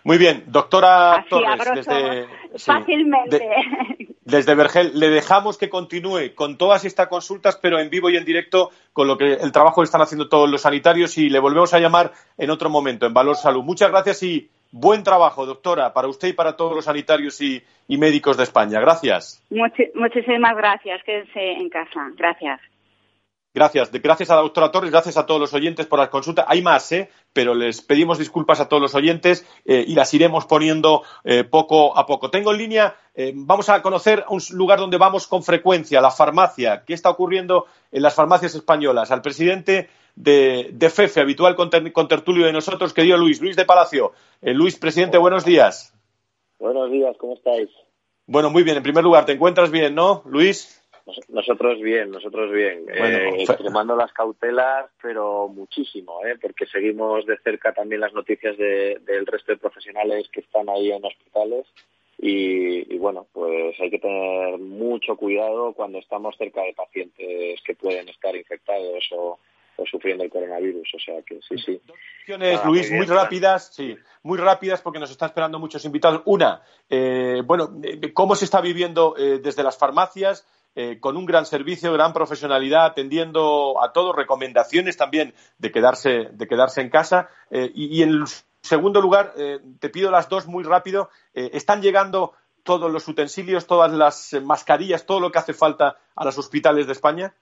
Muy 0.04 0.18
bien, 0.18 0.44
doctora 0.48 1.24
Torres, 1.30 1.86
desde, 1.86 2.26
fácilmente. 2.58 3.48
desde 4.22 4.54
Vergel, 4.54 4.98
le 4.98 5.08
dejamos 5.08 5.56
que 5.56 5.70
continúe 5.70 6.34
con 6.34 6.58
todas 6.58 6.84
estas 6.84 7.08
consultas, 7.08 7.56
pero 7.56 7.78
en 7.78 7.88
vivo 7.88 8.10
y 8.10 8.16
en 8.18 8.24
directo, 8.24 8.70
con 8.92 9.08
lo 9.08 9.16
que 9.16 9.32
el 9.32 9.50
trabajo 9.50 9.80
que 9.80 9.86
están 9.86 10.02
haciendo 10.02 10.28
todos 10.28 10.50
los 10.50 10.60
sanitarios 10.60 11.16
y 11.16 11.30
le 11.30 11.38
volvemos 11.38 11.72
a 11.72 11.78
llamar 11.78 12.12
en 12.36 12.50
otro 12.50 12.68
momento, 12.68 13.06
en 13.06 13.14
Valor 13.14 13.36
Salud. 13.36 13.62
Muchas 13.62 13.90
gracias 13.90 14.22
y 14.22 14.50
buen 14.70 15.04
trabajo, 15.04 15.46
doctora, 15.46 15.94
para 15.94 16.08
usted 16.08 16.28
y 16.28 16.32
para 16.34 16.56
todos 16.56 16.74
los 16.74 16.84
sanitarios 16.84 17.40
y, 17.40 17.62
médicos 17.88 18.36
de 18.36 18.42
España. 18.42 18.80
Gracias. 18.80 19.42
muchísimas 19.94 20.56
gracias. 20.56 21.02
Quédense 21.04 21.52
en 21.52 21.68
casa. 21.70 22.10
Gracias. 22.16 22.60
Gracias. 23.54 23.92
Gracias 23.92 24.30
a 24.30 24.34
la 24.34 24.42
doctora 24.42 24.72
Torres, 24.72 24.90
gracias 24.90 25.16
a 25.16 25.26
todos 25.26 25.40
los 25.40 25.54
oyentes 25.54 25.86
por 25.86 26.00
la 26.00 26.10
consulta. 26.10 26.44
Hay 26.48 26.60
más, 26.60 26.90
¿eh? 26.90 27.08
pero 27.32 27.54
les 27.54 27.82
pedimos 27.82 28.18
disculpas 28.18 28.58
a 28.60 28.68
todos 28.68 28.82
los 28.82 28.96
oyentes 28.96 29.46
eh, 29.64 29.84
y 29.86 29.94
las 29.94 30.12
iremos 30.12 30.44
poniendo 30.46 31.02
eh, 31.22 31.44
poco 31.44 31.96
a 31.96 32.04
poco. 32.04 32.30
Tengo 32.30 32.50
en 32.50 32.58
línea, 32.58 32.96
eh, 33.14 33.32
vamos 33.32 33.68
a 33.68 33.80
conocer 33.80 34.24
un 34.28 34.40
lugar 34.50 34.80
donde 34.80 34.98
vamos 34.98 35.28
con 35.28 35.44
frecuencia, 35.44 36.00
la 36.00 36.10
farmacia. 36.10 36.82
¿Qué 36.84 36.94
está 36.94 37.10
ocurriendo 37.10 37.66
en 37.92 38.02
las 38.02 38.14
farmacias 38.14 38.56
españolas? 38.56 39.12
Al 39.12 39.22
presidente 39.22 39.88
de, 40.16 40.70
de 40.72 40.90
FEFE, 40.90 41.20
habitual 41.20 41.54
contertulio 41.54 42.46
de 42.46 42.52
nosotros, 42.52 42.92
querido 42.92 43.16
Luis, 43.18 43.40
Luis 43.40 43.54
de 43.54 43.64
Palacio. 43.64 44.14
Luis, 44.42 44.76
presidente, 44.76 45.16
buenos 45.16 45.44
días. 45.44 45.94
Buenos 46.58 46.90
días, 46.90 47.16
¿cómo 47.18 47.34
estáis? 47.34 47.68
Bueno, 48.26 48.50
muy 48.50 48.64
bien. 48.64 48.76
En 48.76 48.82
primer 48.82 49.04
lugar, 49.04 49.26
¿te 49.26 49.32
encuentras 49.32 49.70
bien, 49.70 49.94
no, 49.94 50.22
Luis? 50.26 50.83
Nosotros 51.28 51.80
bien, 51.82 52.10
nosotros 52.10 52.50
bien. 52.50 52.86
eh, 52.88 53.42
extremando 53.42 53.94
las 53.94 54.12
cautelas, 54.12 54.90
pero 55.02 55.48
muchísimo, 55.48 56.24
¿eh? 56.24 56.36
porque 56.40 56.66
seguimos 56.66 57.26
de 57.26 57.36
cerca 57.38 57.72
también 57.72 58.00
las 58.00 58.14
noticias 58.14 58.56
del 58.56 59.26
resto 59.26 59.52
de 59.52 59.58
profesionales 59.58 60.28
que 60.32 60.40
están 60.40 60.68
ahí 60.68 60.90
en 60.90 61.04
hospitales. 61.04 61.66
Y, 62.16 62.96
bueno, 62.96 63.26
pues 63.32 63.78
hay 63.80 63.90
que 63.90 63.98
tener 63.98 64.58
mucho 64.58 65.14
cuidado 65.16 65.74
cuando 65.74 65.98
estamos 65.98 66.34
cerca 66.38 66.62
de 66.62 66.72
pacientes 66.72 67.60
que 67.62 67.74
pueden 67.74 68.08
estar 68.08 68.34
infectados 68.34 69.04
o, 69.12 69.38
sufriendo 69.90 70.24
el 70.24 70.30
coronavirus. 70.30 70.88
O 70.94 70.98
sea 71.00 71.20
que 71.22 71.40
sí, 71.46 71.58
sí. 71.58 71.80
Dos 71.84 71.98
cuestiones, 71.98 72.64
Luis, 72.64 72.90
muy 72.90 73.04
rápidas, 73.04 73.74
sí, 73.74 73.94
muy 74.22 74.38
rápidas 74.38 74.80
porque 74.80 75.00
nos 75.00 75.10
están 75.10 75.28
esperando 75.28 75.58
muchos 75.58 75.84
invitados. 75.84 76.22
Una, 76.24 76.62
eh, 76.88 77.42
bueno, 77.44 77.68
¿cómo 78.14 78.36
se 78.36 78.46
está 78.46 78.62
viviendo 78.62 79.16
eh, 79.18 79.40
desde 79.42 79.62
las 79.62 79.76
farmacias? 79.76 80.46
Eh, 80.76 80.98
con 80.98 81.16
un 81.16 81.24
gran 81.24 81.46
servicio, 81.46 81.92
gran 81.92 82.12
profesionalidad, 82.12 82.84
atendiendo 82.84 83.80
a 83.80 83.92
todos, 83.92 84.14
recomendaciones 84.16 84.96
también 84.96 85.32
de 85.58 85.70
quedarse, 85.70 86.28
de 86.32 86.48
quedarse 86.48 86.80
en 86.80 86.90
casa. 86.90 87.28
Eh, 87.50 87.70
y, 87.74 88.02
en 88.02 88.24
segundo 88.60 89.00
lugar, 89.00 89.34
eh, 89.36 89.60
te 89.78 89.88
pido 89.88 90.10
las 90.10 90.28
dos 90.28 90.46
muy 90.46 90.64
rápido. 90.64 91.10
¿Están 91.32 91.80
llegando 91.80 92.32
todos 92.64 92.90
los 92.90 93.06
utensilios, 93.06 93.66
todas 93.66 93.92
las 93.92 94.32
mascarillas, 94.42 95.06
todo 95.06 95.20
lo 95.20 95.30
que 95.30 95.38
hace 95.38 95.52
falta 95.52 95.96
a 96.16 96.24
los 96.24 96.38
hospitales 96.38 96.86
de 96.86 96.92
España? 96.92 97.34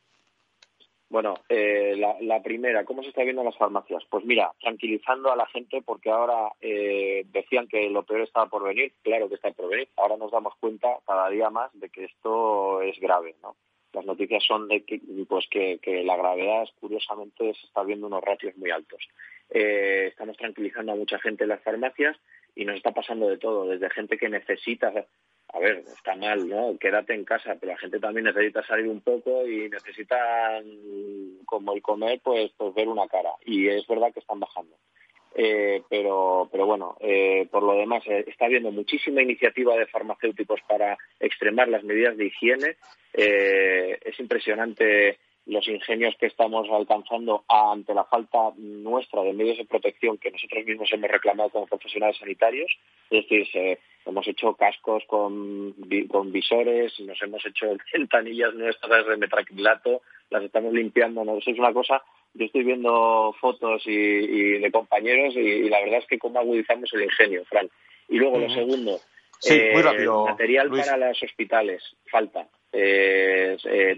Bueno, 1.13 1.35
eh, 1.51 1.95
la, 2.23 2.43
primera, 2.43 2.87
¿cómo 2.87 3.03
se 3.03 3.11
está 3.11 3.23
viendo 3.23 3.43
en 3.43 3.49
las 3.49 3.59
farmacias? 3.59 4.03
Pues 4.09 4.25
mira, 4.25 4.51
tranquilizando 4.63 5.31
a 5.31 5.37
la 5.37 5.45
gente 5.45 5.83
porque 5.83 6.09
ahora 6.09 6.51
eh, 6.59 7.27
decían 7.31 7.69
que 7.69 7.91
lo 7.91 8.03
peor 8.03 8.23
estaba 8.23 8.47
por 8.47 8.65
venir, 8.65 8.95
claro 9.03 9.29
que 9.29 9.35
está 9.35 9.51
por 9.51 9.69
venir. 9.69 9.91
Ahora 9.99 10.17
nos 10.17 10.33
damos 10.33 10.55
cuenta 10.57 10.89
cada 11.07 11.29
día 11.29 11.51
más 11.51 11.71
de 11.79 11.91
que 11.91 12.07
esto 12.07 12.81
es 12.81 12.99
grave, 12.99 13.35
¿no? 13.43 13.57
Las 13.93 14.07
noticias 14.07 14.43
son 14.43 14.69
de 14.69 14.87
que, 14.87 15.03
pues 15.29 15.47
que, 15.51 15.79
la 16.03 16.17
gravedad, 16.17 16.67
curiosamente, 16.81 17.53
se 17.61 17.67
está 17.67 17.83
viendo 17.83 18.07
unos 18.07 18.25
ratios 18.25 18.57
muy 18.57 18.71
altos. 18.71 19.07
Eh, 19.51 20.07
estamos 20.09 20.39
tranquilizando 20.39 20.93
a 20.93 20.97
mucha 20.97 21.19
gente 21.19 21.43
en 21.43 21.51
las 21.51 21.63
farmacias 21.63 22.17
y 22.55 22.65
nos 22.65 22.77
está 22.77 22.93
pasando 22.93 23.29
de 23.29 23.37
todo, 23.37 23.67
desde 23.67 23.91
gente 23.91 24.17
que 24.17 24.31
necesita 24.31 24.91
a 25.53 25.59
ver, 25.59 25.85
está 25.87 26.15
mal, 26.17 26.49
¿no? 26.49 26.77
Quédate 26.79 27.15
en 27.15 27.25
casa, 27.25 27.57
pero 27.61 27.73
la 27.73 27.79
gente 27.79 28.01
también 28.01 28.25
necesita 28.25 28.67
salir 28.67 28.89
un 28.89 29.03
poco 29.03 29.47
y 29.47 29.69
necesitan, 29.69 30.65
como 31.45 31.75
el 31.75 31.83
comer, 31.83 32.21
pues, 32.23 32.51
pues 32.57 32.75
ver 32.75 32.89
una 32.89 33.07
cara. 33.07 33.31
Y 33.45 33.69
es 33.69 33.87
verdad 33.87 34.13
que 34.13 34.21
están 34.21 34.41
bajando. 34.41 34.77
Eh, 35.35 35.83
pero, 35.89 36.49
pero 36.51 36.67
bueno, 36.67 36.97
eh, 37.01 37.47
por 37.51 37.63
lo 37.63 37.75
demás, 37.75 38.03
eh, 38.07 38.25
está 38.27 38.47
habiendo 38.47 38.71
muchísima 38.71 39.23
iniciativa 39.23 39.77
de 39.77 39.87
farmacéuticos 39.87 40.61
para 40.69 40.97
extremar 41.21 41.69
las 41.69 41.85
medidas 41.85 42.17
de 42.17 42.27
higiene. 42.27 42.77
es 43.15 44.21
impresionante 44.21 45.19
los 45.47 45.67
ingenios 45.67 46.15
que 46.19 46.27
estamos 46.27 46.69
alcanzando 46.71 47.45
ante 47.49 47.95
la 47.95 48.05
falta 48.05 48.53
nuestra 48.57 49.23
de 49.23 49.33
medios 49.33 49.59
de 49.59 49.65
protección 49.65 50.17
que 50.19 50.31
nosotros 50.31 50.65
mismos 50.65 50.93
hemos 50.93 51.11
reclamado 51.11 51.51
como 51.51 51.67
profesionales 51.67 52.17
sanitarios. 52.19 52.71
Es 53.11 53.29
decir, 53.29 53.79
hemos 54.07 54.27
hecho 54.29 54.55
cascos 54.55 55.03
con, 55.07 55.75
con 56.09 56.31
visores, 56.31 56.99
nos 57.01 57.21
hemos 57.23 57.45
hecho 57.45 57.67
ventanillas 57.93 58.55
nuestras 58.55 59.07
de 59.07 59.17
metraquilato, 59.17 60.03
las 60.31 60.45
estamos 60.45 60.73
limpiando. 60.73 61.25
¿no? 61.25 61.39
Eso 61.39 61.51
es 61.51 61.59
una 61.59 61.73
cosa, 61.73 62.03
yo 62.35 62.47
estoy 62.47 62.63
viendo 62.63 63.35
fotos 63.41 63.83
y, 63.87 64.59
de 64.59 64.71
compañeros 64.71 65.35
y, 65.35 65.69
la 65.69 65.81
verdad 65.81 65.99
es 65.99 66.07
que 66.07 66.19
cómo 66.19 66.39
agudizamos 66.39 66.93
el 66.95 67.03
ingenio, 67.03 67.45
Fran. 67.47 67.69
Y 68.09 68.19
luego 68.19 68.39
lo 68.39 68.49
segundo, 68.49 69.01
sí, 69.41 69.61
muy 69.73 69.83
eh, 69.83 70.07
material 70.07 70.71
para 70.71 70.97
los 71.09 71.23
hospitales, 71.23 71.83
falta 72.11 72.47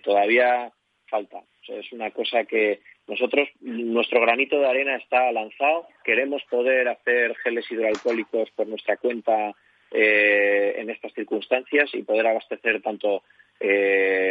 todavía 0.03 0.73
falta. 1.09 1.43
es 1.67 1.93
una 1.93 2.11
cosa 2.11 2.45
que 2.45 2.81
nosotros, 3.07 3.49
nuestro 3.61 4.21
granito 4.21 4.59
de 4.59 4.67
arena 4.67 4.97
está 4.97 5.31
lanzado. 5.33 5.87
Queremos 6.05 6.43
poder 6.45 6.89
hacer 6.89 7.35
geles 7.37 7.71
hidroalcohólicos 7.71 8.51
por 8.53 8.67
nuestra 8.67 8.97
cuenta 8.97 9.55
en 9.91 10.91
estas 10.91 11.13
circunstancias 11.13 11.91
y 11.95 12.03
poder 12.03 12.27
abastecer 12.27 12.83
tanto 12.83 13.23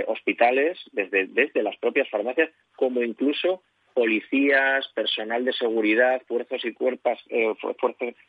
hospitales 0.07 0.78
desde, 0.91 1.28
desde 1.28 1.63
las 1.63 1.78
propias 1.78 2.09
farmacias 2.09 2.49
como 2.76 3.01
incluso 3.01 3.61
policías, 3.93 4.88
personal 4.89 5.45
de 5.45 5.53
seguridad, 5.53 6.21
fuerzas 6.28 6.63
y, 6.65 6.74
cuerpos, 6.74 7.19
eh, 7.30 7.53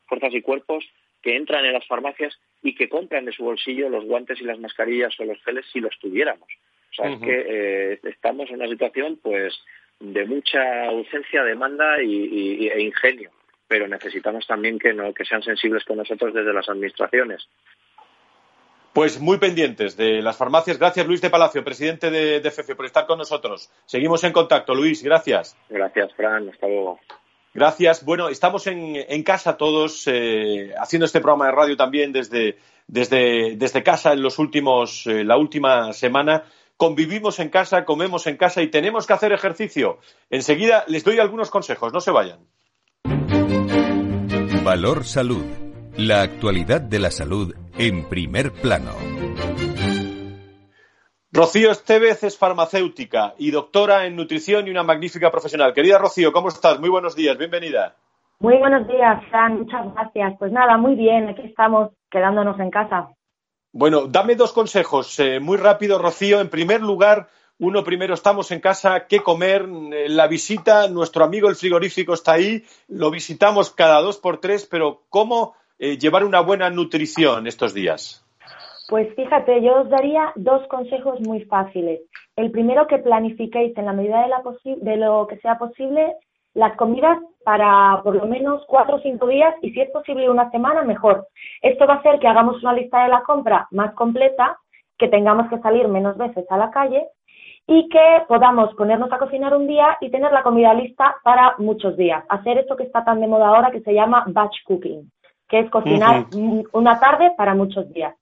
fuerzas 0.07 0.35
y 0.35 0.43
cuerpos 0.43 0.85
que 1.23 1.37
entran 1.37 1.65
en 1.65 1.73
las 1.73 1.87
farmacias 1.87 2.39
y 2.63 2.75
que 2.75 2.89
compran 2.89 3.25
de 3.25 3.33
su 3.33 3.45
bolsillo 3.45 3.89
los 3.89 4.05
guantes 4.05 4.41
y 4.41 4.45
las 4.45 4.59
mascarillas 4.59 5.19
o 5.19 5.25
los 5.25 5.43
geles 5.43 5.65
si 5.73 5.81
los 5.81 5.99
tuviéramos. 5.99 6.49
O 6.97 7.03
sea, 7.03 7.13
es 7.13 7.21
que 7.21 7.47
eh, 7.49 8.01
estamos 8.05 8.49
en 8.51 8.57
una 8.57 8.69
situación 8.69 9.19
pues 9.23 9.55
de 10.01 10.25
mucha 10.27 10.87
ausencia, 10.87 11.43
demanda 11.43 12.03
y, 12.03 12.69
e 12.69 12.81
ingenio, 12.83 13.31
pero 13.67 13.89
necesitamos 13.89 14.47
también 14.47 14.79
que, 14.79 14.93
no, 14.93 15.13
que 15.13 15.25
sean 15.25 15.43
sensibles 15.43 15.85
con 15.85 15.97
nosotros 15.97 16.33
desde 16.33 16.53
las 16.53 16.69
administraciones. 16.69 17.49
Pues 18.93 19.21
muy 19.21 19.39
pendientes 19.39 19.97
de 19.97 20.23
las 20.23 20.37
farmacias. 20.37 20.79
Gracias, 20.79 21.07
Luis 21.07 21.21
de 21.21 21.31
Palacio, 21.31 21.65
presidente 21.65 22.11
de, 22.11 22.41
de 22.41 22.51
FEFE, 22.51 22.77
por 22.77 22.87
estar 22.87 23.07
con 23.07 23.19
nosotros. 23.19 23.71
Seguimos 23.87 24.23
en 24.23 24.33
contacto, 24.33 24.73
Luis. 24.73 25.03
Gracias. 25.03 25.57
Gracias, 25.69 26.15
Fran. 26.15 26.49
Hasta 26.49 26.69
luego. 26.69 27.01
Gracias. 27.55 28.05
Bueno, 28.05 28.29
estamos 28.29 28.67
en, 28.67 29.23
casa 29.23 29.57
todos, 29.57 30.09
eh, 30.09 30.73
haciendo 30.77 31.07
este 31.07 31.21
programa 31.21 31.47
de 31.47 31.53
radio 31.53 31.77
también 31.77 32.13
desde, 32.13 32.59
desde, 32.89 33.55
desde 33.57 33.85
casa 33.85 34.13
en 34.13 34.23
los 34.23 34.41
últimos, 34.41 35.07
eh, 35.07 35.23
la 35.23 35.37
última 35.37 35.93
semana. 35.93 36.45
Convivimos 36.77 37.39
en 37.39 37.51
casa, 37.51 37.85
comemos 37.85 38.27
en 38.27 38.37
casa 38.37 38.61
y 38.61 38.69
tenemos 38.69 39.07
que 39.07 39.13
hacer 39.13 39.33
ejercicio. 39.33 39.99
Enseguida 40.29 40.85
les 40.89 41.05
doy 41.05 41.21
algunos 41.21 41.51
consejos. 41.51 41.93
No 41.93 42.01
se 42.01 42.11
vayan. 42.11 42.41
Valor 44.65 45.05
Salud. 45.05 45.45
La 45.97 46.23
actualidad 46.23 46.81
de 46.81 46.99
la 46.99 47.13
salud 47.13 47.55
en 47.79 48.09
primer 48.09 48.51
plano. 48.51 48.93
Rocío 51.31 51.71
Estevez 51.71 52.25
es 52.25 52.39
farmacéutica 52.39 53.35
y 53.39 53.51
doctora 53.53 54.07
en 54.07 54.17
nutrición 54.17 54.67
y 54.67 54.71
una 54.71 54.83
magnífica 54.83 55.31
profesional. 55.31 55.73
Querida 55.73 55.99
Rocío, 55.99 56.33
¿cómo 56.33 56.49
estás? 56.49 56.81
Muy 56.81 56.89
buenos 56.89 57.15
días, 57.15 57.39
bienvenida. 57.39 57.95
Muy 58.41 58.57
buenos 58.59 58.87
días, 58.89 59.23
Fran, 59.31 59.59
muchas 59.59 59.93
gracias. 59.95 60.35
Pues 60.39 60.51
nada, 60.51 60.77
muy 60.77 60.97
bien, 60.97 61.29
aquí 61.29 61.43
estamos 61.43 61.91
quedándonos 62.11 62.59
en 62.59 62.71
casa. 62.71 63.11
Bueno, 63.77 64.07
dame 64.07 64.37
dos 64.37 64.53
consejos 64.53 65.19
eh, 65.19 65.41
muy 65.41 65.57
rápido, 65.57 65.99
Rocío. 65.99 66.41
En 66.41 66.49
primer 66.49 66.81
lugar, 66.81 67.27
uno 67.59 67.83
primero, 67.83 68.15
estamos 68.15 68.53
en 68.53 68.61
casa, 68.61 69.09
¿qué 69.09 69.19
comer? 69.19 69.69
Eh, 69.93 70.09
la 70.09 70.29
visita, 70.29 70.87
nuestro 70.87 71.25
amigo 71.25 71.49
el 71.49 71.57
frigorífico 71.57 72.15
está 72.15 72.35
ahí, 72.35 72.63
lo 72.87 73.11
visitamos 73.11 73.73
cada 73.73 74.01
dos 74.01 74.19
por 74.19 74.39
tres, 74.39 74.65
pero 74.71 75.03
¿cómo 75.11 75.57
eh, 75.81 75.99
llevar 75.99 76.23
una 76.23 76.39
buena 76.39 76.71
nutrición 76.71 77.49
estos 77.49 77.75
días? 77.75 78.25
Pues 78.89 79.13
fíjate, 79.17 79.61
yo 79.61 79.81
os 79.81 79.91
daría 79.91 80.31
dos 80.37 80.65
consejos 80.69 81.19
muy 81.23 81.41
fáciles. 81.47 82.01
El 82.37 82.53
primero, 82.53 82.87
que 82.87 82.99
planifiquéis 82.99 83.77
en 83.77 83.87
la 83.87 83.93
medida 83.93 84.23
de, 84.23 84.29
la 84.29 84.43
de 84.77 84.97
lo 84.99 85.27
que 85.27 85.39
sea 85.39 85.59
posible 85.59 86.15
las 86.55 86.77
comidas 86.77 87.19
para 87.45 88.01
por 88.03 88.17
lo 88.17 88.27
menos 88.27 88.65
cuatro 88.67 88.97
o 88.97 89.01
cinco 89.01 89.27
días 89.27 89.55
y 89.61 89.73
si 89.73 89.81
es 89.81 89.91
posible 89.91 90.31
una 90.31 90.51
semana, 90.51 90.83
mejor. 90.83 91.27
Esto 91.61 91.87
va 91.87 91.95
a 91.95 91.99
hacer 91.99 92.19
que 92.19 92.29
hagamos 92.29 92.63
una 92.63 92.73
lista 92.73 93.03
de 93.03 93.09
la 93.09 93.23
compra 93.23 93.69
más 93.71 93.93
completa, 93.95 94.59
que 94.97 95.09
tengamos 95.09 95.49
que 95.49 95.59
salir 95.59 95.89
menos 95.89 96.17
veces 96.17 96.47
a 96.51 96.57
la 96.57 96.71
calle 96.71 97.07
y 97.67 97.89
que 97.89 98.23
podamos 98.29 98.75
ponernos 98.75 99.13
a 99.13 99.19
cocinar 99.19 99.55
un 99.55 99.67
día 99.67 99.97
y 100.01 100.11
tener 100.11 100.33
la 100.33 100.43
comida 100.43 100.73
lista 100.73 101.17
para 101.25 101.55
muchos 101.59 101.97
días. 101.97 102.25
Hacer 102.29 102.59
esto 102.59 102.77
que 102.77 102.85
está 102.85 103.05
tan 103.05 103.21
de 103.21 103.27
moda 103.27 103.49
ahora 103.49 103.71
que 103.71 103.81
se 103.81 103.93
llama 103.93 104.25
batch 104.29 104.63
cooking 104.65 105.11
que 105.49 105.61
es 105.61 105.71
cocinar 105.71 106.27
una 106.73 106.99
tarde 106.99 107.33
para 107.37 107.55
muchos 107.55 107.93
días. 107.93 108.15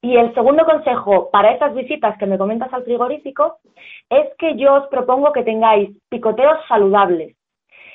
Y 0.00 0.16
el 0.16 0.34
segundo 0.34 0.64
consejo 0.64 1.30
para 1.30 1.52
esas 1.52 1.74
visitas 1.74 2.16
que 2.18 2.26
me 2.26 2.38
comentas 2.38 2.72
al 2.72 2.84
frigorífico 2.84 3.58
es 4.10 4.28
que 4.38 4.56
yo 4.56 4.74
os 4.74 4.88
propongo 4.88 5.32
que 5.32 5.42
tengáis 5.42 5.90
picoteos 6.08 6.58
saludables. 6.68 7.36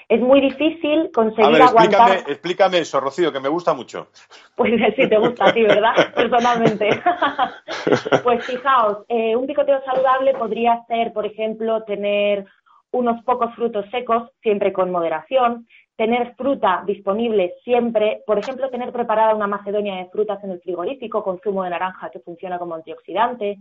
Es 0.09 0.19
muy 0.19 0.41
difícil 0.41 1.11
conseguir 1.13 1.61
aguantar. 1.61 1.83
Explícame, 1.83 2.33
explícame 2.33 2.77
eso, 2.79 2.99
Rocío, 2.99 3.31
que 3.31 3.39
me 3.39 3.47
gusta 3.47 3.75
mucho. 3.75 4.07
Pues 4.55 4.73
sí, 4.95 5.07
te 5.07 5.17
gusta 5.19 5.49
a 5.49 5.53
ti, 5.53 5.61
¿verdad? 5.61 5.93
Personalmente. 6.15 6.89
pues 8.23 8.43
fijaos, 8.43 9.05
eh, 9.07 9.35
un 9.35 9.45
picoteo 9.45 9.81
saludable 9.85 10.33
podría 10.33 10.83
ser, 10.87 11.13
por 11.13 11.27
ejemplo, 11.27 11.83
tener 11.83 12.45
unos 12.91 13.23
pocos 13.23 13.53
frutos 13.53 13.85
secos, 13.91 14.31
siempre 14.41 14.73
con 14.73 14.91
moderación, 14.91 15.67
tener 15.95 16.33
fruta 16.35 16.81
disponible 16.87 17.53
siempre, 17.63 18.23
por 18.25 18.39
ejemplo, 18.39 18.71
tener 18.71 18.91
preparada 18.91 19.35
una 19.35 19.45
macedonia 19.45 19.97
de 19.97 20.09
frutas 20.09 20.43
en 20.43 20.51
el 20.51 20.61
frigorífico 20.61 21.23
con 21.23 21.39
zumo 21.41 21.63
de 21.63 21.69
naranja 21.69 22.09
que 22.09 22.19
funciona 22.21 22.57
como 22.57 22.73
antioxidante, 22.73 23.59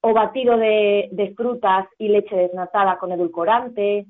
o 0.00 0.14
batido 0.14 0.56
de, 0.56 1.34
frutas 1.36 1.86
y 1.98 2.08
leche 2.08 2.36
desnatada 2.36 2.96
con 2.98 3.12
edulcorante, 3.12 4.06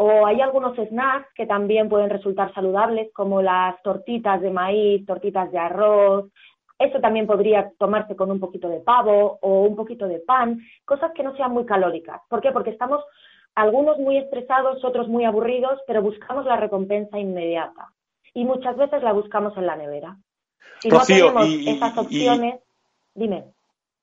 o 0.00 0.26
hay 0.26 0.40
algunos 0.40 0.76
snacks 0.76 1.34
que 1.34 1.44
también 1.44 1.88
pueden 1.88 2.08
resultar 2.08 2.54
saludables, 2.54 3.12
como 3.12 3.42
las 3.42 3.82
tortitas 3.82 4.40
de 4.40 4.50
maíz, 4.50 5.04
tortitas 5.04 5.50
de 5.50 5.58
arroz. 5.58 6.26
Eso 6.78 7.00
también 7.00 7.26
podría 7.26 7.72
tomarse 7.78 8.14
con 8.14 8.30
un 8.30 8.38
poquito 8.38 8.68
de 8.68 8.78
pavo 8.78 9.38
o 9.42 9.62
un 9.62 9.74
poquito 9.74 10.06
de 10.06 10.20
pan, 10.20 10.60
cosas 10.84 11.10
que 11.16 11.24
no 11.24 11.36
sean 11.36 11.50
muy 11.50 11.66
calóricas. 11.66 12.20
¿Por 12.28 12.40
qué? 12.40 12.52
Porque 12.52 12.70
estamos 12.70 13.02
algunos 13.56 13.98
muy 13.98 14.18
estresados, 14.18 14.84
otros 14.84 15.08
muy 15.08 15.24
aburridos, 15.24 15.80
pero 15.88 16.00
buscamos 16.00 16.46
la 16.46 16.56
recompensa 16.56 17.18
inmediata. 17.18 17.88
Y 18.34 18.44
muchas 18.44 18.76
veces 18.76 19.02
la 19.02 19.12
buscamos 19.12 19.56
en 19.56 19.66
la 19.66 19.74
nevera. 19.74 20.16
Si 20.78 20.90
no 20.90 21.00
tenemos 21.04 21.44
esas 21.44 21.98
opciones, 21.98 22.60
dime. 23.14 23.46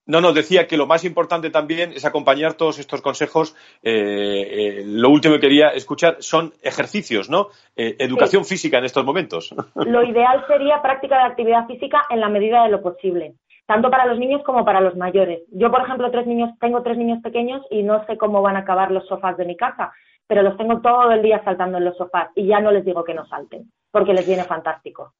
No, 0.08 0.22
no, 0.22 0.34
decía 0.34 0.68
que 0.68 0.78
lo 0.78 0.86
más 0.86 1.03
importante 1.03 1.49
también 1.49 1.91
es 1.91 2.06
acompañar 2.06 2.53
todos 2.53 2.78
estos 2.78 3.01
consejos. 3.01 3.56
Eh, 3.82 3.91
eh, 3.91 4.84
lo 4.86 5.10
último 5.10 5.36
que 5.36 5.41
quería 5.41 5.70
escuchar 5.70 6.18
son 6.20 6.53
ejercicios, 6.62 7.30
¿no? 7.30 7.47
Eh, 7.76 7.95
educación 7.99 8.45
física 8.45 8.78
en 8.78 8.86
estos 8.86 9.03
momentos. 9.03 9.53
Lo 9.76 10.03
ideal 10.03 10.45
sería 10.47 10.82
práctica 10.82 11.18
de 11.18 11.24
actividad 11.24 11.66
física 11.66 12.06
en 12.10 12.20
la 12.20 12.30
medida 12.30 12.64
de 12.64 12.70
lo 12.70 12.82
posible 12.82 13.36
tanto 13.68 13.89
para 13.89 14.06
los 14.06 14.20
niños 14.20 14.43
como 14.43 14.64
para 14.64 14.80
los 14.80 14.95
mayores. 14.95 15.41
Yo, 15.51 15.72
por 15.72 15.82
ejemplo, 15.82 16.12
tres 16.12 16.28
niños, 16.28 16.51
tengo 16.60 16.84
tres 16.84 16.97
niños 16.99 17.20
pequeños 17.24 17.66
y 17.72 17.82
no 17.82 18.06
sé 18.06 18.16
cómo 18.16 18.43
van 18.43 18.56
a 18.58 18.60
acabar 18.60 18.91
los 18.91 19.08
sofás 19.08 19.38
de 19.38 19.45
mi 19.45 19.58
casa, 19.58 19.91
pero 20.28 20.43
los 20.43 20.56
tengo 20.58 20.82
todo 20.82 21.12
el 21.12 21.24
día 21.24 21.43
saltando 21.43 21.80
en 21.80 21.86
los 21.86 21.97
sofás 21.97 22.30
y 22.36 22.45
ya 22.45 22.60
no 22.60 22.72
les 22.72 22.86
digo 22.86 23.03
que 23.03 23.14
no 23.14 23.26
salten, 23.26 23.72
porque 23.91 24.14
les 24.14 24.28
viene 24.28 24.43
fantástico. 24.43 25.14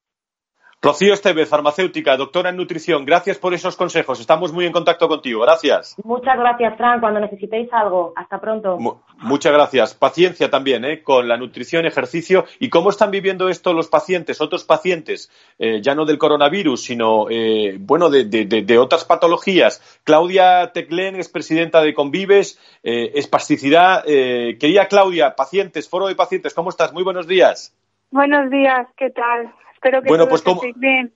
Rocío 0.86 1.16
Estevez, 1.16 1.50
farmacéutica, 1.50 2.16
doctora 2.16 2.52
en 2.52 2.58
nutrición, 2.58 3.06
gracias 3.06 3.40
por 3.40 3.56
esos 3.56 3.76
consejos. 3.76 4.20
Estamos 4.20 4.54
muy 4.54 4.68
en 4.68 4.72
contacto 4.72 5.08
contigo. 5.08 5.42
Gracias. 5.42 5.96
Muchas 6.04 6.38
gracias, 6.38 6.78
Fran. 6.78 7.00
Cuando 7.00 7.20
necesitéis 7.20 7.74
algo, 7.74 8.14
hasta 8.16 8.40
pronto. 8.40 8.78
muchas 9.18 9.52
gracias. 9.52 9.96
Paciencia 9.96 10.52
también 10.52 10.86
¿eh? 10.86 11.02
con 11.02 11.28
la 11.28 11.38
nutrición, 11.38 11.88
ejercicio. 11.88 12.46
¿Y 12.60 12.70
cómo 12.70 12.92
están 12.92 13.10
viviendo 13.10 13.50
esto 13.50 13.74
los 13.74 13.88
pacientes, 13.88 14.42
otros 14.42 14.64
pacientes, 14.64 15.32
eh, 15.58 15.82
ya 15.82 15.96
no 15.96 16.06
del 16.06 16.20
coronavirus, 16.20 16.84
sino 16.84 17.32
eh, 17.32 17.78
bueno, 17.80 18.12
de, 18.12 18.78
otras 18.78 19.06
patologías? 19.06 19.82
Claudia 20.04 20.72
Teclén 20.72 21.16
es 21.16 21.30
presidenta 21.30 21.82
de 21.82 21.96
Convives, 21.96 22.60
eh, 22.84 23.10
espasticidad. 23.16 24.04
quería 24.04 24.88
Claudia, 24.88 25.36
pacientes, 25.36 25.90
foro 25.90 26.06
de 26.06 26.14
pacientes, 26.14 26.54
¿cómo 26.54 26.70
estás? 26.70 26.94
Muy 26.94 27.02
buenos 27.02 27.26
días. 27.26 27.76
Buenos 28.12 28.52
días, 28.52 28.88
¿qué 28.96 29.10
tal? 29.10 29.52
Espero 29.86 30.02
que 30.02 30.10
bueno, 30.10 30.26
todos 30.26 30.42
pues, 30.42 30.80
bien. 30.80 31.14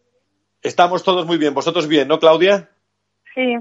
Estamos 0.61 1.03
todos 1.03 1.25
muy 1.25 1.39
bien. 1.39 1.55
¿Vosotros 1.55 1.87
bien, 1.87 2.07
no, 2.07 2.19
Claudia? 2.19 2.69
Sí. 3.33 3.55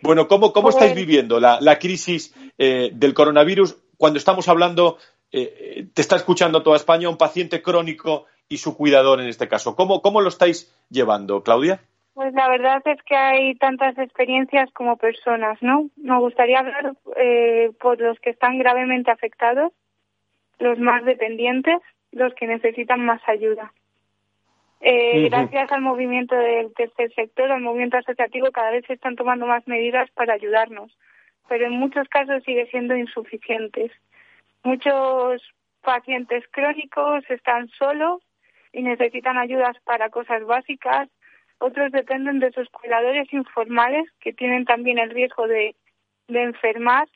Bueno, 0.00 0.28
¿cómo, 0.28 0.52
cómo 0.52 0.68
estáis 0.68 0.92
pues 0.92 1.04
viviendo 1.04 1.40
la, 1.40 1.78
crisis 1.80 2.32
eh, 2.56 2.90
del 2.92 3.14
coronavirus 3.14 3.82
cuando 3.96 4.20
estamos 4.20 4.48
hablando, 4.48 4.98
eh, 5.32 5.88
te 5.92 6.02
está 6.02 6.14
escuchando 6.14 6.62
toda 6.62 6.76
España, 6.76 7.08
un 7.08 7.18
paciente 7.18 7.62
crónico 7.62 8.26
y 8.48 8.58
su 8.58 8.76
cuidador 8.76 9.20
en 9.20 9.26
este 9.26 9.48
caso? 9.48 9.74
¿Cómo, 9.74 10.00
cómo 10.02 10.20
lo 10.20 10.28
estáis 10.28 10.72
llevando, 10.88 11.42
Claudia? 11.42 11.80
Pues 12.14 12.32
la 12.32 12.48
verdad 12.48 12.80
es 12.84 13.02
que 13.02 13.16
hay 13.16 13.56
tantas 13.56 13.98
experiencias 13.98 14.70
como 14.72 14.98
personas, 14.98 15.60
¿no? 15.62 15.90
Me 15.96 16.16
gustaría 16.20 16.60
hablar 16.60 16.94
eh, 17.16 17.72
por 17.80 18.00
los 18.00 18.20
que 18.20 18.30
están 18.30 18.60
gravemente 18.60 19.10
afectados, 19.10 19.72
los 20.60 20.78
más 20.78 21.04
dependientes, 21.04 21.80
los 22.12 22.32
que 22.34 22.46
necesitan 22.46 23.04
más 23.04 23.20
ayuda. 23.26 23.72
Eh, 24.84 25.28
gracias 25.28 25.70
al 25.70 25.80
movimiento 25.80 26.34
del 26.34 26.74
tercer 26.74 27.12
sector, 27.14 27.50
al 27.52 27.60
movimiento 27.60 27.98
asociativo, 27.98 28.50
cada 28.50 28.72
vez 28.72 28.84
se 28.86 28.94
están 28.94 29.14
tomando 29.16 29.46
más 29.46 29.66
medidas 29.68 30.10
para 30.10 30.34
ayudarnos, 30.34 30.96
pero 31.48 31.66
en 31.66 31.72
muchos 31.72 32.08
casos 32.08 32.42
sigue 32.44 32.66
siendo 32.66 32.96
insuficientes. 32.96 33.92
Muchos 34.64 35.40
pacientes 35.82 36.44
crónicos 36.50 37.22
están 37.30 37.68
solos 37.78 38.22
y 38.72 38.82
necesitan 38.82 39.38
ayudas 39.38 39.76
para 39.84 40.10
cosas 40.10 40.44
básicas 40.44 41.08
otros 41.62 41.92
dependen 41.92 42.40
de 42.40 42.50
sus 42.50 42.68
cuidadores 42.70 43.32
informales 43.32 44.10
que 44.18 44.32
tienen 44.32 44.64
también 44.64 44.98
el 44.98 45.10
riesgo 45.10 45.46
de, 45.46 45.76
de 46.26 46.42
enfermar. 46.42 47.08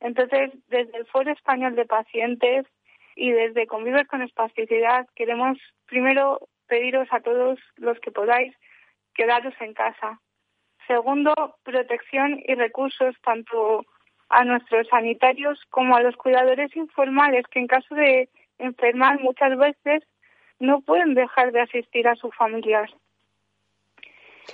Entonces, 0.00 0.50
desde 0.68 0.98
el 0.98 1.06
Foro 1.06 1.32
Español 1.32 1.74
de 1.76 1.86
Pacientes 1.86 2.66
y 3.14 3.30
desde 3.30 3.66
Conviver 3.66 4.06
con 4.06 4.20
Espasticidad 4.20 5.06
queremos 5.14 5.56
primero 5.86 6.40
pediros 6.66 7.08
a 7.10 7.20
todos 7.20 7.58
los 7.76 7.98
que 8.00 8.10
podáis 8.10 8.54
quedaros 9.14 9.54
en 9.60 9.74
casa. 9.74 10.20
Segundo, 10.86 11.34
protección 11.64 12.40
y 12.46 12.54
recursos 12.54 13.14
tanto 13.24 13.84
a 14.28 14.44
nuestros 14.44 14.88
sanitarios 14.88 15.60
como 15.70 15.96
a 15.96 16.02
los 16.02 16.16
cuidadores 16.16 16.74
informales 16.76 17.44
que 17.50 17.60
en 17.60 17.66
caso 17.66 17.94
de 17.94 18.28
enfermar 18.58 19.20
muchas 19.20 19.56
veces 19.56 20.02
no 20.58 20.80
pueden 20.80 21.14
dejar 21.14 21.52
de 21.52 21.60
asistir 21.60 22.08
a 22.08 22.16
su 22.16 22.30
familiar. 22.30 22.88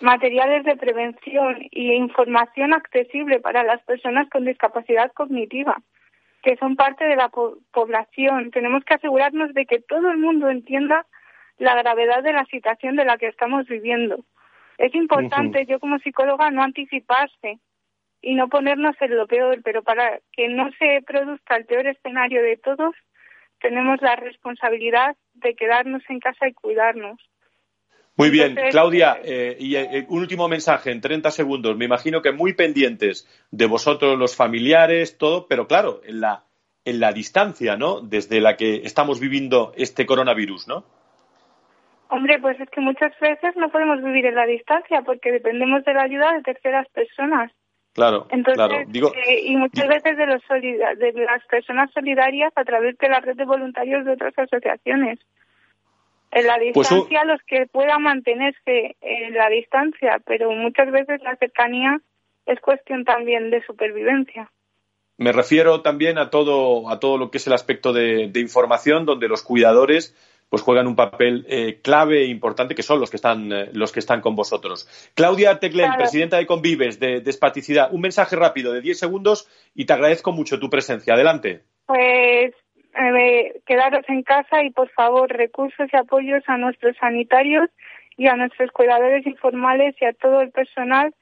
Materiales 0.01 0.65
de 0.65 0.77
prevención 0.77 1.59
y 1.71 1.93
información 1.93 2.73
accesible 2.73 3.41
para 3.41 3.63
las 3.63 3.83
personas 3.83 4.29
con 4.31 4.45
discapacidad 4.45 5.13
cognitiva, 5.13 5.81
que 6.43 6.57
son 6.57 6.77
parte 6.77 7.05
de 7.05 7.17
la 7.17 7.29
población. 7.29 8.51
Tenemos 8.51 8.85
que 8.85 8.95
asegurarnos 8.95 9.53
de 9.55 9.67
que 9.67 9.81
todo 9.81 10.11
el 10.11 10.19
mundo 10.19 10.49
entienda 10.49 11.07
la 11.59 11.75
gravedad 11.77 12.23
de 12.23 12.33
la 12.33 12.45
situación 12.47 12.97
de 12.97 13.05
la 13.05 13.19
que 13.19 13.29
estamos 13.29 13.67
viviendo. 13.67 14.25
Es 14.79 14.95
importante, 14.95 15.67
yo 15.67 15.79
como 15.79 15.99
psicóloga, 15.99 16.51
no 16.51 16.63
anticiparse 16.63 17.59
y 18.21 18.35
no 18.35 18.49
ponernos 18.49 18.97
en 19.01 19.17
lo 19.17 19.27
peor, 19.27 19.61
pero 19.63 19.83
para 19.83 20.21
que 20.33 20.49
no 20.49 20.71
se 20.79 21.03
produzca 21.07 21.57
el 21.57 21.67
peor 21.67 21.87
escenario 21.87 22.43
de 22.43 22.57
todos, 22.57 22.95
tenemos 23.61 24.01
la 24.01 24.17
responsabilidad 24.17 25.17
de 25.35 25.55
quedarnos 25.55 26.03
en 26.09 26.21
casa 26.21 26.49
y 26.49 26.53
cuidarnos. 26.53 27.19
Muy 28.17 28.31
bien, 28.31 28.57
Claudia, 28.71 29.19
eh, 29.25 29.57
y 29.59 29.75
eh, 29.75 30.05
un 30.09 30.21
último 30.21 30.47
mensaje 30.47 30.91
en 30.91 31.01
30 31.01 31.31
segundos. 31.31 31.77
Me 31.77 31.87
imagino 31.87 32.21
que 32.21 32.31
muy 32.31 32.53
pendientes 32.53 33.27
de 33.51 33.67
vosotros, 33.67 34.19
los 34.19 34.37
familiares, 34.37 35.17
todo, 35.17 35.47
pero 35.49 35.67
claro, 35.67 36.03
en 36.05 36.21
la, 36.21 36.45
en 36.85 37.01
la 37.01 37.13
distancia, 37.13 37.77
¿no? 37.77 38.01
Desde 38.01 38.41
la 38.41 38.57
que 38.57 38.83
estamos 38.85 39.19
viviendo 39.19 39.73
este 39.77 40.05
coronavirus, 40.05 40.69
¿no? 40.69 40.85
Hombre, 42.13 42.39
pues 42.41 42.61
es 42.61 42.69
que 42.69 42.83
muchas 42.83 43.19
veces 43.21 43.57
no 43.57 43.71
podemos 43.71 44.03
vivir 44.03 44.27
en 44.27 44.35
la 44.35 44.45
distancia 44.45 45.01
porque 45.01 45.33
dependemos 45.33 45.83
de 45.83 45.95
la 45.95 46.03
ayuda 46.03 46.35
de 46.35 46.43
terceras 46.43 46.87
personas. 46.91 47.51
Claro, 47.95 48.27
Entonces, 48.29 48.87
Digo, 48.89 49.15
eh, 49.15 49.41
y 49.45 49.57
muchas 49.57 49.89
veces 49.89 50.19
de, 50.19 50.27
los 50.27 50.43
de 50.51 51.13
las 51.25 51.43
personas 51.47 51.91
solidarias 51.93 52.53
a 52.55 52.65
través 52.65 52.99
de 52.99 53.09
la 53.09 53.21
red 53.21 53.35
de 53.35 53.47
voluntarios 53.47 54.05
de 54.05 54.13
otras 54.13 54.39
asociaciones. 54.39 55.21
En 56.33 56.47
la 56.47 56.59
Pues 56.75 56.91
distancia, 56.91 57.25
los 57.25 57.41
que 57.47 57.67
puedan 57.67 58.03
mantenerse 58.03 58.95
en 59.01 59.33
la 59.33 59.49
distancia, 59.49 60.21
pero 60.27 60.51
muchas 60.53 60.91
veces 60.91 61.23
la 61.23 61.37
cercanía 61.37 61.99
es 62.45 62.61
cuestión 62.61 63.07
también 63.07 63.49
de 63.49 63.63
supervivencia. 63.65 64.51
Me 65.17 65.33
refiero 65.33 65.81
también 65.81 66.19
a 66.19 66.29
todo, 66.29 66.91
a 66.91 67.01
todo 67.01 67.17
lo 67.17 67.31
que 67.31 67.39
es 67.39 67.47
el 67.47 67.55
aspecto 67.55 67.95
de, 67.95 68.29
de 68.29 68.41
información, 68.41 69.07
donde 69.07 69.29
los 69.29 69.43
cuidadores 69.43 70.15
pues 70.53 70.61
juegan 70.61 70.87
un 70.87 70.97
papel 70.97 71.47
eh, 71.49 71.81
clave 71.83 72.25
e 72.25 72.27
importante 72.27 72.75
que 72.75 72.83
son 72.83 73.01
los 73.01 73.09
que 73.09 73.17
están 73.17 73.51
eh, 73.51 73.71
los 73.73 73.91
que 73.91 74.01
están 74.01 74.21
con 74.21 74.37
vosotros. 74.37 74.87
Claudia 75.15 75.59
Teclen, 75.59 75.87
Claro. 75.87 76.01
presidenta 76.01 76.37
de 76.37 76.45
Convives 76.45 77.01
de, 77.01 77.23
de 77.23 77.31
Espaticidad, 77.31 77.89
un 77.91 78.03
mensaje 78.03 78.37
rápido 78.37 78.75
de 78.75 78.83
10 78.83 78.99
segundos 78.99 79.49
y 79.75 79.87
te 79.87 79.95
agradezco 79.95 80.31
mucho 80.31 80.61
tu 80.61 80.69
presencia. 80.69 81.15
Adelante. 81.15 81.63
Pues 81.87 82.53
eh, 82.95 83.63
quedaros 83.65 84.05
en 84.09 84.23
casa 84.25 84.63
y 84.63 84.69
por 84.69 84.91
favor 84.91 85.31
recursos 85.31 85.89
y 85.91 85.97
apoyos 85.97 86.43
a 86.47 86.59
nuestros 86.59 86.99
sanitarios 86.99 87.71
y 88.19 88.27
a 88.27 88.37
nuestros 88.37 88.71
cuidadores 88.73 89.27
informales 89.27 89.95
y 90.03 90.05
a 90.05 90.13
todo 90.13 90.43
el 90.43 90.51
personal 90.51 91.15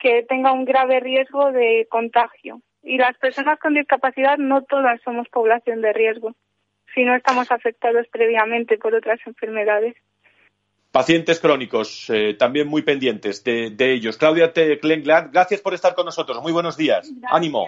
que 0.00 0.24
tenga 0.28 0.50
un 0.50 0.64
grave 0.64 0.98
riesgo 0.98 1.52
de 1.52 1.86
contagio. 1.88 2.60
Y 2.82 2.98
las 2.98 3.16
personas 3.18 3.60
con 3.60 3.74
discapacidad 3.74 4.38
no 4.38 4.62
todas 4.64 5.00
somos 5.02 5.28
población 5.28 5.82
de 5.82 5.92
riesgo, 5.92 6.34
si 6.94 7.04
no 7.04 7.14
estamos 7.14 7.50
afectados 7.50 8.06
previamente 8.10 8.78
por 8.78 8.94
otras 8.94 9.20
enfermedades. 9.26 9.94
Pacientes 10.90 11.40
crónicos, 11.40 12.10
eh, 12.10 12.34
también 12.34 12.68
muy 12.68 12.82
pendientes 12.82 13.42
de, 13.44 13.70
de 13.70 13.92
ellos. 13.94 14.18
Claudia 14.18 14.52
Teclen, 14.52 15.02
gracias 15.02 15.60
por 15.60 15.72
estar 15.72 15.94
con 15.94 16.04
nosotros. 16.04 16.42
Muy 16.42 16.52
buenos 16.52 16.76
días. 16.76 17.10
Ánimo. 17.30 17.66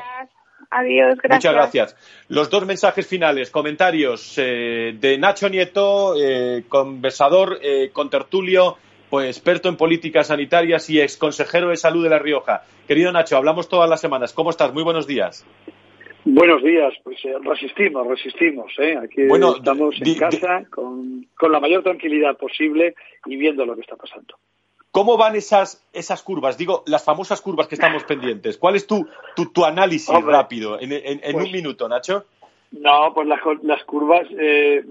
Adiós, 0.70 1.18
gracias. 1.22 1.36
Muchas 1.36 1.54
gracias. 1.54 1.96
Los 2.28 2.50
dos 2.50 2.66
mensajes 2.66 3.06
finales, 3.06 3.50
comentarios 3.50 4.34
eh, 4.38 4.96
de 4.98 5.18
Nacho 5.18 5.48
Nieto, 5.48 6.14
eh, 6.20 6.64
conversador, 6.68 7.58
eh, 7.62 7.90
con 7.92 8.10
tertulio, 8.10 8.76
pues 9.08 9.36
experto 9.36 9.68
en 9.68 9.76
políticas 9.76 10.28
sanitarias 10.28 10.90
y 10.90 11.00
ex 11.00 11.16
consejero 11.16 11.68
de 11.68 11.76
salud 11.76 12.02
de 12.02 12.10
La 12.10 12.18
Rioja. 12.18 12.64
Querido 12.88 13.12
Nacho, 13.12 13.36
hablamos 13.36 13.68
todas 13.68 13.88
las 13.88 14.00
semanas. 14.00 14.32
¿Cómo 14.32 14.50
estás? 14.50 14.72
Muy 14.72 14.82
buenos 14.82 15.06
días. 15.06 15.44
Buenos 16.24 16.62
días, 16.62 16.94
pues 17.02 17.22
eh, 17.24 17.34
resistimos, 17.42 18.06
resistimos. 18.06 18.72
¿eh? 18.78 18.96
Aquí 18.96 19.24
Bueno, 19.26 19.56
estamos 19.56 19.94
en 20.00 20.14
casa 20.18 20.64
con, 20.70 21.26
con 21.38 21.52
la 21.52 21.60
mayor 21.60 21.82
tranquilidad 21.82 22.36
posible 22.38 22.94
y 23.26 23.36
viendo 23.36 23.66
lo 23.66 23.74
que 23.74 23.82
está 23.82 23.96
pasando. 23.96 24.34
¿Cómo 24.90 25.16
van 25.18 25.34
esas, 25.36 25.84
esas 25.92 26.22
curvas? 26.22 26.56
Digo, 26.56 26.82
las 26.86 27.04
famosas 27.04 27.40
curvas 27.40 27.66
que 27.68 27.74
estamos 27.74 28.04
pendientes. 28.04 28.56
¿Cuál 28.58 28.76
es 28.76 28.86
tu, 28.86 29.06
tu, 29.36 29.52
tu 29.52 29.64
análisis 29.64 30.08
Hombre, 30.08 30.32
rápido 30.32 30.80
en, 30.80 30.92
en- 30.92 31.20
en 31.22 31.32
pues- 31.32 31.46
un 31.46 31.52
minuto, 31.52 31.88
Nacho? 31.88 32.24
No, 32.72 33.12
pues 33.14 33.28
las, 33.28 33.38
las 33.62 33.84
curvas 33.84 34.26
eh, 34.36 34.82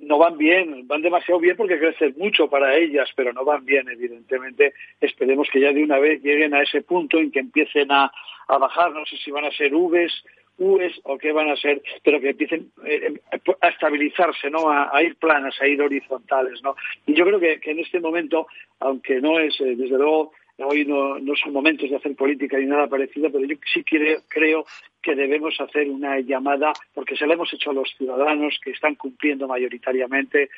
no 0.00 0.16
van 0.16 0.38
bien, 0.38 0.86
van 0.86 1.02
demasiado 1.02 1.38
bien 1.38 1.56
porque 1.58 1.78
crecen 1.78 2.14
mucho 2.16 2.48
para 2.48 2.74
ellas, 2.76 3.10
pero 3.14 3.34
no 3.34 3.44
van 3.44 3.66
bien, 3.66 3.86
evidentemente. 3.90 4.72
Esperemos 4.98 5.46
que 5.52 5.60
ya 5.60 5.70
de 5.72 5.82
una 5.82 5.98
vez 5.98 6.22
lleguen 6.22 6.54
a 6.54 6.62
ese 6.62 6.80
punto 6.80 7.18
en 7.18 7.30
que 7.30 7.40
empiecen 7.40 7.92
a, 7.92 8.10
a 8.46 8.56
bajar, 8.58 8.92
no 8.92 9.04
sé 9.04 9.18
si 9.18 9.30
van 9.30 9.44
a 9.44 9.50
ser 9.50 9.72
Vs, 9.72 10.24
U's 10.58 11.00
o 11.04 11.16
qué 11.18 11.32
van 11.32 11.50
a 11.50 11.56
ser, 11.56 11.80
pero 12.02 12.20
que 12.20 12.30
empiecen 12.30 12.70
eh, 12.84 13.14
a 13.60 13.68
estabilizarse, 13.68 14.50
¿no? 14.50 14.70
A, 14.70 14.90
a 14.92 15.02
ir 15.02 15.16
planas, 15.16 15.60
a 15.60 15.66
ir 15.66 15.80
horizontales, 15.80 16.62
¿no? 16.62 16.74
Y 17.06 17.14
yo 17.14 17.24
creo 17.24 17.40
que, 17.40 17.60
que 17.60 17.70
en 17.70 17.78
este 17.78 18.00
momento, 18.00 18.46
aunque 18.80 19.20
no 19.20 19.38
es, 19.38 19.60
eh, 19.60 19.76
desde 19.76 19.96
luego, 19.96 20.32
hoy 20.58 20.84
no, 20.84 21.18
no 21.18 21.34
son 21.36 21.52
momentos 21.52 21.88
de 21.88 21.96
hacer 21.96 22.14
política 22.16 22.58
ni 22.58 22.66
nada 22.66 22.88
parecido, 22.88 23.30
pero 23.30 23.44
yo 23.44 23.56
sí 23.72 23.84
quiere- 23.84 24.18
creo 24.28 24.64
que 25.00 25.14
debemos 25.14 25.58
hacer 25.60 25.88
una 25.88 26.18
llamada, 26.20 26.72
porque 26.92 27.16
se 27.16 27.26
la 27.26 27.34
hemos 27.34 27.52
hecho 27.54 27.70
a 27.70 27.74
los 27.74 27.88
ciudadanos 27.96 28.58
que 28.62 28.72
están 28.72 28.96
cumpliendo 28.96 29.46
mayoritariamente, 29.46 30.50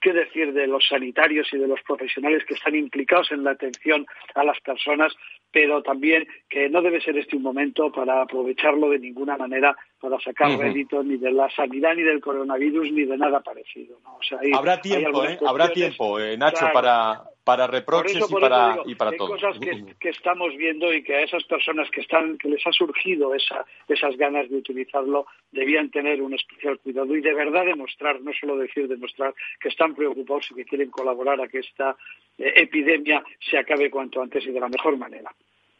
qué 0.00 0.12
decir 0.12 0.52
de 0.52 0.66
los 0.66 0.86
sanitarios 0.86 1.48
y 1.52 1.56
de 1.58 1.66
los 1.66 1.80
profesionales 1.82 2.44
que 2.46 2.54
están 2.54 2.74
implicados 2.74 3.32
en 3.32 3.44
la 3.44 3.52
atención 3.52 4.06
a 4.34 4.44
las 4.44 4.60
personas, 4.60 5.14
pero 5.50 5.82
también 5.82 6.26
que 6.50 6.68
no 6.68 6.82
debe 6.82 7.00
ser 7.00 7.16
este 7.16 7.36
un 7.36 7.42
momento 7.42 7.90
para 7.90 8.20
aprovecharlo 8.22 8.90
de 8.90 8.98
ninguna 8.98 9.36
manera 9.38 9.74
para 10.00 10.20
sacar 10.20 10.50
rédito 10.58 11.02
ni 11.02 11.16
de 11.16 11.32
la 11.32 11.48
sanidad, 11.50 11.94
ni 11.94 12.02
del 12.02 12.20
coronavirus, 12.20 12.92
ni 12.92 13.04
de 13.04 13.16
nada 13.16 13.40
parecido. 13.40 13.98
¿no? 14.04 14.16
O 14.16 14.22
sea, 14.22 14.38
hay- 14.40 14.52
Habrá 14.52 14.80
tiempo, 14.80 15.24
¿eh? 15.24 15.38
Habrá 15.46 15.70
tiempo, 15.72 16.20
eh, 16.20 16.36
Nacho, 16.36 16.58
Claro. 16.58 16.74
para, 16.74 17.22
para 17.48 17.66
por 17.66 17.74
reproches 17.74 18.16
eso, 18.16 18.26
y, 18.28 18.40
para, 18.40 18.72
digo, 18.72 18.82
y 18.86 18.94
para 18.94 19.10
hay 19.10 19.16
todo. 19.16 19.28
cosas 19.28 19.58
que, 19.58 19.84
que 20.00 20.08
estamos 20.10 20.54
viendo 20.56 20.92
y 20.92 21.02
que 21.02 21.14
a 21.14 21.22
esas 21.22 21.44
personas 21.44 21.90
que 21.90 22.02
están 22.02 22.36
que 22.36 22.48
les 22.48 22.66
ha 22.66 22.72
surgido 22.72 23.34
esa, 23.34 23.64
esas 23.88 24.16
ganas 24.18 24.50
de 24.50 24.56
utilizarlo 24.58 25.26
debían 25.50 25.90
tener 25.90 26.20
un 26.20 26.34
especial 26.34 26.78
cuidado 26.80 27.16
y 27.16 27.22
de 27.22 27.32
verdad 27.32 27.64
demostrar, 27.64 28.20
no 28.20 28.32
solo 28.38 28.58
decir 28.58 28.86
demostrar 28.86 29.34
que 29.60 29.68
están 29.68 29.94
preocupados 29.94 30.46
y 30.50 30.56
que 30.56 30.64
quieren 30.66 30.90
colaborar 30.90 31.40
a 31.40 31.48
que 31.48 31.60
esta 31.60 31.96
eh, 32.36 32.52
epidemia 32.56 33.24
se 33.50 33.56
acabe 33.56 33.90
cuanto 33.90 34.20
antes 34.20 34.46
y 34.46 34.50
de 34.50 34.60
la 34.60 34.68
mejor 34.68 34.98
manera. 34.98 35.30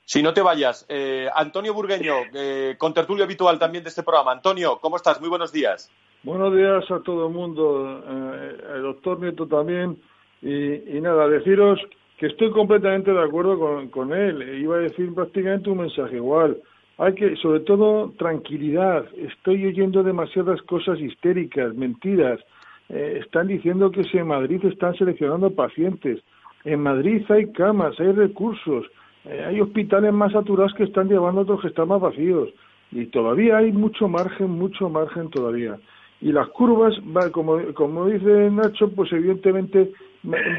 Si 0.07 0.23
no 0.23 0.33
te 0.33 0.41
vayas, 0.41 0.87
eh, 0.89 1.29
Antonio 1.35 1.75
Burgueño, 1.75 2.15
eh, 2.33 2.77
con 2.79 2.95
tertulio 2.95 3.25
habitual 3.25 3.59
también 3.59 3.85
de 3.85 3.91
este 3.91 4.03
programa. 4.03 4.33
Antonio, 4.33 4.79
¿cómo 4.81 4.97
estás? 4.97 5.21
Muy 5.21 5.29
buenos 5.29 5.53
días. 5.53 5.91
Buenos 6.23 6.57
días 6.57 6.91
a 6.91 7.01
todo 7.01 7.27
el 7.27 7.35
mundo, 7.35 8.03
eh, 8.09 8.59
el 8.77 8.83
doctor 8.85 9.21
Nieto 9.21 9.47
también. 9.47 10.01
Y, 10.43 10.97
y 10.97 11.01
nada, 11.01 11.29
deciros 11.29 11.81
que 12.19 12.27
estoy 12.27 12.51
completamente 12.51 13.13
de 13.13 13.23
acuerdo 13.23 13.89
con, 13.91 14.13
él. 14.13 14.61
Iba 14.61 14.77
a 14.77 14.81
decir 14.81 15.15
prácticamente 15.15 15.71
un 15.71 15.79
mensaje 15.79 16.17
igual. 16.17 16.59
Hay 16.99 17.15
que, 17.15 17.37
sobre 17.37 17.61
todo, 17.61 18.13
tranquilidad. 18.19 19.07
Estoy 19.17 19.67
oyendo 19.67 20.03
demasiadas 20.03 20.61
cosas 20.63 20.99
histéricas, 20.99 21.75
mentiras. 21.75 22.41
Eh, 22.89 23.21
están 23.23 23.47
diciendo 23.47 23.93
que 23.93 24.03
si 24.03 24.19
en 24.19 24.27
Madrid 24.27 24.65
están 24.65 24.97
seleccionando 24.97 25.51
pacientes. 25.51 26.21
En 26.65 26.81
Madrid 26.81 27.25
hay 27.29 27.53
camas, 27.53 27.99
hay 28.01 28.11
recursos, 28.11 28.87
eh, 29.25 29.45
hay 29.47 29.61
hospitales 29.61 30.13
más 30.13 30.33
saturados 30.33 30.75
que 30.75 30.85
están 30.85 31.09
llevando 31.09 31.41
a 31.41 31.45
otros 31.45 31.61
que 31.61 31.69
están 31.69 31.87
más 31.87 32.01
vacíos. 32.01 32.49
Y 32.91 33.07
todavía 33.07 33.59
hay 33.59 33.71
mucho 33.71 34.09
margen, 34.09 34.51
mucho 34.51 34.89
margen 34.89 35.31
todavía. 35.31 35.79
Y 36.21 36.33
las 36.33 36.49
curvas, 36.49 36.95
va- 37.17 37.31
como, 37.31 37.59
como 37.75 38.07
dice 38.07 38.51
Nacho, 38.51 38.91
pues 38.91 39.13
evidentemente 39.13 39.93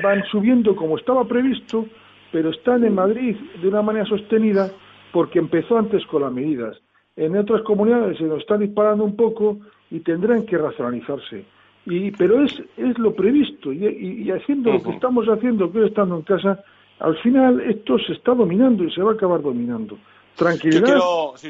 van 0.04 0.24
subiendo 0.32 0.76
como 0.76 0.98
estaba 0.98 1.26
previsto, 1.26 1.86
pero 2.32 2.50
están 2.52 2.86
en 2.86 2.96
Madrid 2.96 3.36
de 3.62 3.68
una 3.68 3.82
manera 3.82 4.06
sostenida 4.06 4.72
porque 5.12 5.40
empezó 5.40 5.78
antes 5.78 6.06
con 6.06 6.22
las 6.22 6.32
medidas. 6.32 6.78
En 7.16 7.36
otras 7.36 7.62
comunidades 7.64 8.18
se 8.18 8.24
nos 8.24 8.40
están 8.40 8.60
disparando 8.62 9.04
un 9.04 9.16
poco 9.16 9.58
y 9.92 10.00
tendrán 10.00 10.46
que 10.46 10.58
racionalizarse. 10.58 11.44
Y, 11.86 12.12
pero 12.12 12.42
es, 12.44 12.62
es 12.78 12.98
lo 13.00 13.14
previsto 13.14 13.74
y, 13.74 13.86
y- 13.86 14.22
y 14.24 14.32
haciendo 14.32 14.72
lo 14.72 14.78
que 14.84 14.90
estamos 14.96 15.26
haciendo, 15.28 15.72
que 15.72 15.80
hoy 15.80 15.88
estando 15.88 16.16
en 16.16 16.22
casa, 16.22 16.64
al 17.00 17.18
final 17.18 17.60
esto 17.62 17.98
se 18.00 18.14
está 18.14 18.34
dominando 18.34 18.84
y 18.84 18.92
se 18.92 19.02
va 19.02 19.12
a 19.12 19.14
acabar 19.16 19.42
dominando. 19.42 19.98
Tranquilidad 20.36 20.88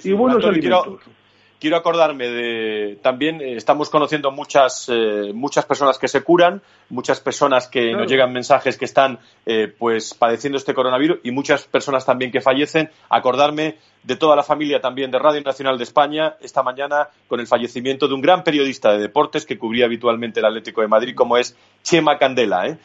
y 0.09 0.13
buenos 0.13 0.43
alimentos 0.49 1.03
quiero 1.03 1.18
acordarme 1.77 2.27
de 2.29 2.99
también 3.01 3.41
eh, 3.41 3.55
estamos 3.55 3.89
conociendo 3.89 4.31
muchas 4.31 4.87
eh, 4.89 5.31
muchas 5.33 5.65
personas 5.65 5.97
que 5.97 6.07
se 6.07 6.21
curan 6.21 6.61
muchas 6.89 7.19
personas 7.19 7.67
que 7.67 7.91
nos 7.91 8.09
llegan 8.09 8.31
mensajes 8.31 8.77
que 8.77 8.85
están 8.85 9.19
eh, 9.45 9.67
pues 9.77 10.13
padeciendo 10.13 10.57
este 10.57 10.73
coronavirus 10.73 11.19
y 11.23 11.31
muchas 11.31 11.65
personas 11.65 12.05
también 12.05 12.31
que 12.31 12.41
fallecen. 12.41 12.89
Acordarme 13.09 13.77
de 14.03 14.15
toda 14.15 14.35
la 14.35 14.43
familia 14.43 14.79
también 14.79 15.11
de 15.11 15.19
Radio 15.19 15.41
Nacional 15.41 15.77
de 15.77 15.83
España 15.83 16.35
esta 16.39 16.63
mañana 16.63 17.09
con 17.27 17.41
el 17.41 17.47
fallecimiento 17.47 18.07
de 18.07 18.13
un 18.13 18.21
gran 18.21 18.43
periodista 18.43 18.93
de 18.93 18.99
deportes 18.99 19.45
que 19.45 19.59
cubría 19.59 19.85
habitualmente 19.85 20.39
el 20.39 20.45
Atlético 20.45 20.81
de 20.81 20.87
Madrid 20.87 21.13
como 21.13 21.37
es 21.37 21.57
Chema 21.83 22.17
Candela 22.17 22.77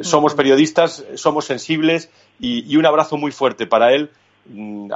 somos 0.00 0.34
periodistas 0.34 1.04
somos 1.14 1.44
sensibles 1.44 2.10
y 2.40 2.74
un 2.76 2.86
abrazo 2.86 3.18
muy 3.18 3.32
fuerte 3.32 3.66
para 3.66 3.92
él 3.92 4.10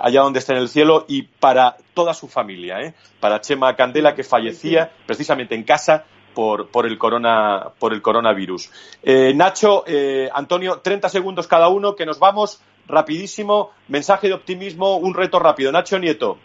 allá 0.01 0.21
donde 0.23 0.39
esté 0.39 0.53
en 0.53 0.59
el 0.59 0.69
cielo 0.69 1.05
y 1.09 1.23
para 1.23 1.77
toda 1.95 2.15
su 2.15 2.29
familia, 2.29 2.81
¿eh? 2.81 2.95
para 3.21 3.41
Chema 3.41 3.75
Candela 3.77 4.15
que 4.15 4.25
fallecía 4.25 4.91
precisamente 5.07 5.55
en 5.55 5.65
casa 5.65 6.05
por, 6.35 6.71
por, 6.71 6.87
el, 6.87 6.99
corona, 6.99 7.73
por 7.79 7.93
el 7.93 8.03
coronavirus. 8.03 8.71
Eh, 9.03 9.33
Nacho, 9.35 9.85
eh, 9.87 10.29
Antonio, 10.33 10.81
30 10.81 11.09
segundos 11.09 11.49
cada 11.49 11.69
uno, 11.69 11.97
que 11.97 12.07
nos 12.07 12.19
vamos 12.19 12.63
rapidísimo. 12.87 13.71
Mensaje 13.89 14.29
de 14.29 14.35
optimismo, 14.35 14.99
un 14.99 15.15
reto 15.15 15.39
rápido. 15.39 15.73
Nacho 15.73 15.99
Nieto. 15.99 16.39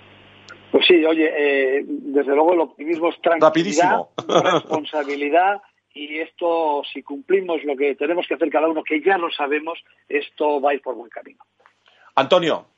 Pues 0.72 0.86
sí, 0.88 1.06
oye, 1.06 1.86
desde 1.86 2.34
luego 2.34 2.54
el 2.54 2.62
optimismo 2.62 3.10
es 3.10 3.22
tranquilidad, 3.22 4.08
responsabilidad 4.28 5.62
y 5.94 6.20
esto, 6.20 6.82
si 6.92 7.04
cumplimos 7.04 7.64
lo 7.64 7.76
que 7.76 7.94
tenemos 7.94 8.26
que 8.28 8.34
hacer 8.34 8.50
cada 8.50 8.68
uno, 8.68 8.84
que 8.84 9.00
ya 9.00 9.20
lo 9.20 9.30
sabemos, 9.30 9.78
esto 10.10 10.60
va 10.60 10.72
a 10.72 10.74
ir 10.74 10.82
por 10.82 10.96
buen 10.96 11.10
camino. 11.10 11.44
Antonio. 12.16 12.73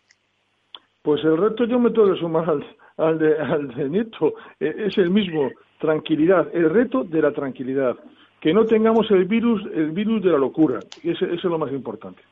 Pues 1.06 1.24
el 1.24 1.38
reto 1.38 1.66
yo 1.66 1.78
me 1.78 1.92
tengo 1.92 2.12
que 2.12 2.20
sumar 2.20 2.50
al, 2.98 3.20
de, 3.20 3.38
al 3.38 3.92
Nieto, 3.92 4.34
e, 4.60 4.88
es 4.88 4.98
el 4.98 5.12
mismo, 5.12 5.52
tranquilidad, 5.80 6.48
el 6.52 6.68
reto 6.68 7.04
de 7.04 7.22
la 7.22 7.32
tranquilidad, 7.32 7.96
que 8.42 8.52
no 8.52 8.66
tengamos 8.66 9.10
el 9.12 9.26
virus, 9.26 9.62
el 9.72 9.92
virus 9.92 10.24
de 10.24 10.32
la 10.32 10.40
locura, 10.40 10.80
ese, 11.04 11.26
eso 11.26 11.36
es 11.36 11.44
lo 11.44 11.60
más 11.60 11.72
importante. 11.72 12.24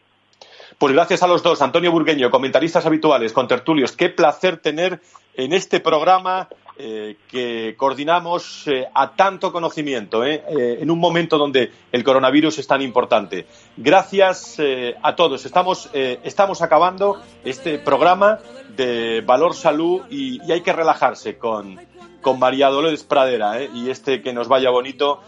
Pues 0.80 0.92
gracias 0.92 1.22
a 1.22 1.28
los 1.28 1.44
dos, 1.44 1.62
Antonio 1.62 1.92
Burgueño, 1.92 2.32
comentaristas 2.32 2.84
habituales, 2.88 3.32
con 3.32 3.48
tertulios, 3.48 3.96
qué 3.96 4.10
placer 4.10 4.58
tener 4.58 5.00
en 5.36 5.54
este 5.54 5.80
programa 5.80 6.50
eh, 6.76 7.18
que 7.30 7.76
coordinamos 7.78 8.68
eh, 8.68 8.88
a 8.96 9.12
tanto 9.12 9.52
conocimiento 9.52 10.26
eh, 10.26 10.42
en 10.82 10.90
un 10.90 10.98
momento 10.98 11.38
donde 11.38 11.72
el 11.92 12.04
coronavirus 12.04 12.58
es 12.58 12.66
tan 12.66 12.82
importante. 12.82 13.46
Gracias 13.78 14.58
a 15.04 15.16
todos. 15.16 15.46
Estamos, 15.46 15.92
estamos 15.94 16.64
acabando 16.64 17.22
este 17.46 17.78
programa 17.78 18.40
de 18.76 19.22
Valor 19.22 19.54
Salud 19.54 20.02
y, 20.10 20.40
hay 20.52 20.62
que 20.62 20.74
relajarse 20.74 21.38
con, 21.38 21.80
con 22.22 22.40
María 22.40 22.70
Dolores 22.70 23.04
Pradera 23.04 23.64
y 23.64 23.92
este 23.92 24.24
que 24.24 24.34
nos 24.34 24.48
vaya 24.48 24.72
bonito. 24.72 25.22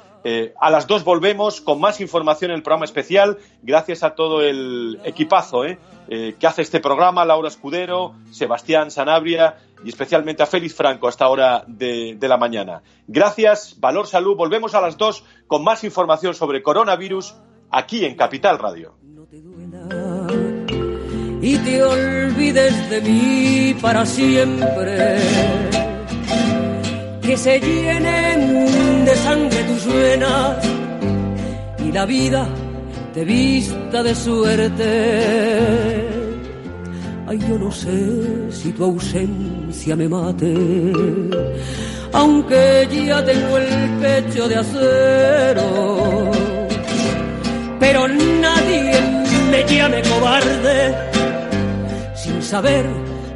a 0.60 0.72
las 0.72 0.88
dos 0.88 1.04
volvemos 1.04 1.62
con 1.62 1.80
más 1.80 2.02
información 2.02 2.50
en 2.50 2.58
el 2.58 2.64
programa 2.64 2.86
especial, 2.86 3.38
gracias 3.62 4.02
a 4.02 4.16
todo 4.16 4.41
el 4.41 5.00
equipazo 5.04 5.62
que 6.08 6.48
hace 6.48 6.64
este 6.64 6.80
programa, 6.80 7.24
Laura 7.26 7.50
Escudero, 7.50 8.16
Sebastián 8.32 8.89
Sanabria 8.89 9.58
y 9.86 9.90
especialmente 9.90 10.42
a 10.42 10.48
Félix 10.48 10.74
Franco 10.74 11.08
hasta 11.08 11.30
hora 11.30 11.64
de, 11.68 12.16
de 12.20 12.28
la 12.28 12.38
mañana. 12.38 12.82
Gracias, 13.08 13.80
Valor 13.80 14.08
Salud. 14.08 14.36
Volvemos 14.36 14.74
a 14.74 14.82
las 14.82 14.98
dos 14.98 15.24
con 15.46 15.64
más 15.64 15.84
información 15.84 16.34
sobre 16.34 16.64
coronavirus 16.64 17.36
aquí 17.70 18.04
en 18.04 18.16
Capital 18.16 18.58
Radio. 18.58 18.96
Y 21.40 21.58
te 21.60 21.84
olvides 21.84 22.90
de 22.90 23.02
mí 23.02 23.76
para 23.80 24.08
siempre. 24.08 25.20
Que 27.22 27.38
se 27.38 27.60
llenen 27.60 29.06
de 29.06 29.16
sangre 29.16 29.64
tus 29.66 29.86
venas 29.86 30.68
y 31.78 31.92
la 31.92 32.08
vida 32.08 32.50
te 33.14 33.24
vista 33.24 34.02
de 34.02 34.16
suerte 34.16 36.14
Ay, 37.28 37.39
yo 37.39 37.57
no 37.57 37.71
sé 37.71 38.51
si 38.51 38.71
tu 38.71 38.84
ausencia 38.84 39.95
me 39.95 40.07
mate, 40.07 40.53
aunque 42.13 42.88
ya 43.07 43.26
tengo 43.26 43.57
el 43.57 43.89
pecho 43.99 44.47
de 44.47 44.55
acero. 44.57 46.32
Pero 47.80 48.07
nadie 48.07 48.93
me 49.49 49.63
llame 49.65 50.03
cobarde 50.03 50.95
sin 52.13 52.43
saber 52.43 52.86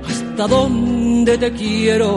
hasta 0.07 0.47
dónde 0.47 1.37
te 1.39 1.51
quiero. 1.53 2.09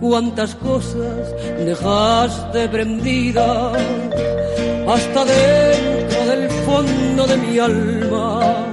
Cuántas 0.00 0.56
cosas 0.56 1.32
dejaste 1.64 2.68
prendidas 2.68 3.78
hasta 4.88 5.24
dentro 5.24 6.26
del 6.26 6.50
fondo 6.66 7.26
de 7.28 7.36
mi 7.36 7.58
alma 7.60 8.65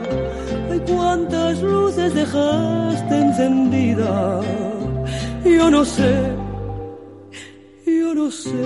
cuántas 0.88 1.62
luces 1.62 2.14
dejaste 2.14 3.16
encendidas. 3.18 4.46
Yo 5.46 5.70
no 5.70 5.84
sé, 5.86 6.14
yo 7.86 8.16
no 8.16 8.32
sé 8.32 8.64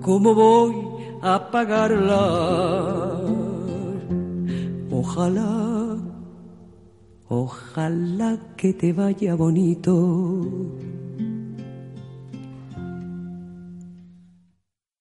cómo 0.00 0.34
voy 0.34 0.74
a 1.22 1.34
apagarlas. 1.36 2.22
Ojalá, 4.90 5.96
ojalá 7.28 8.38
que 8.56 8.72
te 8.74 8.92
vaya 8.92 9.34
bonito 9.34 9.92